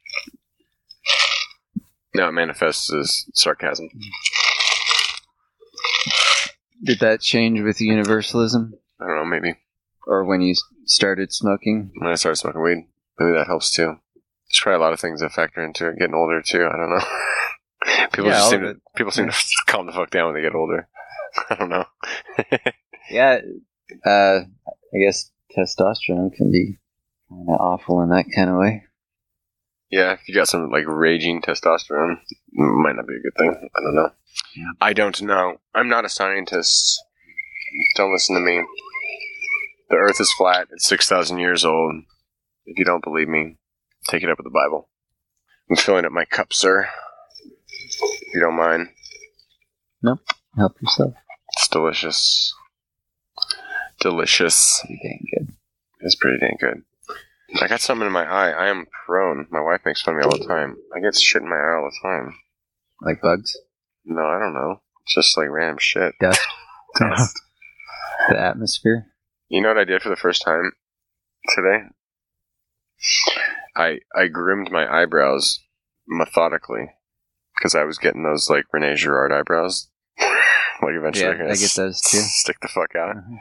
Now 2.16 2.28
it 2.28 2.32
manifests 2.32 2.92
as 2.92 3.24
sarcasm. 3.34 3.88
Did 6.82 7.00
that 7.00 7.20
change 7.20 7.60
with 7.60 7.78
universalism, 7.80 8.74
I 9.00 9.06
don't 9.06 9.16
know, 9.16 9.24
maybe. 9.24 9.54
or 10.06 10.24
when 10.24 10.40
you 10.40 10.54
started 10.84 11.32
smoking? 11.32 11.90
when 11.96 12.10
I 12.10 12.14
started 12.14 12.36
smoking 12.36 12.62
weed. 12.62 12.86
Maybe 13.18 13.32
that 13.32 13.46
helps 13.46 13.70
too. 13.72 13.96
There's 14.48 14.60
probably 14.62 14.76
a 14.76 14.80
lot 14.80 14.92
of 14.92 15.00
things 15.00 15.20
that 15.20 15.32
factor 15.32 15.64
into 15.64 15.88
it. 15.88 15.98
Getting 15.98 16.14
older 16.14 16.42
too. 16.42 16.66
I 16.66 16.76
don't 16.76 16.90
know. 16.90 17.04
people 18.12 18.26
Yeah, 18.26 18.32
just 18.38 18.50
seem 18.50 18.60
to 18.60 18.74
people 18.94 19.10
seem 19.12 19.28
to 19.28 19.36
calm 19.66 19.86
the 19.86 19.92
fuck 19.92 20.10
down 20.10 20.26
when 20.26 20.34
they 20.34 20.42
get 20.42 20.54
older. 20.54 20.86
I 21.50 21.54
don't 21.56 21.70
know. 21.70 21.84
Yeah. 23.10 23.38
Uh, 24.04 24.40
I 24.94 24.98
guess 25.02 25.30
testosterone 25.56 26.32
can 26.34 26.50
be 26.52 26.76
kind 27.28 27.48
of 27.48 27.60
awful 27.60 28.02
in 28.02 28.10
that 28.10 28.26
kind 28.34 28.50
of 28.50 28.56
way. 28.56 28.84
Yeah, 29.91 30.12
if 30.12 30.28
you 30.28 30.34
got 30.34 30.49
some 30.49 30.70
like 30.70 30.84
raging 30.87 31.41
testosterone, 31.41 32.18
it 32.28 32.41
might 32.53 32.97
not 32.97 33.07
be 33.07 33.14
a 33.14 33.22
good 33.22 33.37
thing. 33.39 33.68
I 33.74 33.80
don't 33.80 33.95
know. 33.95 34.11
I 34.80 34.93
don't 34.93 35.22
know. 35.22 35.61
I'm 35.74 35.89
not 35.89 36.05
a 36.05 36.09
scientist. 36.09 37.03
Don't 37.97 38.12
listen 38.12 38.34
to 38.37 38.41
me. 38.41 38.62
The 39.89 39.97
Earth 39.97 40.20
is 40.20 40.32
flat. 40.32 40.68
It's 40.72 40.87
six 40.87 41.09
thousand 41.09 41.39
years 41.39 41.64
old. 41.64 42.03
If 42.64 42.78
you 42.78 42.84
don't 42.84 43.05
believe 43.05 43.28
me, 43.28 43.57
take 44.09 44.22
it 44.22 44.30
up 44.30 44.39
with 44.39 44.47
the 44.47 44.51
Bible. 44.51 44.89
I'm 45.70 45.76
filling 45.76 46.05
up 46.05 46.12
my 46.12 46.24
cup, 46.24 46.53
sir. 46.53 46.89
If 47.78 48.34
you 48.34 48.41
don't 48.41 48.57
mind. 48.57 48.89
Nope. 50.03 50.20
Help 50.57 50.80
yourself. 50.80 51.14
It's 51.57 51.68
delicious. 51.68 52.55
Delicious. 54.01 54.80
Pretty 54.84 55.01
dang 55.03 55.26
good. 55.34 55.55
It's 56.01 56.14
pretty 56.16 56.39
dang 56.39 56.57
good. 56.61 56.82
I 57.61 57.68
got 57.68 57.80
something 57.80 58.07
in 58.07 58.12
my 58.12 58.24
eye. 58.24 58.51
I 58.51 58.68
am 58.68 58.86
prone. 59.07 59.47
My 59.51 59.61
wife 59.61 59.80
makes 59.86 60.03
fun 60.03 60.14
of 60.14 60.20
me 60.20 60.24
all 60.24 60.38
the 60.38 60.47
time. 60.47 60.76
I 60.94 61.01
get 61.01 61.14
shit 61.16 61.42
in 61.42 61.49
my 61.49 61.57
eye 61.57 61.74
all 61.76 61.90
the 61.90 62.09
time. 62.09 62.34
Like 63.03 63.20
bugs, 63.20 63.57
No, 64.05 64.22
I 64.22 64.38
don't 64.38 64.55
know. 64.55 64.80
It's 65.05 65.14
just 65.14 65.36
like 65.36 65.49
random 65.51 65.78
shit. 65.78 66.14
dust, 66.20 66.40
Dust. 66.99 67.40
the 68.28 68.38
atmosphere. 68.40 69.07
You 69.49 69.61
know 69.62 69.68
what 69.68 69.78
I 69.78 69.84
did 69.84 70.03
for 70.03 70.09
the 70.09 70.16
first 70.16 70.42
time 70.42 70.72
today? 71.55 71.84
I 73.76 73.99
I 74.14 74.26
groomed 74.28 74.70
my 74.72 74.86
eyebrows 74.90 75.61
methodically 76.09 76.90
because 77.57 77.74
I 77.74 77.84
was 77.84 77.99
getting 77.99 78.22
those 78.24 78.49
like 78.51 78.64
Rene 78.72 78.94
Girard 78.97 79.32
eyebrows. 79.32 79.88
like 80.18 80.94
eventually, 80.94 81.26
Yeah, 81.30 81.36
they're 81.36 81.51
I 81.53 81.57
get 81.57 81.72
those, 81.76 82.01
too. 82.01 82.18
Stick 82.18 82.57
the 82.61 82.68
fuck 82.68 82.97
out. 82.97 83.16
Mhm. 83.16 83.38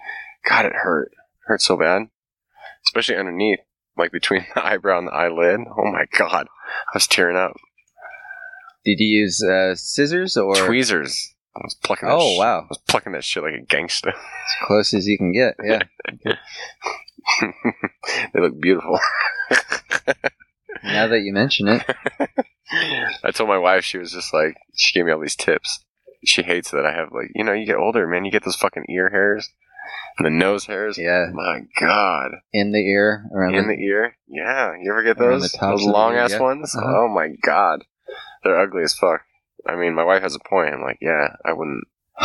God, 0.48 0.66
it 0.66 0.74
hurt. 0.76 1.12
It 1.14 1.18
hurt 1.46 1.62
so 1.62 1.78
bad, 1.78 2.04
especially 2.86 3.16
underneath, 3.16 3.60
like 3.98 4.12
between 4.12 4.46
the 4.54 4.66
eyebrow 4.66 5.00
and 5.00 5.08
the 5.08 5.14
eyelid. 5.14 5.62
Oh 5.78 5.92
my 5.92 6.06
god, 6.18 6.48
I 6.70 6.92
was 6.94 7.08
tearing 7.08 7.38
up. 7.38 7.54
Did 8.84 9.00
you 9.00 9.08
use 9.08 9.42
uh, 9.44 9.76
scissors 9.76 10.38
or 10.38 10.56
Tweezers. 10.56 11.34
I 11.56 11.62
was 11.64 11.74
plucking. 11.74 12.08
That 12.10 12.16
Oh, 12.16 12.36
sh- 12.36 12.40
wow. 12.40 12.60
I 12.62 12.66
was 12.70 12.80
plucking 12.88 13.14
that 13.14 13.24
shit 13.24 13.42
like 13.44 13.54
a 13.54 13.62
gangster. 13.66 14.10
as 14.14 14.68
close 14.68 14.94
as 14.94 15.08
you 15.08 15.18
can 15.18 15.32
get? 15.32 15.56
Yeah. 15.64 15.80
they 18.34 18.40
look 18.42 18.60
beautiful. 18.60 19.00
now 20.84 21.08
that 21.08 21.22
you 21.22 21.34
mention 21.34 21.68
it, 21.68 21.84
I 23.24 23.32
told 23.32 23.50
my 23.50 23.58
wife 23.58 23.84
she 23.84 23.98
was 23.98 24.12
just 24.12 24.34
like 24.34 24.56
she 24.76 24.94
gave 24.98 25.06
me 25.06 25.12
all 25.12 25.20
these 25.22 25.36
tips. 25.36 25.84
She 26.24 26.44
hates 26.44 26.72
that 26.72 26.86
I 26.86 26.92
have 26.94 27.10
like 27.12 27.32
you 27.34 27.44
know 27.44 27.54
you 27.54 27.66
get 27.66 27.78
older 27.78 28.08
man 28.08 28.26
you 28.26 28.32
get 28.32 28.44
those 28.44 28.56
fucking 28.56 28.86
ear 28.90 29.10
hairs 29.10 29.50
the 30.20 30.30
nose 30.30 30.66
hairs. 30.66 30.98
yeah, 30.98 31.28
My 31.34 31.62
God, 31.80 32.32
in 32.54 32.72
the 32.72 32.80
ear, 32.80 33.26
around 33.34 33.56
in 33.56 33.68
the, 33.68 33.76
the 33.76 33.82
ear. 33.84 34.18
Yeah, 34.28 34.74
you 34.82 34.92
ever 34.92 35.04
get 35.04 35.18
those 35.18 35.52
those 35.52 35.84
long 35.84 36.16
ass 36.16 36.38
ones? 36.40 36.76
Uh-huh. 36.76 36.86
Oh 36.88 37.08
my 37.08 37.30
God, 37.44 37.84
they're 38.44 38.60
ugly 38.60 38.84
as 38.84 38.94
fuck. 38.94 39.22
I 39.68 39.76
mean, 39.76 39.96
my 39.96 40.04
wife 40.04 40.22
has 40.22 40.36
a 40.36 40.50
point. 40.50 40.74
I'm 40.74 40.82
like, 40.82 41.00
yeah, 41.02 41.36
I 41.44 41.54
wouldn't. 41.54 41.84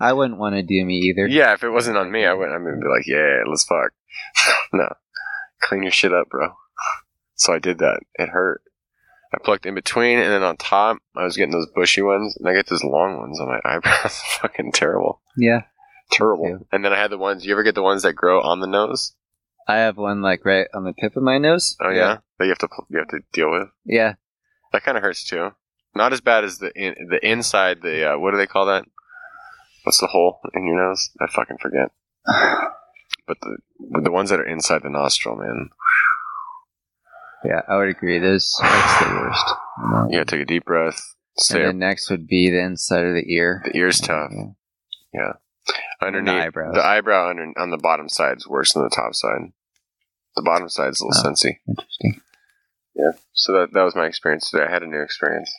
I 0.00 0.12
wouldn't 0.12 0.38
want 0.40 0.56
to 0.56 0.62
do 0.62 0.84
me 0.84 0.96
either. 0.98 1.26
Yeah, 1.26 1.52
if 1.52 1.62
it 1.62 1.70
wasn't 1.70 1.98
on 1.98 2.10
me, 2.10 2.24
I 2.24 2.32
wouldn't. 2.32 2.54
I'm 2.54 2.64
gonna 2.64 2.80
be 2.80 2.88
like, 2.88 3.06
yeah, 3.06 3.42
let's 3.48 3.64
fuck. 3.64 3.92
no, 4.72 4.88
clean 5.60 5.82
your 5.82 5.92
shit 5.92 6.12
up, 6.12 6.28
bro. 6.28 6.48
So 7.34 7.52
I 7.54 7.58
did 7.58 7.78
that. 7.78 8.00
It 8.14 8.28
hurt. 8.28 8.62
I 9.32 9.38
plucked 9.44 9.64
in 9.64 9.74
between, 9.76 10.18
and 10.18 10.32
then 10.32 10.42
on 10.42 10.56
top, 10.56 10.98
I 11.14 11.22
was 11.22 11.36
getting 11.36 11.52
those 11.52 11.68
bushy 11.74 12.02
ones, 12.02 12.36
and 12.36 12.48
I 12.48 12.52
get 12.54 12.66
those 12.68 12.82
long 12.82 13.18
ones 13.18 13.38
on 13.40 13.46
my 13.48 13.60
eyebrows. 13.64 14.20
Fucking 14.40 14.72
terrible, 14.72 15.20
Yeah. 15.36 15.62
Terrible. 16.10 16.44
too. 16.58 16.66
And 16.72 16.84
then 16.84 16.92
I 16.92 16.98
had 16.98 17.10
the 17.10 17.18
ones. 17.18 17.44
You 17.44 17.52
ever 17.52 17.62
get 17.62 17.74
the 17.74 17.82
ones 17.82 18.02
that 18.02 18.14
grow 18.14 18.40
on 18.40 18.60
the 18.60 18.66
nose? 18.66 19.14
I 19.68 19.76
have 19.78 19.96
one 19.96 20.20
like 20.22 20.44
right 20.44 20.66
on 20.74 20.84
the 20.84 20.94
tip 21.00 21.16
of 21.16 21.22
my 21.22 21.38
nose. 21.38 21.76
Oh 21.80 21.90
yeah, 21.90 22.18
that 22.38 22.44
you 22.46 22.50
have 22.50 22.58
to 22.58 22.68
you 22.88 22.98
have 22.98 23.08
to 23.08 23.20
deal 23.32 23.50
with. 23.50 23.68
Yeah. 23.84 24.14
That 24.72 24.82
kind 24.84 24.96
of 24.96 25.02
hurts 25.02 25.24
too. 25.24 25.50
Not 25.94 26.12
as 26.12 26.20
bad 26.20 26.44
as 26.44 26.58
the 26.58 26.72
in, 26.74 26.94
the 27.10 27.18
inside. 27.28 27.82
The 27.82 28.12
uh, 28.14 28.18
what 28.18 28.30
do 28.32 28.36
they 28.36 28.46
call 28.46 28.66
that? 28.66 28.84
What's 29.84 29.98
the 30.00 30.06
hole 30.08 30.40
in 30.54 30.66
your 30.66 30.76
nose? 30.76 31.10
I 31.20 31.26
fucking 31.28 31.58
forget. 31.60 31.90
But 33.26 33.38
the 33.42 33.58
the 34.02 34.10
ones 34.10 34.30
that 34.30 34.40
are 34.40 34.46
inside 34.46 34.82
the 34.82 34.90
nostril, 34.90 35.36
man, 35.36 35.68
Yeah, 37.44 37.60
I 37.68 37.76
would 37.76 37.88
agree. 37.88 38.18
Those 38.18 38.52
that's 38.60 38.98
the 39.04 39.14
worst. 39.14 39.54
Then- 40.10 40.26
take 40.26 40.40
a 40.40 40.44
deep 40.44 40.64
breath. 40.64 41.00
Stay 41.38 41.58
And 41.58 41.64
up. 41.66 41.68
then 41.70 41.78
next 41.78 42.10
would 42.10 42.26
be 42.26 42.50
the 42.50 42.60
inside 42.60 43.04
of 43.06 43.14
the 43.14 43.32
ear. 43.32 43.62
The 43.64 43.76
ear's 43.78 44.00
tough. 44.00 44.32
Yeah. 45.14 45.34
Underneath 46.02 46.34
the 46.34 46.42
eyebrows. 46.46 46.74
the 46.74 46.84
eyebrow 46.84 47.28
under, 47.30 47.52
on 47.58 47.70
the 47.70 47.76
bottom 47.78 48.08
side 48.08 48.38
is 48.38 48.46
worse 48.48 48.72
than 48.72 48.82
the 48.82 48.90
top 48.90 49.14
side. 49.14 49.52
The 50.36 50.42
bottom 50.42 50.68
side's 50.68 51.00
a 51.00 51.06
little 51.06 51.20
Oh. 51.20 51.30
sensy. 51.32 51.58
Interesting. 51.68 52.20
Yeah. 52.94 53.12
So 53.32 53.52
that 53.52 53.72
that 53.72 53.82
was 53.82 53.94
my 53.94 54.06
experience 54.06 54.50
today. 54.50 54.64
I 54.64 54.70
had 54.70 54.82
a 54.82 54.86
new 54.86 55.00
experience. 55.02 55.52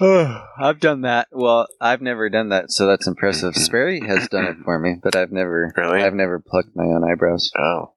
I've 0.00 0.80
done 0.80 1.02
that. 1.02 1.28
Well, 1.30 1.66
I've 1.80 2.00
never 2.00 2.28
done 2.30 2.48
that, 2.50 2.70
so 2.70 2.86
that's 2.86 3.06
impressive. 3.06 3.52
Mm-hmm. 3.54 3.62
Sperry 3.62 4.00
has 4.06 4.28
done 4.28 4.44
it 4.46 4.56
for 4.64 4.78
me, 4.78 4.96
but 5.02 5.14
I've 5.14 5.32
never, 5.32 5.72
Really? 5.76 6.02
I've 6.02 6.14
never 6.14 6.38
plucked 6.40 6.74
my 6.74 6.84
own 6.84 7.04
eyebrows, 7.10 7.50
Oh, 7.58 7.92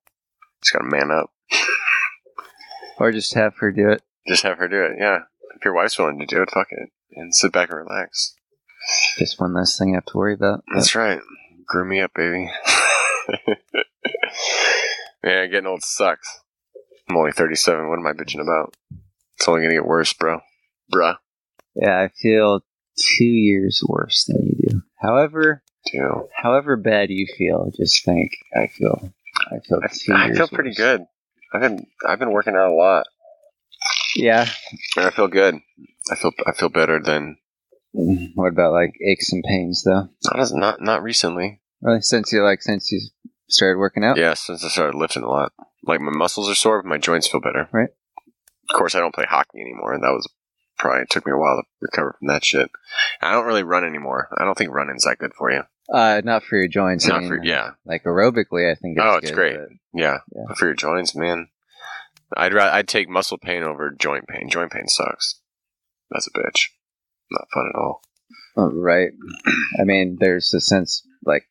just 0.62 0.74
gotta 0.74 0.86
man 0.90 1.12
up. 1.12 1.32
or 3.00 3.12
just 3.12 3.34
have 3.36 3.56
her 3.58 3.72
do 3.72 3.90
it. 3.90 4.02
Just 4.28 4.44
have 4.44 4.58
her 4.58 4.68
do 4.68 4.84
it. 4.84 4.98
Yeah, 5.00 5.20
if 5.56 5.64
your 5.64 5.74
wife's 5.74 5.98
willing 5.98 6.20
to 6.20 6.26
do 6.26 6.42
it, 6.42 6.50
fuck 6.52 6.68
it, 6.72 6.90
and 7.14 7.34
sit 7.34 7.52
back 7.54 7.70
and 7.70 7.78
relax. 7.80 8.36
Just 9.18 9.40
one 9.40 9.54
less 9.54 9.78
thing 9.78 9.92
I 9.94 9.98
have 9.98 10.06
to 10.06 10.18
worry 10.18 10.34
about. 10.34 10.64
That's 10.74 10.96
right. 10.96 11.20
Groom 11.68 11.90
me 11.90 12.02
up, 12.02 12.12
baby. 12.16 12.50
Man, 15.24 15.50
getting 15.52 15.68
old 15.68 15.84
sucks. 15.84 16.40
I'm 17.10 17.18
only 17.18 17.32
37. 17.32 17.88
What 17.90 18.00
am 18.00 18.08
I 18.08 18.14
bitching 18.14 18.42
about? 18.42 18.76
It's 19.38 19.48
only 19.48 19.62
gonna 19.62 19.74
get 19.74 19.86
worse, 19.86 20.12
bro. 20.14 20.40
Bruh. 20.94 21.18
Yeah, 21.76 22.00
I 22.00 22.10
feel 22.10 22.62
two 22.98 23.24
years 23.26 23.82
worse 23.88 24.26
than 24.26 24.44
you 24.46 24.70
do. 24.70 24.82
However, 25.02 25.64
Dude. 25.92 26.02
however 26.36 26.76
bad 26.76 27.10
you 27.10 27.26
feel, 27.38 27.72
just 27.76 28.04
think 28.06 28.32
I 28.56 28.68
feel. 28.68 29.12
I 29.52 29.60
feel. 29.60 29.80
I, 29.84 29.88
two 29.88 30.14
I 30.14 30.34
feel 30.34 30.48
pretty 30.48 30.70
worse. 30.72 30.78
good. 30.78 31.06
I've 31.54 31.62
been 31.62 31.86
I've 32.08 32.20
been 32.20 32.32
working 32.32 32.56
out 32.56 32.72
a 32.72 32.74
lot, 32.76 33.06
Yeah. 34.16 34.48
and 34.98 35.06
I 35.06 35.10
feel 35.10 35.28
good. 35.28 35.60
I 36.12 36.16
feel 36.16 36.32
I 36.46 36.52
feel 36.52 36.70
better 36.70 37.00
than 37.00 37.38
What 37.94 38.48
about 38.48 38.74
like 38.74 38.96
aches 39.08 39.32
and 39.32 39.44
pains 39.44 39.84
though? 39.84 40.10
not 40.26 40.40
as 40.40 40.52
not 40.54 40.82
not 40.82 41.04
recently. 41.04 41.62
Really, 41.82 42.02
since 42.02 42.32
you 42.32 42.44
like 42.44 42.62
since 42.62 42.92
you 42.92 43.02
started 43.50 43.78
working 43.78 44.04
out. 44.04 44.18
Yeah, 44.18 44.34
since 44.34 44.64
I 44.64 44.70
started 44.70 44.98
lifting 44.98 45.24
a 45.24 45.30
lot, 45.30 45.52
like 45.84 46.02
my 46.02 46.12
muscles 46.12 46.50
are 46.50 46.56
sore, 46.56 46.82
but 46.82 46.90
my 46.90 46.98
joints 46.98 47.28
feel 47.28 47.42
better. 47.42 47.70
Right. 47.72 47.90
Of 48.70 48.76
course, 48.78 48.96
I 48.96 49.00
don't 49.00 49.14
play 49.14 49.26
hockey 49.30 49.60
anymore, 49.62 49.94
and 49.94 50.04
that 50.04 50.10
was 50.12 50.28
probably 50.80 51.02
it 51.04 51.10
took 51.12 51.26
me 51.26 51.34
a 51.34 51.38
while 51.38 51.58
to 51.58 51.64
recover 51.82 52.16
from 52.18 52.30
that 52.30 52.44
shit. 52.44 52.70
I 53.22 53.32
don't 53.32 53.46
really 53.46 53.64
run 53.64 53.84
anymore. 53.86 54.30
I 54.38 54.44
don't 54.46 54.58
think 54.58 54.72
running's 54.72 55.04
that 55.04 55.20
good 55.20 55.34
for 55.38 55.52
you. 55.52 55.62
Uh, 55.94 56.22
not 56.24 56.44
for 56.44 56.56
your 56.58 56.70
joints. 56.70 57.06
I 57.06 57.10
Not 57.10 57.20
mean, 57.22 57.30
for 57.30 57.44
yeah, 57.44 57.72
Like 57.86 58.06
aerobically, 58.06 58.72
I 58.72 58.76
think. 58.76 58.98
It's 58.98 59.06
Oh, 59.06 59.16
it's 59.18 59.30
good, 59.30 59.36
great. 59.36 59.58
but- 59.58 59.68
yeah, 59.94 60.20
Yeah. 60.34 60.44
But 60.48 60.58
for 60.58 60.66
your 60.66 60.76
joints, 60.76 61.14
man. 61.16 61.50
I'd 62.36 62.56
I'd 62.58 62.88
take 62.88 63.10
muscle 63.10 63.38
pain 63.38 63.62
over 63.62 63.92
joint 63.92 64.28
pain. 64.28 64.50
Joint 64.50 64.72
pain 64.72 64.88
sucks. 64.88 65.42
That's 66.10 66.26
a 66.28 66.32
bitch. 66.32 66.70
Not 67.34 67.48
fun 67.54 67.70
at 67.74 67.80
all. 67.80 68.02
Oh, 68.56 68.72
right. 68.72 69.10
I 69.80 69.84
mean, 69.84 70.18
there's 70.20 70.54
a 70.54 70.62
sense 70.62 71.06
like 71.26 71.44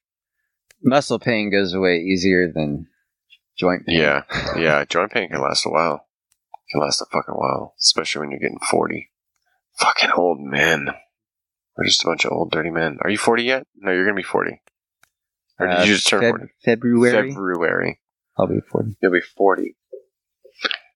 muscle 0.82 1.18
pain 1.18 1.50
goes 1.50 1.74
away 1.74 1.96
easier 1.98 2.52
than 2.52 2.86
joint 3.58 3.86
pain. 3.86 3.98
Yeah, 3.98 4.22
yeah. 4.56 4.84
Joint 4.84 5.10
pain 5.10 5.28
can 5.28 5.40
last 5.42 5.66
a 5.66 5.70
while. 5.70 6.06
Can 6.70 6.80
last 6.80 7.00
a 7.02 7.06
fucking 7.06 7.34
while, 7.34 7.74
especially 7.80 8.20
when 8.20 8.30
you're 8.30 8.40
getting 8.40 8.60
forty. 8.70 9.10
Fucking 9.78 10.10
old 10.16 10.38
men. 10.40 10.88
We're 11.76 11.86
just 11.86 12.04
a 12.04 12.06
bunch 12.06 12.24
of 12.24 12.32
old 12.32 12.50
dirty 12.52 12.70
men. 12.70 12.98
Are 13.02 13.10
you 13.10 13.18
forty 13.18 13.42
yet? 13.44 13.66
No, 13.76 13.90
you're 13.92 14.04
gonna 14.04 14.14
be 14.16 14.22
forty. 14.22 14.60
Or 15.58 15.66
did 15.66 15.76
Uh, 15.78 15.80
you 15.82 15.94
just 15.94 16.06
turn 16.06 16.22
Feb- 16.22 16.30
forty? 16.30 16.44
February. 16.64 17.30
February. 17.30 18.00
I'll 18.38 18.46
be 18.46 18.60
forty. 18.70 18.96
You'll 19.02 19.12
be 19.12 19.20
forty. 19.20 19.76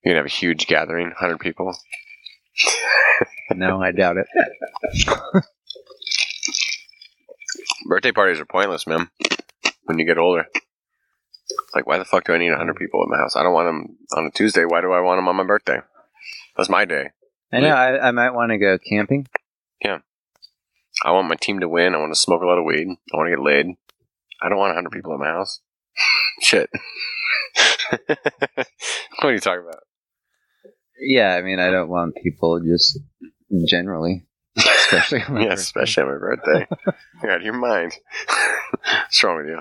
You're 0.04 0.12
gonna 0.12 0.18
have 0.18 0.26
a 0.26 0.28
huge 0.28 0.66
gathering, 0.66 1.12
hundred 1.18 1.40
people. 1.40 1.76
No, 3.54 3.82
I 3.82 3.92
doubt 3.92 4.16
it. 4.16 4.26
Birthday 7.86 8.12
parties 8.12 8.40
are 8.40 8.44
pointless, 8.44 8.86
man. 8.86 9.10
When 9.84 9.98
you 9.98 10.04
get 10.04 10.18
older, 10.18 10.46
it's 10.52 11.74
like, 11.74 11.86
why 11.86 11.98
the 11.98 12.04
fuck 12.04 12.24
do 12.24 12.32
I 12.32 12.38
need 12.38 12.50
a 12.50 12.56
hundred 12.56 12.76
people 12.76 13.02
at 13.02 13.08
my 13.08 13.18
house? 13.18 13.36
I 13.36 13.42
don't 13.42 13.52
want 13.52 13.68
them 13.68 13.96
on 14.16 14.26
a 14.26 14.30
Tuesday. 14.30 14.64
Why 14.64 14.80
do 14.80 14.92
I 14.92 15.00
want 15.00 15.18
them 15.18 15.28
on 15.28 15.36
my 15.36 15.44
birthday? 15.44 15.80
That's 16.56 16.68
my 16.68 16.84
day. 16.84 17.10
I 17.52 17.60
know. 17.60 17.68
I, 17.68 18.08
I 18.08 18.10
might 18.10 18.30
want 18.30 18.50
to 18.50 18.58
go 18.58 18.78
camping. 18.78 19.28
Yeah. 19.82 19.98
I 21.04 21.12
want 21.12 21.28
my 21.28 21.36
team 21.36 21.60
to 21.60 21.68
win. 21.68 21.94
I 21.94 21.98
want 21.98 22.12
to 22.12 22.18
smoke 22.18 22.42
a 22.42 22.46
lot 22.46 22.58
of 22.58 22.64
weed. 22.64 22.88
I 22.88 23.16
want 23.16 23.26
to 23.28 23.36
get 23.36 23.44
laid. 23.44 23.76
I 24.42 24.48
don't 24.48 24.58
want 24.58 24.72
a 24.72 24.74
hundred 24.74 24.90
people 24.90 25.12
at 25.12 25.20
my 25.20 25.26
house. 25.26 25.60
Shit. 26.40 26.70
what 28.06 28.28
are 29.22 29.32
you 29.32 29.40
talking 29.40 29.64
about? 29.68 29.82
Yeah, 31.00 31.34
I 31.34 31.42
mean, 31.42 31.58
I 31.58 31.70
don't 31.70 31.88
want 31.88 32.16
people 32.22 32.60
just 32.60 32.98
generally, 33.66 34.24
especially. 34.56 35.22
on 35.22 35.34
my 35.34 35.40
yeah, 35.42 35.48
birthday. 35.50 35.62
especially 35.62 36.02
on 36.04 36.08
my 36.10 36.18
birthday. 36.18 36.66
You're 37.22 37.32
out 37.32 37.38
of 37.38 37.42
your 37.44 37.52
mind. 37.58 37.92
What's 38.84 39.22
wrong 39.22 39.36
with 39.38 39.46
you? 39.46 39.60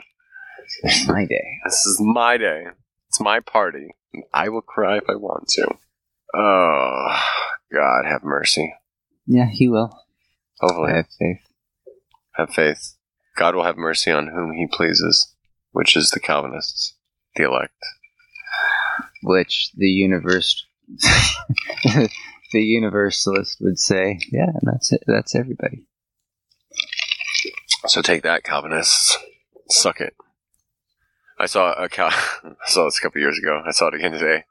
It's 0.84 1.08
my 1.08 1.26
day. 1.26 1.44
This 1.66 1.86
is 1.86 2.00
my 2.02 2.38
day. 2.38 2.66
It's 3.10 3.20
my 3.22 3.40
party. 3.40 3.88
and 4.14 4.24
I 4.34 4.50
will 4.50 4.62
cry 4.62 4.98
if 4.98 5.04
I 5.10 5.16
want 5.16 5.48
to. 5.50 5.68
Oh, 6.36 7.20
God, 7.74 8.06
have 8.06 8.24
mercy. 8.24 8.74
Yeah, 9.28 9.48
he 9.52 9.68
will. 9.68 9.98
Hopefully, 10.60 10.92
I 10.94 10.96
have 10.98 11.08
faith. 11.20 11.42
have 12.36 12.50
faith. 12.52 12.96
God 13.38 13.56
will 13.56 13.64
have 13.64 13.78
mercy 13.78 14.12
on 14.12 14.28
whom 14.28 14.54
he 14.54 14.68
pleases, 14.68 15.34
which 15.72 15.96
is 15.98 16.10
the 16.12 16.20
Calvinists, 16.20 16.96
the 17.36 17.44
elect. 17.44 17.74
Which 19.24 19.72
the 19.76 19.88
universe, 19.90 20.66
the 20.94 22.10
universalist 22.54 23.58
would 23.62 23.80
say, 23.80 24.20
yeah, 24.32 24.48
and 24.48 24.62
that's 24.64 24.92
it. 24.92 25.04
That's 25.08 25.36
everybody. 25.36 25.86
So 27.88 28.02
take 28.02 28.24
that, 28.24 28.44
Calvinists. 28.44 29.18
Suck 29.70 30.02
it. 30.02 30.16
I 31.38 31.48
saw 31.48 31.74
a 31.74 31.90
Cal- 31.90 32.10
I 32.44 32.68
saw 32.68 32.86
this 32.86 32.98
a 32.98 33.02
couple 33.02 33.22
years 33.22 33.38
ago. 33.38 33.62
I 33.66 33.72
saw 33.72 33.88
it 33.88 33.96
again 33.96 34.12
today. 34.12 34.46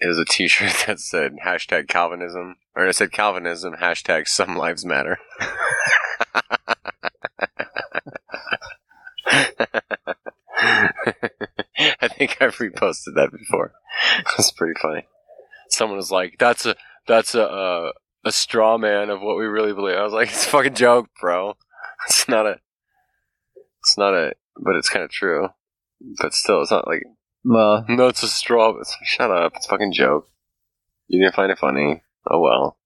It 0.00 0.06
was 0.06 0.18
a 0.18 0.24
T-shirt 0.24 0.72
that 0.86 1.00
said 1.00 1.38
hashtag 1.44 1.88
Calvinism, 1.88 2.56
or 2.76 2.86
it 2.86 2.94
said 2.94 3.12
Calvinism 3.12 3.74
hashtag 3.80 4.28
Some 4.28 4.56
Lives 4.56 4.84
Matter. 4.84 5.18
I 12.00 12.08
think 12.08 12.40
I've 12.40 12.56
reposted 12.56 13.14
that 13.14 13.30
before. 13.32 13.72
It's 14.38 14.52
pretty 14.52 14.78
funny. 14.80 15.06
Someone 15.78 15.96
was 15.96 16.10
like, 16.10 16.38
"That's 16.38 16.66
a 16.66 16.74
that's 17.06 17.36
a 17.36 17.48
uh, 17.48 17.92
a 18.24 18.32
straw 18.32 18.78
man 18.78 19.10
of 19.10 19.20
what 19.22 19.36
we 19.36 19.44
really 19.44 19.72
believe." 19.72 19.96
I 19.96 20.02
was 20.02 20.12
like, 20.12 20.28
"It's 20.28 20.44
a 20.44 20.50
fucking 20.50 20.74
joke, 20.74 21.08
bro. 21.20 21.56
It's 22.08 22.28
not 22.28 22.46
a. 22.46 22.60
It's 23.80 23.96
not 23.96 24.12
a. 24.14 24.32
But 24.56 24.74
it's 24.74 24.88
kind 24.88 25.04
of 25.04 25.10
true. 25.10 25.48
But 26.20 26.34
still, 26.34 26.62
it's 26.62 26.70
not 26.70 26.88
like 26.88 27.04
Well, 27.44 27.84
no, 27.88 28.08
it's 28.08 28.24
a 28.24 28.28
straw. 28.28 28.72
But 28.72 28.86
shut 29.04 29.30
up. 29.30 29.52
It's 29.54 29.66
a 29.66 29.68
fucking 29.68 29.92
joke. 29.92 30.28
You 31.06 31.22
didn't 31.22 31.36
find 31.36 31.52
it 31.52 31.58
funny. 31.58 32.02
Oh 32.28 32.40
well. 32.40 32.78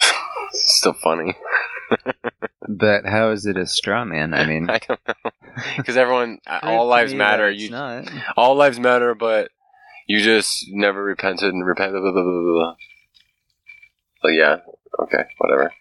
It's 0.50 0.78
still 0.78 0.94
funny. 0.94 1.36
but 2.68 3.04
how 3.06 3.30
is 3.30 3.46
it 3.46 3.56
a 3.56 3.66
straw 3.66 4.04
man? 4.04 4.34
I 4.34 4.46
mean, 4.46 4.68
I 4.70 4.78
don't 4.78 5.00
know 5.06 5.30
because 5.76 5.96
everyone, 5.96 6.38
all 6.46 6.86
lives 6.86 7.14
matter. 7.14 7.50
You 7.50 7.70
not. 7.70 8.10
all 8.36 8.56
lives 8.56 8.78
matter, 8.80 9.14
but 9.14 9.50
you 10.08 10.20
just 10.22 10.66
never 10.70 11.04
repented 11.04 11.52
and 11.52 11.64
repented. 11.64 12.00
Blah, 12.00 12.10
blah, 12.10 12.22
blah, 12.22 12.32
blah, 12.32 12.52
blah. 12.52 12.76
But 14.22 14.28
yeah, 14.30 14.56
okay, 15.00 15.24
whatever. 15.36 15.72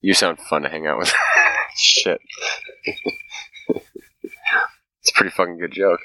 You 0.00 0.12
sound 0.12 0.40
fun 0.40 0.62
to 0.62 0.68
hang 0.68 0.86
out 0.86 0.98
with. 0.98 1.14
Shit. 1.76 2.20
it's 3.66 5.10
a 5.10 5.14
pretty 5.14 5.30
fucking 5.30 5.58
good 5.58 5.72
joke. 5.72 6.00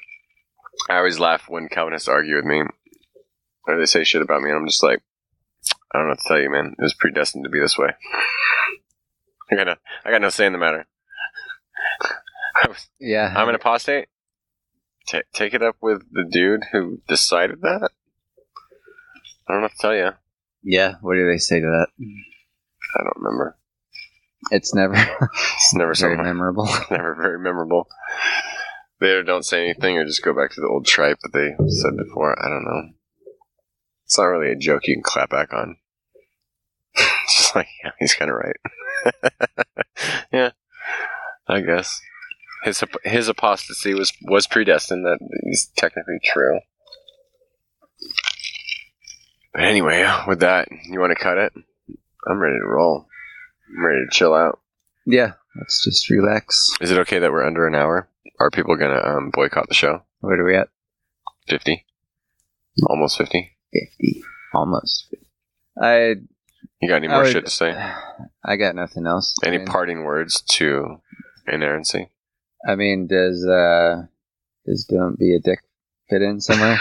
I 0.89 0.97
always 0.97 1.19
laugh 1.19 1.49
when 1.49 1.67
Calvinists 1.67 2.07
argue 2.07 2.35
with 2.35 2.45
me, 2.45 2.63
or 3.67 3.77
they 3.77 3.85
say 3.85 4.03
shit 4.03 4.21
about 4.21 4.41
me, 4.41 4.49
and 4.49 4.59
I'm 4.59 4.67
just 4.67 4.81
like, 4.83 5.01
I 5.93 5.97
don't 5.97 6.07
know 6.07 6.11
what 6.11 6.19
to 6.19 6.27
tell 6.27 6.39
you, 6.39 6.49
man. 6.49 6.75
It 6.77 6.81
was 6.81 6.93
predestined 6.93 7.43
to 7.43 7.49
be 7.49 7.59
this 7.59 7.77
way. 7.77 7.89
I 9.51 9.55
got 9.55 9.67
no, 9.67 9.75
I 10.05 10.11
got 10.11 10.21
no 10.21 10.29
say 10.29 10.45
in 10.45 10.53
the 10.53 10.59
matter. 10.59 10.87
Yeah, 12.99 13.33
I'm 13.35 13.49
an 13.49 13.55
apostate. 13.55 14.07
Ta 15.09 15.21
take 15.33 15.53
it 15.53 15.63
up 15.63 15.77
with 15.81 16.03
the 16.11 16.23
dude 16.23 16.65
who 16.71 17.01
decided 17.07 17.61
that. 17.61 17.89
I 19.47 19.53
don't 19.53 19.61
know 19.61 19.67
to 19.67 19.73
tell 19.79 19.95
you. 19.95 20.11
Yeah, 20.61 20.95
what 21.01 21.15
do 21.15 21.25
they 21.29 21.37
say 21.37 21.59
to 21.59 21.65
that? 21.65 21.87
I 22.95 23.03
don't 23.03 23.17
remember. 23.23 23.57
It's 24.51 24.73
never 24.73 24.93
It's 24.95 25.73
never 25.73 25.93
very 25.97 26.17
memorable. 26.17 26.65
never 26.91 27.15
very 27.15 27.39
memorable. 27.39 27.87
They 28.99 29.07
either 29.07 29.23
don't 29.23 29.45
say 29.45 29.63
anything 29.63 29.97
or 29.97 30.05
just 30.05 30.23
go 30.23 30.33
back 30.33 30.51
to 30.51 30.61
the 30.61 30.67
old 30.67 30.85
tripe 30.85 31.19
that 31.23 31.33
they 31.33 31.55
said 31.69 31.97
before. 31.97 32.37
I 32.43 32.49
don't 32.49 32.65
know. 32.65 32.89
It's 34.05 34.17
not 34.17 34.25
really 34.25 34.51
a 34.51 34.55
joke 34.55 34.87
you 34.87 34.95
can 34.95 35.03
clap 35.03 35.29
back 35.29 35.53
on. 35.53 35.77
it's 36.95 37.37
just 37.37 37.55
like, 37.55 37.67
yeah, 37.83 37.91
he's 37.99 38.13
kind 38.13 38.29
of 38.29 38.37
right. 38.37 39.33
yeah, 40.31 40.51
I 41.47 41.61
guess 41.61 42.01
his 42.63 42.83
his 43.03 43.27
apostasy 43.29 43.93
was 43.93 44.11
was 44.23 44.47
predestined. 44.47 45.05
That 45.05 45.19
is 45.43 45.69
technically 45.77 46.19
true. 46.23 46.59
But 49.53 49.63
anyway, 49.63 50.07
with 50.27 50.41
that, 50.41 50.67
you 50.89 50.99
want 50.99 51.11
to 51.17 51.21
cut 51.23 51.37
it? 51.37 51.53
I'm 52.27 52.39
ready 52.39 52.57
to 52.59 52.65
roll. 52.67 53.07
I'm 53.69 53.85
ready 53.85 54.05
to 54.05 54.15
chill 54.15 54.33
out. 54.33 54.59
Yeah, 55.05 55.33
let's 55.57 55.83
just 55.83 56.09
relax. 56.09 56.69
Is 56.81 56.91
it 56.91 56.99
okay 56.99 57.19
that 57.19 57.31
we're 57.31 57.45
under 57.45 57.65
an 57.67 57.75
hour? 57.75 58.09
Are 58.39 58.51
people 58.51 58.75
gonna 58.75 59.01
um, 59.01 59.31
boycott 59.33 59.67
the 59.67 59.73
show? 59.73 60.03
Where 60.19 60.39
are 60.39 60.45
we 60.45 60.55
at? 60.55 60.69
Fifty, 61.47 61.85
almost 62.87 63.17
fifty. 63.17 63.57
Fifty, 63.73 64.21
almost. 64.53 65.13
I 65.81 66.15
You 66.81 66.87
got 66.89 66.97
any 66.97 67.07
more 67.07 67.23
would- 67.23 67.31
shit 67.31 67.45
to 67.45 67.51
say? 67.51 67.71
I 68.45 68.55
got 68.55 68.75
nothing 68.75 69.07
else. 69.07 69.35
I 69.43 69.47
Any 69.47 69.57
mean, 69.59 69.67
parting 69.67 70.03
words 70.03 70.41
to 70.41 71.01
inerrancy? 71.47 72.09
I 72.67 72.75
mean, 72.75 73.07
does 73.07 73.45
uh, 73.45 74.03
does 74.65 74.85
don't 74.85 75.17
be 75.17 75.35
a 75.35 75.39
dick 75.39 75.59
fit 76.09 76.21
in 76.21 76.41
somewhere? 76.41 76.79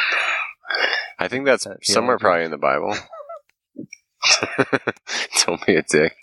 I 1.18 1.28
think 1.28 1.46
that's 1.46 1.64
That 1.64 1.84
somewhere 1.84 2.18
probably 2.18 2.44
in 2.44 2.50
the 2.50 2.58
Bible. 2.58 2.94
Don't 5.46 5.64
be 5.66 5.76
a 5.76 5.82
dick. 5.82 6.14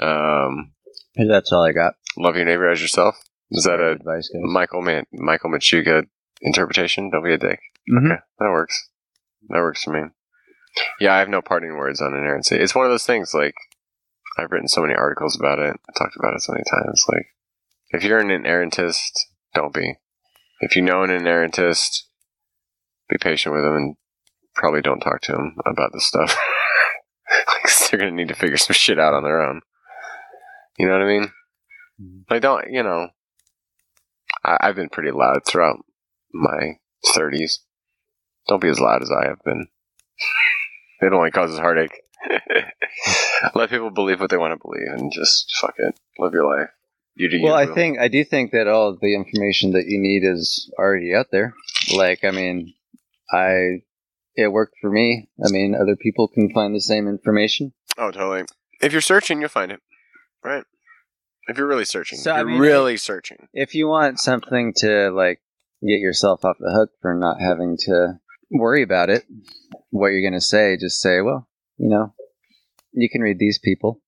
Um, 0.00 0.72
That's 1.16 1.52
all 1.52 1.64
I 1.64 1.72
got. 1.72 1.94
love 2.16 2.36
your 2.36 2.44
neighbor 2.44 2.68
as 2.70 2.80
yourself. 2.80 3.16
Is 3.50 3.64
that 3.64 3.80
a 3.80 3.90
advice, 3.90 4.28
guys? 4.32 4.42
Michael 4.44 4.82
Man- 4.82 5.06
Michael 5.12 5.50
Machuga 5.50 6.04
interpretation? 6.40 7.10
Don't 7.10 7.24
be 7.24 7.34
a 7.34 7.38
dick. 7.38 7.60
Mhm. 7.90 8.06
Okay, 8.12 8.20
that 8.38 8.50
works. 8.50 8.88
That 9.48 9.58
works 9.58 9.82
for 9.82 9.90
me. 9.92 10.08
Yeah, 11.00 11.14
I 11.14 11.18
have 11.18 11.28
no 11.28 11.42
parting 11.42 11.76
words 11.76 12.00
on 12.00 12.14
inerrancy. 12.14 12.56
It's 12.56 12.74
one 12.74 12.86
of 12.86 12.92
those 12.92 13.04
things 13.06 13.34
like 13.34 13.54
I've 14.38 14.52
written 14.52 14.68
so 14.68 14.82
many 14.82 14.94
articles 14.94 15.36
about 15.36 15.58
it. 15.58 15.74
I 15.88 15.92
talked 15.98 16.16
about 16.16 16.34
it 16.34 16.42
so 16.42 16.52
many 16.52 16.64
times. 16.70 17.04
Like, 17.08 17.26
if 17.92 18.04
you're 18.04 18.18
an 18.20 18.28
inerrantist, 18.28 19.10
don't 19.54 19.74
be. 19.74 19.96
If 20.60 20.76
you 20.76 20.82
know 20.82 21.02
an 21.02 21.10
inerrantist, 21.10 22.02
be 23.08 23.16
patient 23.18 23.54
with 23.54 23.64
them 23.64 23.74
and 23.76 23.96
probably 24.54 24.82
don't 24.82 25.00
talk 25.00 25.20
to 25.22 25.32
them 25.32 25.56
about 25.66 25.92
this 25.92 26.06
stuff. 26.06 26.36
'Cause 27.62 27.88
they're 27.90 28.00
gonna 28.00 28.10
need 28.12 28.28
to 28.28 28.34
figure 28.34 28.56
some 28.56 28.74
shit 28.74 28.98
out 28.98 29.14
on 29.14 29.22
their 29.22 29.40
own. 29.40 29.60
You 30.78 30.86
know 30.86 30.92
what 30.92 31.02
I 31.02 31.06
mean? 31.06 31.24
Mm-hmm. 32.00 32.18
Like, 32.28 32.42
don't 32.42 32.70
you 32.70 32.82
know? 32.82 33.08
I, 34.44 34.56
I've 34.60 34.76
been 34.76 34.88
pretty 34.88 35.10
loud 35.10 35.42
throughout 35.46 35.84
my 36.32 36.78
30s. 37.06 37.58
Don't 38.48 38.60
be 38.60 38.68
as 38.68 38.80
loud 38.80 39.02
as 39.02 39.10
I 39.10 39.26
have 39.28 39.42
been. 39.44 39.66
It 41.02 41.14
only 41.14 41.30
causes 41.30 41.58
heartache. 41.58 41.98
Let 43.54 43.70
people 43.70 43.88
believe 43.90 44.20
what 44.20 44.28
they 44.28 44.36
want 44.36 44.52
to 44.52 44.58
believe 44.62 44.86
and 44.92 45.10
just 45.10 45.50
fuck 45.58 45.72
it. 45.78 45.98
Live 46.18 46.34
your 46.34 46.44
life. 46.44 46.68
Well, 47.42 47.54
I 47.54 47.66
will. 47.66 47.74
think 47.74 47.98
I 47.98 48.08
do 48.08 48.24
think 48.24 48.52
that 48.52 48.68
all 48.68 48.88
of 48.88 49.00
the 49.00 49.14
information 49.14 49.72
that 49.72 49.86
you 49.86 50.00
need 50.00 50.24
is 50.24 50.72
already 50.78 51.14
out 51.14 51.26
there. 51.30 51.54
Like, 51.94 52.24
I 52.24 52.30
mean, 52.30 52.74
I 53.32 53.82
it 54.36 54.52
worked 54.52 54.76
for 54.80 54.90
me. 54.90 55.28
I 55.44 55.50
mean, 55.50 55.74
other 55.74 55.96
people 55.96 56.28
can 56.28 56.52
find 56.52 56.74
the 56.74 56.80
same 56.80 57.08
information. 57.08 57.72
Oh, 57.98 58.10
totally. 58.10 58.44
If 58.80 58.92
you're 58.92 59.00
searching, 59.00 59.40
you'll 59.40 59.48
find 59.48 59.72
it. 59.72 59.80
Right. 60.42 60.64
If 61.48 61.58
you're 61.58 61.66
really 61.66 61.84
searching, 61.84 62.18
So, 62.18 62.32
if 62.32 62.38
you're 62.38 62.48
mean, 62.48 62.60
really 62.60 62.96
searching. 62.96 63.48
If 63.52 63.74
you 63.74 63.88
want 63.88 64.20
something 64.20 64.72
to 64.78 65.10
like 65.10 65.40
get 65.82 65.98
yourself 65.98 66.44
off 66.44 66.56
the 66.58 66.72
hook 66.72 66.90
for 67.02 67.14
not 67.14 67.40
having 67.40 67.76
to 67.86 68.20
worry 68.50 68.82
about 68.82 69.10
it, 69.10 69.24
what 69.90 70.08
you're 70.08 70.22
going 70.22 70.38
to 70.38 70.40
say, 70.40 70.76
just 70.78 71.00
say, 71.00 71.20
well, 71.20 71.48
you 71.76 71.88
know, 71.88 72.14
you 72.92 73.08
can 73.10 73.20
read 73.20 73.38
these 73.38 73.58
people. 73.58 74.00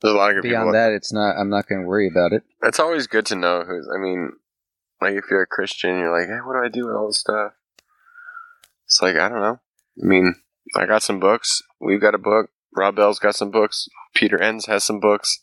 There's 0.00 0.14
a 0.14 0.16
lot 0.16 0.30
of 0.30 0.36
good 0.36 0.48
Beyond 0.48 0.74
that, 0.74 0.92
it's 0.92 1.12
not. 1.12 1.36
I'm 1.36 1.50
not 1.50 1.68
going 1.68 1.82
to 1.82 1.86
worry 1.86 2.08
about 2.08 2.32
it. 2.32 2.42
It's 2.62 2.80
always 2.80 3.06
good 3.06 3.26
to 3.26 3.36
know 3.36 3.64
who's. 3.64 3.88
I 3.94 3.98
mean, 3.98 4.32
like 5.00 5.14
if 5.14 5.24
you're 5.30 5.42
a 5.42 5.46
Christian, 5.46 5.98
you're 5.98 6.16
like, 6.16 6.28
hey, 6.28 6.40
what 6.44 6.54
do 6.54 6.64
I 6.64 6.68
do 6.68 6.86
with 6.86 6.96
all 6.96 7.08
this 7.08 7.20
stuff? 7.20 7.52
It's 8.86 9.02
like 9.02 9.16
I 9.16 9.28
don't 9.28 9.40
know. 9.40 9.60
I 10.02 10.06
mean, 10.06 10.34
I 10.74 10.86
got 10.86 11.02
some 11.02 11.20
books. 11.20 11.62
We've 11.80 12.00
got 12.00 12.14
a 12.14 12.18
book. 12.18 12.50
Rob 12.74 12.96
Bell's 12.96 13.18
got 13.18 13.34
some 13.34 13.50
books. 13.50 13.88
Peter 14.14 14.40
Enns 14.40 14.66
has 14.66 14.84
some 14.84 15.00
books. 15.00 15.42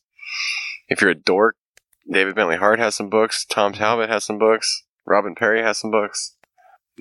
If 0.88 1.01
you're 1.01 1.12
a 1.12 1.16
dork, 1.16 1.55
David 2.12 2.36
Bentley 2.36 2.58
Hart 2.58 2.80
has 2.80 2.95
some 2.95 3.10
books. 3.10 3.45
Tom 3.45 3.74
Talbott 3.74 4.10
has 4.10 4.24
some 4.24 4.39
books. 4.39 4.84
Robin 5.05 5.36
Parry 5.36 5.62
has 5.62 5.78
some 5.78 5.91
books. 5.91 6.36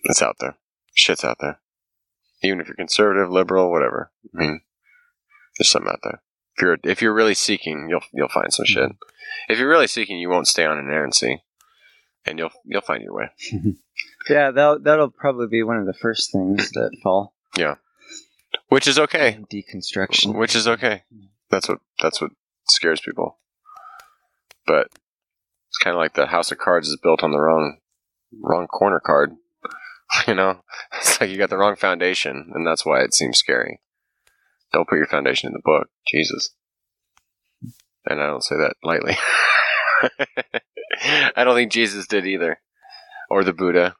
It's 0.04 0.22
out 0.22 0.36
there. 0.40 0.56
Shit's 0.94 1.24
out 1.24 1.38
there. 1.40 1.60
Even 2.42 2.60
if 2.60 2.66
you're 2.66 2.76
conservative, 2.76 3.30
liberal, 3.30 3.70
whatever. 3.70 4.10
I 4.34 4.38
mean, 4.38 4.60
there's 5.58 5.70
something 5.70 5.90
out 5.90 6.00
there. 6.02 6.22
If 6.56 6.62
you're 6.62 6.78
if 6.84 7.02
you're 7.02 7.14
really 7.14 7.34
seeking, 7.34 7.88
you'll 7.88 8.04
you'll 8.12 8.28
find 8.28 8.52
some 8.52 8.66
shit. 8.66 8.84
Mm-hmm. 8.84 9.52
If 9.52 9.58
you're 9.58 9.68
really 9.68 9.86
seeking, 9.86 10.18
you 10.18 10.28
won't 10.28 10.48
stay 10.48 10.64
on 10.64 10.78
inerrancy, 10.78 11.42
and 12.24 12.38
you'll 12.38 12.52
you'll 12.64 12.80
find 12.80 13.02
your 13.02 13.14
way. 13.14 13.30
Yeah, 14.28 14.50
that 14.50 14.82
that'll 14.84 15.10
probably 15.10 15.46
be 15.46 15.62
one 15.62 15.76
of 15.78 15.86
the 15.86 15.94
first 15.94 16.32
things 16.32 16.70
that 16.72 16.96
fall. 17.02 17.32
Yeah, 17.56 17.76
which 18.68 18.88
is 18.88 18.98
okay. 18.98 19.38
Deconstruction. 19.52 20.36
Which 20.36 20.56
is 20.56 20.66
okay. 20.66 21.04
That's 21.50 21.68
what 21.68 21.78
that's 22.00 22.20
what 22.20 22.32
scares 22.66 23.00
people. 23.00 23.38
But 24.66 24.88
it's 25.68 25.78
kind 25.78 25.94
of 25.94 26.00
like 26.00 26.14
the 26.14 26.26
house 26.26 26.50
of 26.50 26.58
cards 26.58 26.88
is 26.88 26.98
built 27.00 27.22
on 27.22 27.30
the 27.30 27.38
wrong 27.38 27.78
wrong 28.42 28.66
corner 28.66 29.00
card. 29.00 29.32
You 30.28 30.34
know, 30.34 30.62
it's 30.94 31.20
like 31.20 31.30
you 31.30 31.36
got 31.36 31.50
the 31.50 31.56
wrong 31.58 31.74
foundation, 31.74 32.52
and 32.54 32.64
that's 32.64 32.86
why 32.86 33.00
it 33.00 33.12
seems 33.12 33.38
scary. 33.38 33.80
Don't 34.72 34.88
put 34.88 34.96
your 34.96 35.06
foundation 35.06 35.48
in 35.48 35.52
the 35.52 35.60
book, 35.64 35.88
Jesus. 36.06 36.50
And 38.04 38.20
I 38.20 38.26
don't 38.26 38.44
say 38.44 38.56
that 38.56 38.74
lightly. 38.82 39.16
I 41.36 41.44
don't 41.44 41.54
think 41.54 41.72
Jesus 41.72 42.06
did 42.06 42.26
either, 42.26 42.60
or 43.30 43.44
the 43.44 43.52
Buddha, 43.52 43.96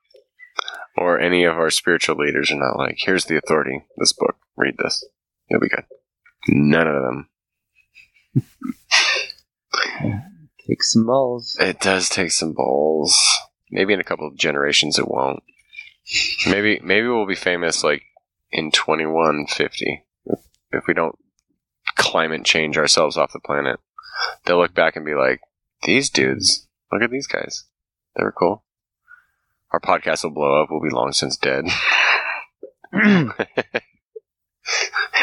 or 0.96 1.18
any 1.20 1.44
of 1.44 1.56
our 1.56 1.70
spiritual 1.70 2.16
leaders 2.16 2.50
are 2.50 2.56
not 2.56 2.78
like, 2.78 2.96
here's 2.98 3.24
the 3.26 3.36
authority, 3.36 3.84
this 3.96 4.12
book, 4.12 4.36
read 4.56 4.76
this, 4.78 5.04
you'll 5.48 5.60
be 5.60 5.68
good. 5.68 5.84
None 6.48 6.86
of 6.86 7.02
them. 7.02 7.28
Take 10.66 10.82
some 10.82 11.06
balls. 11.06 11.56
It 11.60 11.80
does 11.80 12.08
take 12.08 12.32
some 12.32 12.52
balls. 12.52 13.16
Maybe 13.70 13.92
in 13.92 14.00
a 14.00 14.04
couple 14.04 14.26
of 14.26 14.36
generations 14.36 14.98
it 14.98 15.08
won't. 15.08 15.42
Maybe 16.46 16.80
maybe 16.82 17.06
we'll 17.06 17.26
be 17.26 17.36
famous 17.36 17.84
like 17.84 18.02
in 18.50 18.72
twenty 18.72 19.06
one 19.06 19.46
fifty 19.46 20.05
if, 20.76 20.86
we 20.86 20.94
don't 20.94 21.16
climate 21.96 22.44
change 22.44 22.76
ourselves 22.78 23.16
off 23.16 23.32
the 23.32 23.40
planet. 23.40 23.80
They'll 24.44 24.58
look 24.58 24.74
back 24.74 24.96
and 24.96 25.04
be 25.04 25.14
like, 25.14 25.40
"These 25.82 26.10
dudes, 26.10 26.66
look 26.92 27.02
at 27.02 27.10
these 27.10 27.26
guys. 27.26 27.64
They 28.16 28.22
were 28.24 28.32
cool." 28.32 28.64
Our 29.72 29.80
podcast 29.80 30.24
will 30.24 30.30
blow 30.30 30.62
up. 30.62 30.68
We'll 30.70 30.80
be 30.80 30.94
long 30.94 31.12
since 31.12 31.36
dead. 31.36 31.66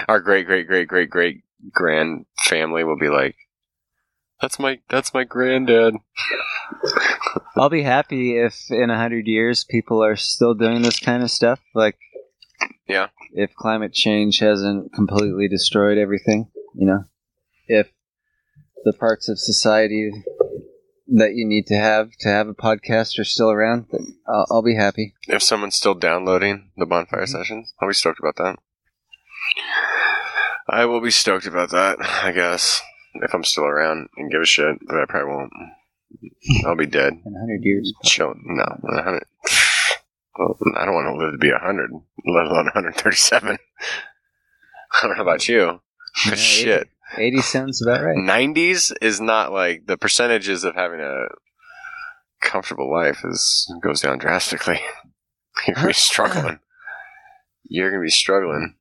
Our 0.08 0.20
great 0.20 0.46
great 0.46 0.68
great 0.68 0.88
great 0.88 1.10
great 1.10 1.44
grand 1.72 2.26
family 2.40 2.84
will 2.84 2.98
be 2.98 3.10
like, 3.10 3.36
"That's 4.42 4.60
my 4.60 4.80
that's 4.90 5.14
my 5.14 5.24
granddad." 5.24 5.96
I'll 7.56 7.70
be 7.70 7.84
happy 7.84 8.38
if 8.38 8.70
in 8.70 8.90
a 8.90 8.98
hundred 8.98 9.28
years 9.28 9.64
people 9.64 10.04
are 10.04 10.16
still 10.16 10.54
doing 10.54 10.82
this 10.82 11.00
kind 11.00 11.24
of 11.24 11.32
stuff. 11.32 11.60
Like, 11.74 11.98
Yeah. 12.88 13.08
If 13.34 13.56
climate 13.56 13.94
change 13.94 14.40
hasn't 14.40 14.94
completely 14.94 15.48
destroyed 15.48 15.98
everything, 15.98 16.50
you 16.76 16.86
know, 16.86 17.04
if 17.68 17.90
the 18.84 18.94
parts 18.94 19.30
of 19.30 19.40
society 19.40 20.12
that 21.08 21.34
you 21.36 21.46
need 21.46 21.68
to 21.68 21.76
have 21.76 22.12
to 22.20 22.30
have 22.30 22.48
a 22.48 22.54
podcast 22.54 23.20
are 23.20 23.24
still 23.24 23.50
around, 23.52 23.88
then 23.92 24.18
I'll, 24.28 24.46
I'll 24.50 24.62
be 24.62 24.76
happy. 24.76 25.14
if 25.28 25.44
someone's 25.44 25.76
still 25.76 25.94
downloading 25.94 26.72
the 26.78 26.86
bonfire 26.86 27.28
sessions, 27.28 27.74
I'll 27.82 27.90
be 27.90 27.94
stoked 27.94 28.20
about 28.20 28.36
that. 28.38 28.58
I 30.70 30.86
will 30.86 31.02
be 31.02 31.12
stoked 31.12 31.46
about 31.46 31.72
that, 31.72 31.98
I 32.02 32.32
guess, 32.32 32.82
if 33.16 33.34
I'm 33.34 33.44
still 33.44 33.66
around 33.66 34.10
and 34.16 34.32
give 34.32 34.42
a 34.42 34.46
shit, 34.46 34.78
but 34.88 34.98
I 34.98 35.06
probably 35.06 35.34
won't. 35.34 35.52
I'll 36.66 36.76
be 36.76 36.86
dead. 36.86 37.14
In 37.14 37.36
a 37.36 37.40
hundred 37.40 37.64
years, 37.64 37.92
Chill. 38.06 38.34
No, 38.44 38.66
100. 38.82 39.24
Well, 40.38 40.58
I 40.76 40.86
don't 40.86 40.96
want 40.96 41.08
to 41.08 41.24
live 41.24 41.34
to 41.34 41.38
be 41.38 41.52
100, 41.52 41.92
let 41.92 42.46
alone 42.46 42.66
137. 42.66 43.58
I 45.04 45.08
don't 45.08 45.18
know 45.18 45.24
about 45.24 45.48
you. 45.48 45.82
Yeah, 46.28 46.36
shit. 46.36 46.90
eighty 47.18 47.42
sounds 47.42 47.82
about 47.82 48.04
right. 48.04 48.16
90s 48.18 48.94
is 49.02 49.20
not 49.20 49.52
like 49.52 49.88
the 49.88 49.98
percentages 49.98 50.64
of 50.64 50.76
having 50.76 51.00
a 51.00 51.26
comfortable 52.42 52.92
life 52.92 53.22
is 53.24 53.72
goes 53.82 54.02
down 54.02 54.20
drastically. 54.20 54.80
You're 55.68 55.76
gonna 55.76 55.88
be 55.88 55.94
struggling. 55.94 56.60
You're 57.64 57.90
gonna 57.90 58.04
be 58.04 58.10
struggling. 58.10 58.76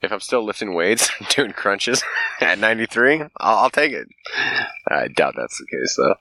If 0.00 0.12
I'm 0.12 0.20
still 0.20 0.44
lifting 0.44 0.74
weights, 0.74 1.10
doing 1.34 1.52
crunches 1.52 2.02
at 2.40 2.58
93, 2.58 3.22
I'll, 3.22 3.28
I'll 3.58 3.70
take 3.70 3.92
it. 3.92 4.08
I 4.88 5.08
doubt 5.08 5.34
that's 5.36 5.58
the 5.58 5.66
case 5.66 5.96
though. 5.96 6.14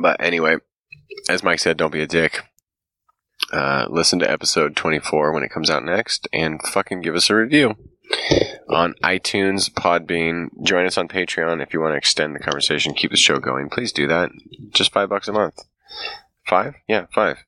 But 0.00 0.20
anyway, 0.22 0.56
as 1.28 1.42
Mike 1.42 1.60
said, 1.60 1.76
don't 1.76 1.92
be 1.92 2.02
a 2.02 2.06
dick. 2.06 2.40
Uh, 3.52 3.86
listen 3.90 4.18
to 4.20 4.30
episode 4.30 4.76
24 4.76 5.32
when 5.32 5.42
it 5.42 5.50
comes 5.50 5.68
out 5.68 5.84
next 5.84 6.28
and 6.32 6.62
fucking 6.62 7.02
give 7.02 7.14
us 7.14 7.28
a 7.28 7.34
review 7.34 7.76
on 8.68 8.94
iTunes, 9.02 9.70
Podbean. 9.70 10.48
Join 10.62 10.86
us 10.86 10.96
on 10.96 11.08
Patreon 11.08 11.62
if 11.62 11.72
you 11.72 11.80
want 11.80 11.92
to 11.92 11.98
extend 11.98 12.34
the 12.34 12.40
conversation, 12.40 12.94
keep 12.94 13.10
the 13.10 13.16
show 13.16 13.38
going. 13.38 13.68
Please 13.68 13.92
do 13.92 14.06
that. 14.08 14.30
Just 14.70 14.92
five 14.92 15.08
bucks 15.08 15.28
a 15.28 15.32
month. 15.32 15.64
Five? 16.46 16.74
Yeah, 16.88 17.06
five. 17.14 17.38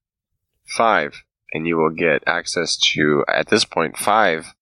Five. 0.65 1.23
And 1.53 1.67
you 1.67 1.77
will 1.77 1.91
get 1.91 2.25
access 2.27 2.77
to, 2.95 3.25
at 3.29 3.49
this 3.49 3.65
point, 3.65 3.97
five 3.97 4.55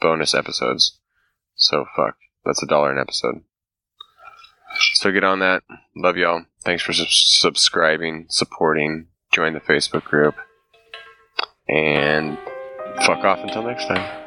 bonus 0.00 0.34
episodes. 0.34 0.98
So 1.54 1.86
fuck. 1.96 2.16
That's 2.44 2.62
a 2.62 2.66
dollar 2.66 2.92
an 2.92 2.98
episode. 2.98 3.42
So 4.94 5.10
get 5.10 5.24
on 5.24 5.38
that. 5.40 5.62
Love 5.96 6.16
y'all. 6.16 6.44
Thanks 6.64 6.82
for 6.82 6.92
su- 6.92 7.04
subscribing, 7.08 8.26
supporting, 8.28 9.06
join 9.32 9.54
the 9.54 9.60
Facebook 9.60 10.04
group, 10.04 10.34
and 11.68 12.38
fuck 13.06 13.24
off 13.24 13.38
until 13.40 13.62
next 13.62 13.86
time. 13.86 14.20